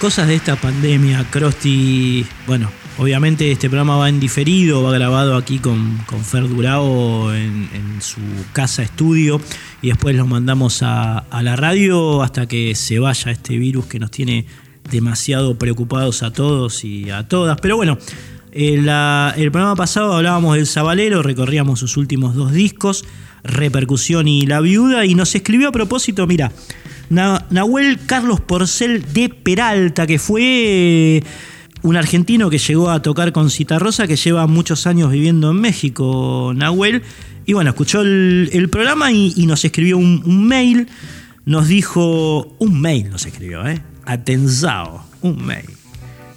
Cosas 0.00 0.28
de 0.28 0.36
esta 0.36 0.56
pandemia, 0.56 1.26
Crosti. 1.30 2.24
Bueno, 2.46 2.70
obviamente 2.98 3.50
este 3.50 3.68
programa 3.68 3.96
va 3.96 4.08
en 4.08 4.20
diferido, 4.20 4.82
va 4.82 4.92
grabado 4.92 5.36
aquí 5.36 5.58
con, 5.58 5.98
con 6.06 6.24
Fer 6.24 6.48
Durao 6.48 7.34
en, 7.34 7.68
su 8.00 8.20
casa 8.54 8.82
estudio 8.82 9.42
y 9.82 9.88
después 9.88 10.16
lo 10.16 10.26
mandamos 10.26 10.82
a 10.82 11.42
la 11.42 11.54
radio 11.54 12.22
hasta 12.22 12.48
que 12.48 12.74
se 12.74 12.98
vaya 12.98 13.30
este 13.30 13.58
virus 13.58 13.84
que 13.84 13.98
nos 13.98 14.10
tiene 14.10 14.46
demasiado 14.90 15.58
preocupados 15.58 16.22
a 16.22 16.32
todos 16.32 16.82
y 16.84 17.10
a 17.10 17.28
todas. 17.28 17.60
Pero 17.60 17.76
bueno, 17.76 17.98
la- 18.52 19.34
el 19.36 19.50
programa 19.52 19.76
pasado 19.76 20.12
hablábamos 20.14 20.56
del 20.56 20.66
Sabalero, 20.66 21.22
recorríamos 21.22 21.78
sus 21.78 21.96
últimos 21.96 22.34
dos 22.34 22.52
discos, 22.52 23.04
Repercusión 23.42 24.28
y 24.28 24.46
La 24.46 24.60
Viuda, 24.60 25.06
y 25.06 25.14
nos 25.14 25.34
escribió 25.34 25.68
a 25.68 25.72
propósito, 25.72 26.26
mira, 26.26 26.52
Na- 27.08 27.46
Nahuel 27.50 27.98
Carlos 28.06 28.40
Porcel 28.40 29.12
de 29.12 29.28
Peralta, 29.28 30.06
que 30.06 30.18
fue 30.18 31.22
un 31.82 31.96
argentino 31.96 32.50
que 32.50 32.58
llegó 32.58 32.90
a 32.90 33.02
tocar 33.02 33.32
con 33.32 33.50
Citarrosa, 33.50 34.06
que 34.06 34.16
lleva 34.16 34.46
muchos 34.46 34.86
años 34.86 35.10
viviendo 35.10 35.50
en 35.50 35.60
México, 35.60 36.52
Nahuel. 36.54 37.02
Y 37.46 37.52
bueno, 37.54 37.70
escuchó 37.70 38.02
el, 38.02 38.68
programa 38.70 39.10
y, 39.10 39.46
nos 39.46 39.64
escribió 39.64 39.98
un, 39.98 40.46
mail. 40.46 40.88
Nos 41.46 41.68
dijo, 41.68 42.54
un 42.58 42.80
mail 42.80 43.10
nos 43.10 43.26
escribió, 43.26 43.66
¿eh? 43.66 43.80
Un 45.22 45.44
mail. 45.44 45.66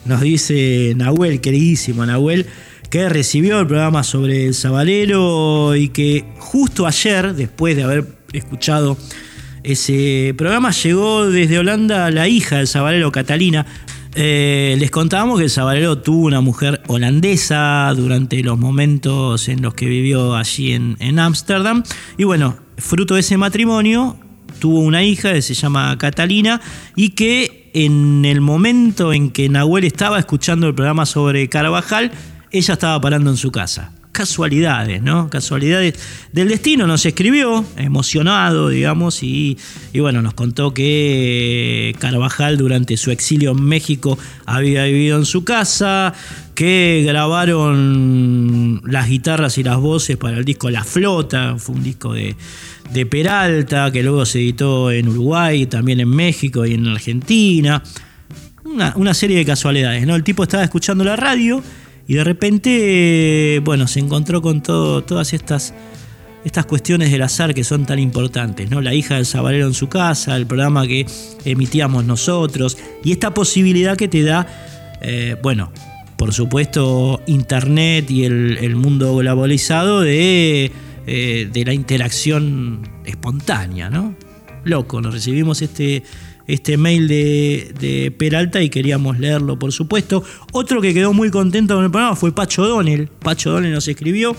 Nos 0.05 0.21
dice 0.21 0.93
Nahuel, 0.97 1.39
queridísimo 1.39 2.05
Nahuel, 2.05 2.45
que 2.89 3.07
recibió 3.07 3.59
el 3.61 3.67
programa 3.67 4.03
sobre 4.03 4.47
el 4.47 4.53
Sabalero 4.53 5.75
y 5.75 5.89
que 5.89 6.25
justo 6.39 6.85
ayer, 6.85 7.33
después 7.33 7.75
de 7.75 7.83
haber 7.83 8.07
escuchado 8.33 8.97
ese 9.63 10.35
programa, 10.37 10.71
llegó 10.71 11.25
desde 11.25 11.57
Holanda 11.57 12.11
la 12.11 12.27
hija 12.27 12.57
del 12.57 12.67
Sabalero, 12.67 13.11
Catalina. 13.11 13.65
Eh, 14.15 14.75
les 14.77 14.91
contábamos 14.91 15.39
que 15.39 15.45
el 15.45 15.49
Sabalero 15.49 15.99
tuvo 15.99 16.27
una 16.27 16.41
mujer 16.41 16.83
holandesa 16.87 17.91
durante 17.95 18.43
los 18.43 18.59
momentos 18.59 19.47
en 19.47 19.61
los 19.61 19.73
que 19.73 19.87
vivió 19.87 20.35
allí 20.35 20.73
en 20.73 20.97
en 20.99 21.17
Ámsterdam. 21.17 21.83
y 22.17 22.25
bueno, 22.25 22.57
fruto 22.77 23.15
de 23.15 23.21
ese 23.21 23.37
matrimonio, 23.37 24.17
tuvo 24.63 24.79
una 24.79 25.03
hija 25.03 25.33
que 25.33 25.41
se 25.41 25.55
llama 25.55 25.97
Catalina 25.97 26.61
y 26.95 27.09
que 27.09 27.69
en 27.73 28.23
el 28.23 28.39
momento 28.39 29.11
en 29.11 29.29
que 29.29 29.49
Nahuel 29.49 29.83
estaba 29.83 30.17
escuchando 30.17 30.69
el 30.69 30.73
programa 30.73 31.05
sobre 31.05 31.49
Carvajal, 31.49 32.13
ella 32.49 32.73
estaba 32.75 33.01
parando 33.01 33.29
en 33.29 33.35
su 33.35 33.51
casa. 33.51 33.91
Casualidades, 34.13 35.01
¿no? 35.01 35.29
Casualidades 35.29 35.99
del 36.31 36.47
destino. 36.47 36.87
Nos 36.87 37.05
escribió, 37.05 37.65
emocionado, 37.75 38.69
digamos, 38.69 39.21
y, 39.21 39.57
y 39.91 39.99
bueno, 39.99 40.21
nos 40.21 40.33
contó 40.33 40.73
que 40.73 41.93
Carvajal 41.99 42.57
durante 42.57 42.95
su 42.95 43.11
exilio 43.11 43.51
en 43.51 43.65
México 43.65 44.17
había 44.45 44.85
vivido 44.85 45.17
en 45.17 45.25
su 45.25 45.43
casa, 45.43 46.13
que 46.55 47.03
grabaron 47.05 48.79
las 48.85 49.09
guitarras 49.09 49.57
y 49.57 49.63
las 49.63 49.75
voces 49.75 50.15
para 50.15 50.37
el 50.37 50.45
disco 50.45 50.69
La 50.69 50.85
Flota, 50.85 51.55
fue 51.57 51.75
un 51.75 51.83
disco 51.83 52.13
de, 52.13 52.37
de 52.91 53.05
Peralta, 53.05 53.91
que 53.91 54.03
luego 54.03 54.25
se 54.25 54.39
editó 54.39 54.91
en 54.91 55.07
Uruguay, 55.07 55.65
también 55.65 55.99
en 55.99 56.09
México 56.09 56.65
y 56.65 56.73
en 56.73 56.87
Argentina. 56.87 57.81
Una, 58.65 58.93
una 58.95 59.13
serie 59.13 59.37
de 59.37 59.45
casualidades, 59.45 60.05
¿no? 60.07 60.15
El 60.15 60.23
tipo 60.23 60.43
estaba 60.43 60.63
escuchando 60.63 61.03
la 61.03 61.15
radio 61.15 61.61
y 62.07 62.15
de 62.15 62.23
repente, 62.23 63.61
bueno, 63.63 63.87
se 63.87 63.99
encontró 63.99 64.41
con 64.41 64.61
todo, 64.61 65.03
todas 65.03 65.33
estas, 65.33 65.73
estas 66.43 66.65
cuestiones 66.65 67.11
del 67.11 67.21
azar 67.21 67.53
que 67.53 67.63
son 67.63 67.85
tan 67.85 67.99
importantes, 67.99 68.69
¿no? 68.69 68.81
La 68.81 68.93
hija 68.93 69.15
del 69.15 69.25
sabalero 69.25 69.67
en 69.67 69.73
su 69.73 69.87
casa, 69.87 70.35
el 70.35 70.45
programa 70.45 70.85
que 70.85 71.05
emitíamos 71.45 72.03
nosotros 72.03 72.77
y 73.03 73.13
esta 73.13 73.33
posibilidad 73.33 73.95
que 73.95 74.07
te 74.07 74.23
da, 74.23 74.47
eh, 75.01 75.37
bueno, 75.41 75.71
por 76.17 76.33
supuesto, 76.33 77.21
Internet 77.25 78.11
y 78.11 78.25
el, 78.25 78.75
mundo 78.75 79.15
globalizado 79.15 80.01
de, 80.01 80.71
eh, 81.07 81.49
de 81.51 81.65
la 81.65 81.73
interacción 81.73 82.89
espontánea, 83.05 83.89
¿no? 83.89 84.15
Loco, 84.63 85.01
nos 85.01 85.13
recibimos 85.13 85.61
este, 85.61 86.03
este 86.47 86.77
mail 86.77 87.07
de, 87.07 88.13
Peralta 88.17 88.61
y 88.61 88.69
queríamos 88.69 89.19
leerlo, 89.19 89.59
por 89.59 89.71
supuesto. 89.71 90.23
Otro 90.51 90.81
que 90.81 90.93
quedó 90.93 91.13
muy 91.13 91.29
contento 91.29 91.75
con 91.75 91.85
el 91.85 91.91
programa 91.91 92.15
fue 92.15 92.33
Pacho 92.33 92.65
Donel. 92.65 93.07
Pacho 93.07 93.51
Donel 93.51 93.73
nos 93.73 93.87
escribió 93.87 94.35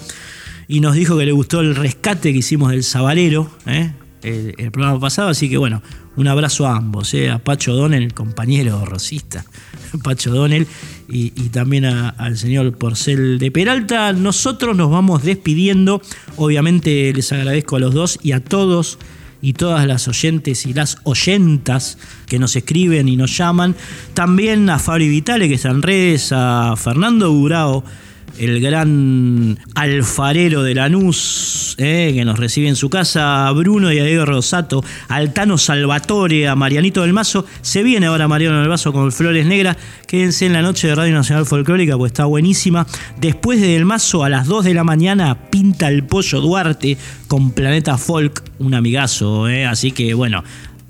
y 0.69 0.81
nos 0.81 0.95
dijo 0.95 1.19
que 1.19 1.27
le 1.27 1.33
gustó 1.33 1.61
el 1.61 1.77
rescate 1.77 2.33
que 2.33 2.39
hicimos 2.39 2.71
del 2.71 2.85
Sabalero, 2.85 3.51
¿eh? 3.67 3.93
el, 4.23 4.71
programa 4.71 4.99
pasado. 4.99 5.29
Así 5.29 5.49
que 5.49 5.59
bueno, 5.59 5.83
un 6.17 6.29
abrazo 6.29 6.67
a 6.67 6.77
ambos, 6.77 7.12
¿eh? 7.15 7.31
a 7.31 7.39
Pacho 7.39 7.75
Donel, 7.75 8.15
compañero 8.15 8.85
rosista, 8.85 9.45
Pacho 10.03 10.31
Donel, 10.31 10.67
y, 11.09 11.31
también 11.51 11.85
al 11.85 12.37
señor 12.39 12.77
Porcel 12.77 13.39
de 13.39 13.51
Peralta. 13.51 14.13
Nosotros 14.13 14.77
nos 14.77 14.91
vamos 14.91 15.23
despidiendo. 15.23 16.01
Obviamente 16.37 17.13
les 17.13 17.33
agradezco 17.33 17.77
a 17.77 17.81
los 17.81 17.95
dos 17.95 18.19
y 18.23 18.33
a 18.33 18.41
todos 18.41 18.99
y 19.41 19.53
todas 19.53 19.87
las 19.87 20.09
oyentes 20.09 20.65
y 20.65 20.73
las 20.73 20.97
oyentas 21.05 21.99
que 22.27 22.39
nos 22.39 22.57
escriben 22.57 23.09
y 23.09 23.17
nos 23.17 23.37
llaman. 23.37 23.77
También 24.15 24.71
a 24.71 24.79
Fabri 24.79 25.09
Vitale, 25.09 25.49
que 25.49 25.55
está 25.55 25.71
en 25.71 25.83
redes, 25.83 26.33
a 26.33 26.75
Fernando 26.77 27.31
Burao 27.31 27.85
el 28.39 28.61
gran 28.61 29.59
alfarero 29.74 30.62
de 30.62 30.74
Lanús, 30.74 31.74
eh, 31.78 32.12
que 32.14 32.24
nos 32.24 32.39
recibe 32.39 32.68
en 32.68 32.76
su 32.76 32.91
casa, 32.91 33.49
a 33.49 33.53
Bruno 33.53 33.93
y 33.93 33.99
a 33.99 34.05
Diego 34.05 34.24
Rosato, 34.24 34.85
Altano 35.09 35.59
Salvatore, 35.59 36.49
a 36.49 36.55
Marianito 36.55 37.03
del 37.03 37.12
Mazo. 37.12 37.47
Se 37.62 37.82
viene 37.82 38.07
ahora 38.07 38.28
Mariano 38.28 38.61
del 38.61 38.68
Mazo 38.68 38.93
con 38.93 39.12
Flores 39.12 39.47
Negras. 39.47 39.76
Quédense 40.07 40.47
en 40.47 40.53
la 40.53 40.62
noche 40.62 40.89
de 40.89 40.95
Radio 40.95 41.14
Nacional 41.14 41.47
Folclórica, 41.47 41.97
pues 41.97 42.11
está 42.11 42.24
buenísima. 42.24 42.87
Después 43.20 43.61
de 43.61 43.68
Del 43.68 43.85
Mazo, 43.85 44.24
a 44.24 44.28
las 44.28 44.47
2 44.47 44.64
de 44.64 44.74
la 44.74 44.85
mañana, 44.85 45.51
pinta 45.51 45.89
el 45.89 46.05
pollo 46.05 46.41
Duarte 46.41 46.99
con 47.28 47.53
Planeta 47.53 47.99
Folk, 47.99 48.43
un 48.59 48.74
amigazo, 48.74 49.49
eh. 49.49 49.66
así 49.66 49.93
que 49.93 50.14
bueno 50.14 50.45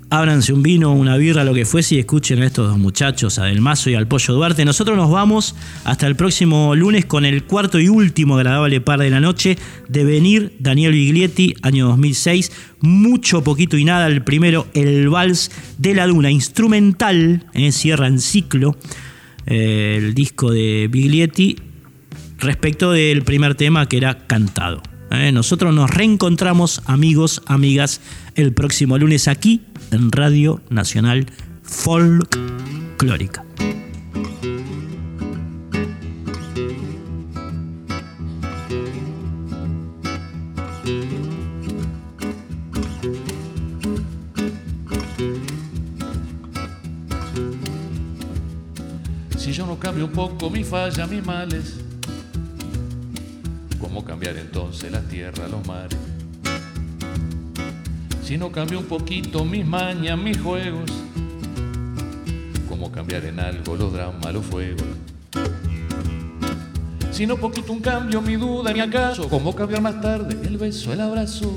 ábranse 0.09 0.53
un 0.53 0.61
vino, 0.61 0.93
una 0.93 1.17
birra, 1.17 1.43
lo 1.43 1.53
que 1.53 1.65
fuese 1.65 1.95
y 1.95 1.99
escuchen 1.99 2.41
a 2.41 2.45
estos 2.45 2.67
dos 2.67 2.77
muchachos, 2.77 3.39
a 3.39 3.45
Del 3.45 3.61
Mazo 3.61 3.89
y 3.89 3.95
al 3.95 4.07
Pollo 4.07 4.33
Duarte. 4.33 4.63
Nosotros 4.65 4.95
nos 4.97 5.09
vamos 5.09 5.55
hasta 5.83 6.07
el 6.07 6.15
próximo 6.15 6.75
lunes 6.75 7.05
con 7.05 7.25
el 7.25 7.43
cuarto 7.43 7.79
y 7.79 7.89
último 7.89 8.35
agradable 8.35 8.81
par 8.81 8.99
de 8.99 9.09
la 9.09 9.19
noche 9.19 9.57
de 9.89 10.03
venir 10.03 10.55
Daniel 10.59 10.91
Biglietti, 10.91 11.55
año 11.61 11.87
2006. 11.87 12.51
Mucho, 12.81 13.43
poquito 13.43 13.77
y 13.77 13.85
nada. 13.85 14.07
El 14.07 14.23
primero, 14.23 14.67
el 14.73 15.09
Vals 15.09 15.51
de 15.77 15.95
la 15.95 16.07
Duna, 16.07 16.29
instrumental, 16.29 17.47
eh, 17.53 17.71
cierra 17.71 18.07
en 18.07 18.19
ciclo 18.19 18.77
eh, 19.47 19.95
el 19.97 20.13
disco 20.13 20.51
de 20.51 20.87
Biglietti 20.91 21.57
respecto 22.37 22.91
del 22.91 23.23
primer 23.23 23.55
tema 23.55 23.87
que 23.87 23.97
era 23.97 24.27
cantado. 24.27 24.81
Eh. 25.11 25.31
nosotros 25.31 25.73
nos 25.73 25.89
reencontramos, 25.91 26.81
amigos, 26.85 27.41
amigas, 27.45 28.01
el 28.35 28.53
próximo 28.53 28.97
lunes 28.97 29.27
aquí 29.27 29.61
en 29.91 30.11
Radio 30.11 30.61
Nacional 30.69 31.25
Folclórica. 31.61 33.43
Si 49.37 49.51
yo 49.51 49.65
no 49.65 49.77
cambio 49.77 50.05
un 50.05 50.11
poco 50.11 50.49
mi 50.49 50.63
falla, 50.63 51.05
mis 51.07 51.25
males, 51.25 51.75
¿cómo 53.79 54.03
cambiar 54.03 54.37
entonces 54.37 54.91
la 54.91 55.01
tierra, 55.01 55.47
los 55.47 55.65
mares? 55.67 56.14
Si 58.25 58.39
no 58.39 58.51
cambio 58.51 58.79
un 58.79 58.85
poquito 58.85 59.45
mis 59.45 59.63
mañas, 59.63 60.17
mis 60.17 60.41
juegos, 60.41 60.91
¿cómo 62.67 62.91
cambiar 62.91 63.23
en 63.23 63.39
algo 63.39 63.75
los 63.75 63.93
dramas, 63.93 64.33
los 64.33 64.43
fuegos? 64.43 64.81
Si 67.11 67.27
no 67.27 67.37
poquito 67.37 67.71
un 67.71 67.81
cambio, 67.81 68.23
mi 68.23 68.35
duda 68.35 68.73
ni 68.73 68.79
acaso, 68.79 69.29
¿cómo 69.29 69.53
cambiar 69.53 69.83
más 69.83 70.01
tarde 70.01 70.35
el 70.43 70.57
beso, 70.57 70.91
el 70.91 71.01
abrazo? 71.01 71.53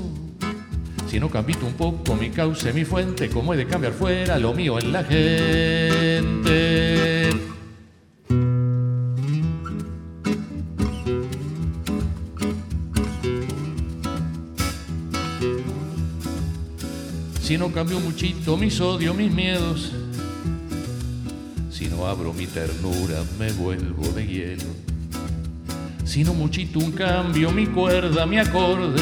Si 1.07 1.19
no 1.19 1.27
cambio 1.31 1.57
un 1.65 1.73
poco 1.73 2.13
mi 2.13 2.29
cauce, 2.29 2.71
mi 2.71 2.85
fuente, 2.85 3.29
¿cómo 3.29 3.55
he 3.55 3.57
de 3.57 3.65
cambiar 3.65 3.93
fuera 3.93 4.37
lo 4.37 4.53
mío 4.53 4.77
en 4.77 4.93
la 4.93 5.03
gente? 5.03 6.68
No 17.59 17.73
cambio 17.73 17.99
muchito 17.99 18.55
mis 18.55 18.79
odios, 18.79 19.13
mis 19.13 19.29
miedos, 19.29 19.91
si 21.69 21.87
no 21.89 22.07
abro 22.07 22.31
mi 22.31 22.47
ternura, 22.47 23.21
me 23.37 23.51
vuelvo 23.51 24.07
de 24.13 24.25
hielo, 24.25 24.63
si 26.05 26.23
no 26.23 26.33
muchito 26.33 26.79
un 26.79 26.93
cambio, 26.93 27.51
mi 27.51 27.67
cuerda, 27.67 28.25
mi 28.25 28.39
acorde, 28.39 29.01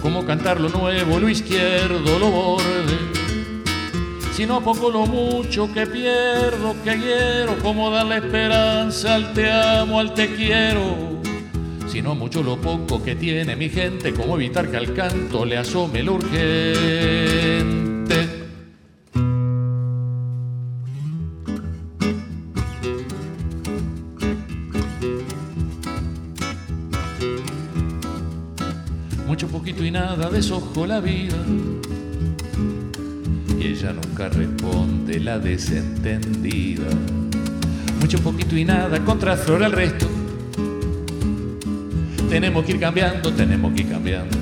como 0.00 0.24
cantar 0.24 0.60
lo 0.60 0.68
nuevo, 0.68 1.18
lo 1.18 1.28
izquierdo, 1.28 2.20
lo 2.20 2.30
borde, 2.30 2.98
si 4.36 4.46
no 4.46 4.62
poco 4.62 4.88
lo 4.88 5.06
mucho 5.06 5.72
que 5.74 5.88
pierdo, 5.88 6.76
que 6.84 6.96
quiero, 7.00 7.58
como 7.64 7.90
darle 7.90 8.18
esperanza 8.18 9.16
al 9.16 9.32
te 9.32 9.50
amo, 9.50 9.98
al 9.98 10.14
te 10.14 10.32
quiero 10.36 11.15
sino 12.06 12.14
mucho 12.14 12.40
lo 12.40 12.56
poco 12.56 13.02
que 13.02 13.16
tiene 13.16 13.56
mi 13.56 13.68
gente, 13.68 14.14
cómo 14.14 14.36
evitar 14.36 14.70
que 14.70 14.76
al 14.76 14.94
canto 14.94 15.44
le 15.44 15.56
asome 15.56 16.04
lo 16.04 16.14
urgente. 16.14 16.46
Mucho 29.26 29.48
poquito 29.48 29.84
y 29.84 29.90
nada 29.90 30.30
desojo 30.30 30.86
la 30.86 31.00
vida. 31.00 31.34
Y 33.58 33.66
ella 33.66 33.92
nunca 33.92 34.28
responde 34.28 35.18
la 35.18 35.40
desentendida. 35.40 36.86
Mucho 37.98 38.20
poquito 38.20 38.56
y 38.56 38.64
nada 38.64 39.04
contra 39.04 39.36
flor 39.36 39.64
al 39.64 39.72
resto 39.72 40.15
tenemos 42.28 42.64
que 42.64 42.72
ir 42.72 42.80
cambiando, 42.80 43.32
tenemos 43.32 43.72
que 43.72 43.82
ir 43.82 43.88
cambiando. 43.88 44.36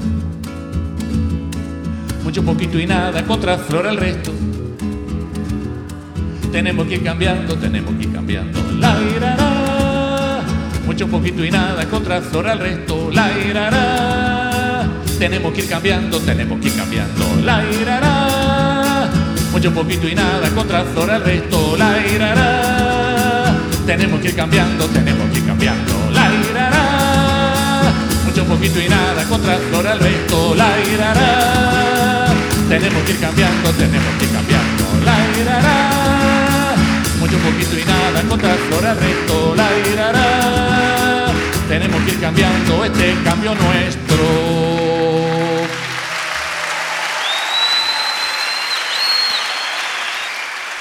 Mucho 2.23 2.43
poquito 2.43 2.79
y 2.79 2.87
nada 2.87 3.23
contra 3.25 3.59
flor 3.59 3.87
al 3.87 3.97
resto. 3.97 4.33
Tenemos 6.51 6.87
que 6.87 6.95
ir 6.95 7.03
cambiando, 7.03 7.57
tenemos 7.57 7.95
que 7.95 8.05
ir 8.05 8.13
cambiando. 8.13 8.61
La 8.79 8.97
irará. 9.17 10.41
Mucho 10.87 11.09
poquito 11.09 11.45
y 11.45 11.51
nada 11.51 11.85
contra 11.87 12.21
flor 12.21 12.49
al 12.49 12.59
resto. 12.59 13.11
La 13.13 13.31
irará. 13.39 14.85
Tenemos 15.19 15.53
que 15.53 15.61
ir 15.63 15.69
cambiando, 15.69 16.19
tenemos 16.21 16.61
que 16.61 16.69
ir 16.69 16.77
cambiando. 16.77 17.25
La 17.45 17.65
irará. 17.65 19.11
Mucho 19.53 19.73
poquito 19.73 20.09
y 20.09 20.15
nada 20.15 20.49
contra 20.51 20.85
flor 20.85 21.11
al 21.11 21.25
resto. 21.25 21.77
La 21.77 22.07
irará. 22.07 23.55
Tenemos 23.87 24.21
que 24.21 24.29
ir 24.29 24.37
cambiando, 24.37 24.87
tenemos 24.87 25.31
que 25.31 25.39
ir 25.39 25.47
cambiando 25.47 26.04
un 28.45 28.51
poquito 28.57 28.81
y 28.81 28.89
nada 28.89 29.25
contra 29.25 29.59
Floral 29.59 29.99
Beto, 29.99 30.55
la 30.55 30.71
irará. 30.93 32.27
Tenemos 32.69 33.03
que 33.05 33.13
ir 33.13 33.21
cambiando, 33.21 33.71
tenemos 33.73 34.15
que 34.19 34.25
ir 34.25 34.33
cambiando, 34.33 34.85
la 35.05 35.17
irará. 35.41 36.75
Mucho 37.21 37.37
poquito 37.39 37.79
y 37.79 37.85
nada 37.85 38.23
contra 38.29 38.55
Floral 38.55 38.99
Beto, 38.99 39.55
la 39.57 39.69
irará. 39.93 41.33
Tenemos 41.69 42.03
que 42.03 42.11
ir 42.11 42.21
cambiando 42.21 42.85
este 42.85 43.15
cambio 43.25 43.55
nuestro. 43.55 44.25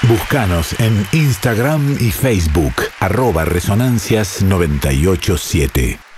Búscanos 0.02 0.76
en 0.78 1.06
Instagram 1.12 1.96
y 1.98 2.10
Facebook, 2.10 2.74
arroba 3.00 3.46
resonancias987. 3.46 6.13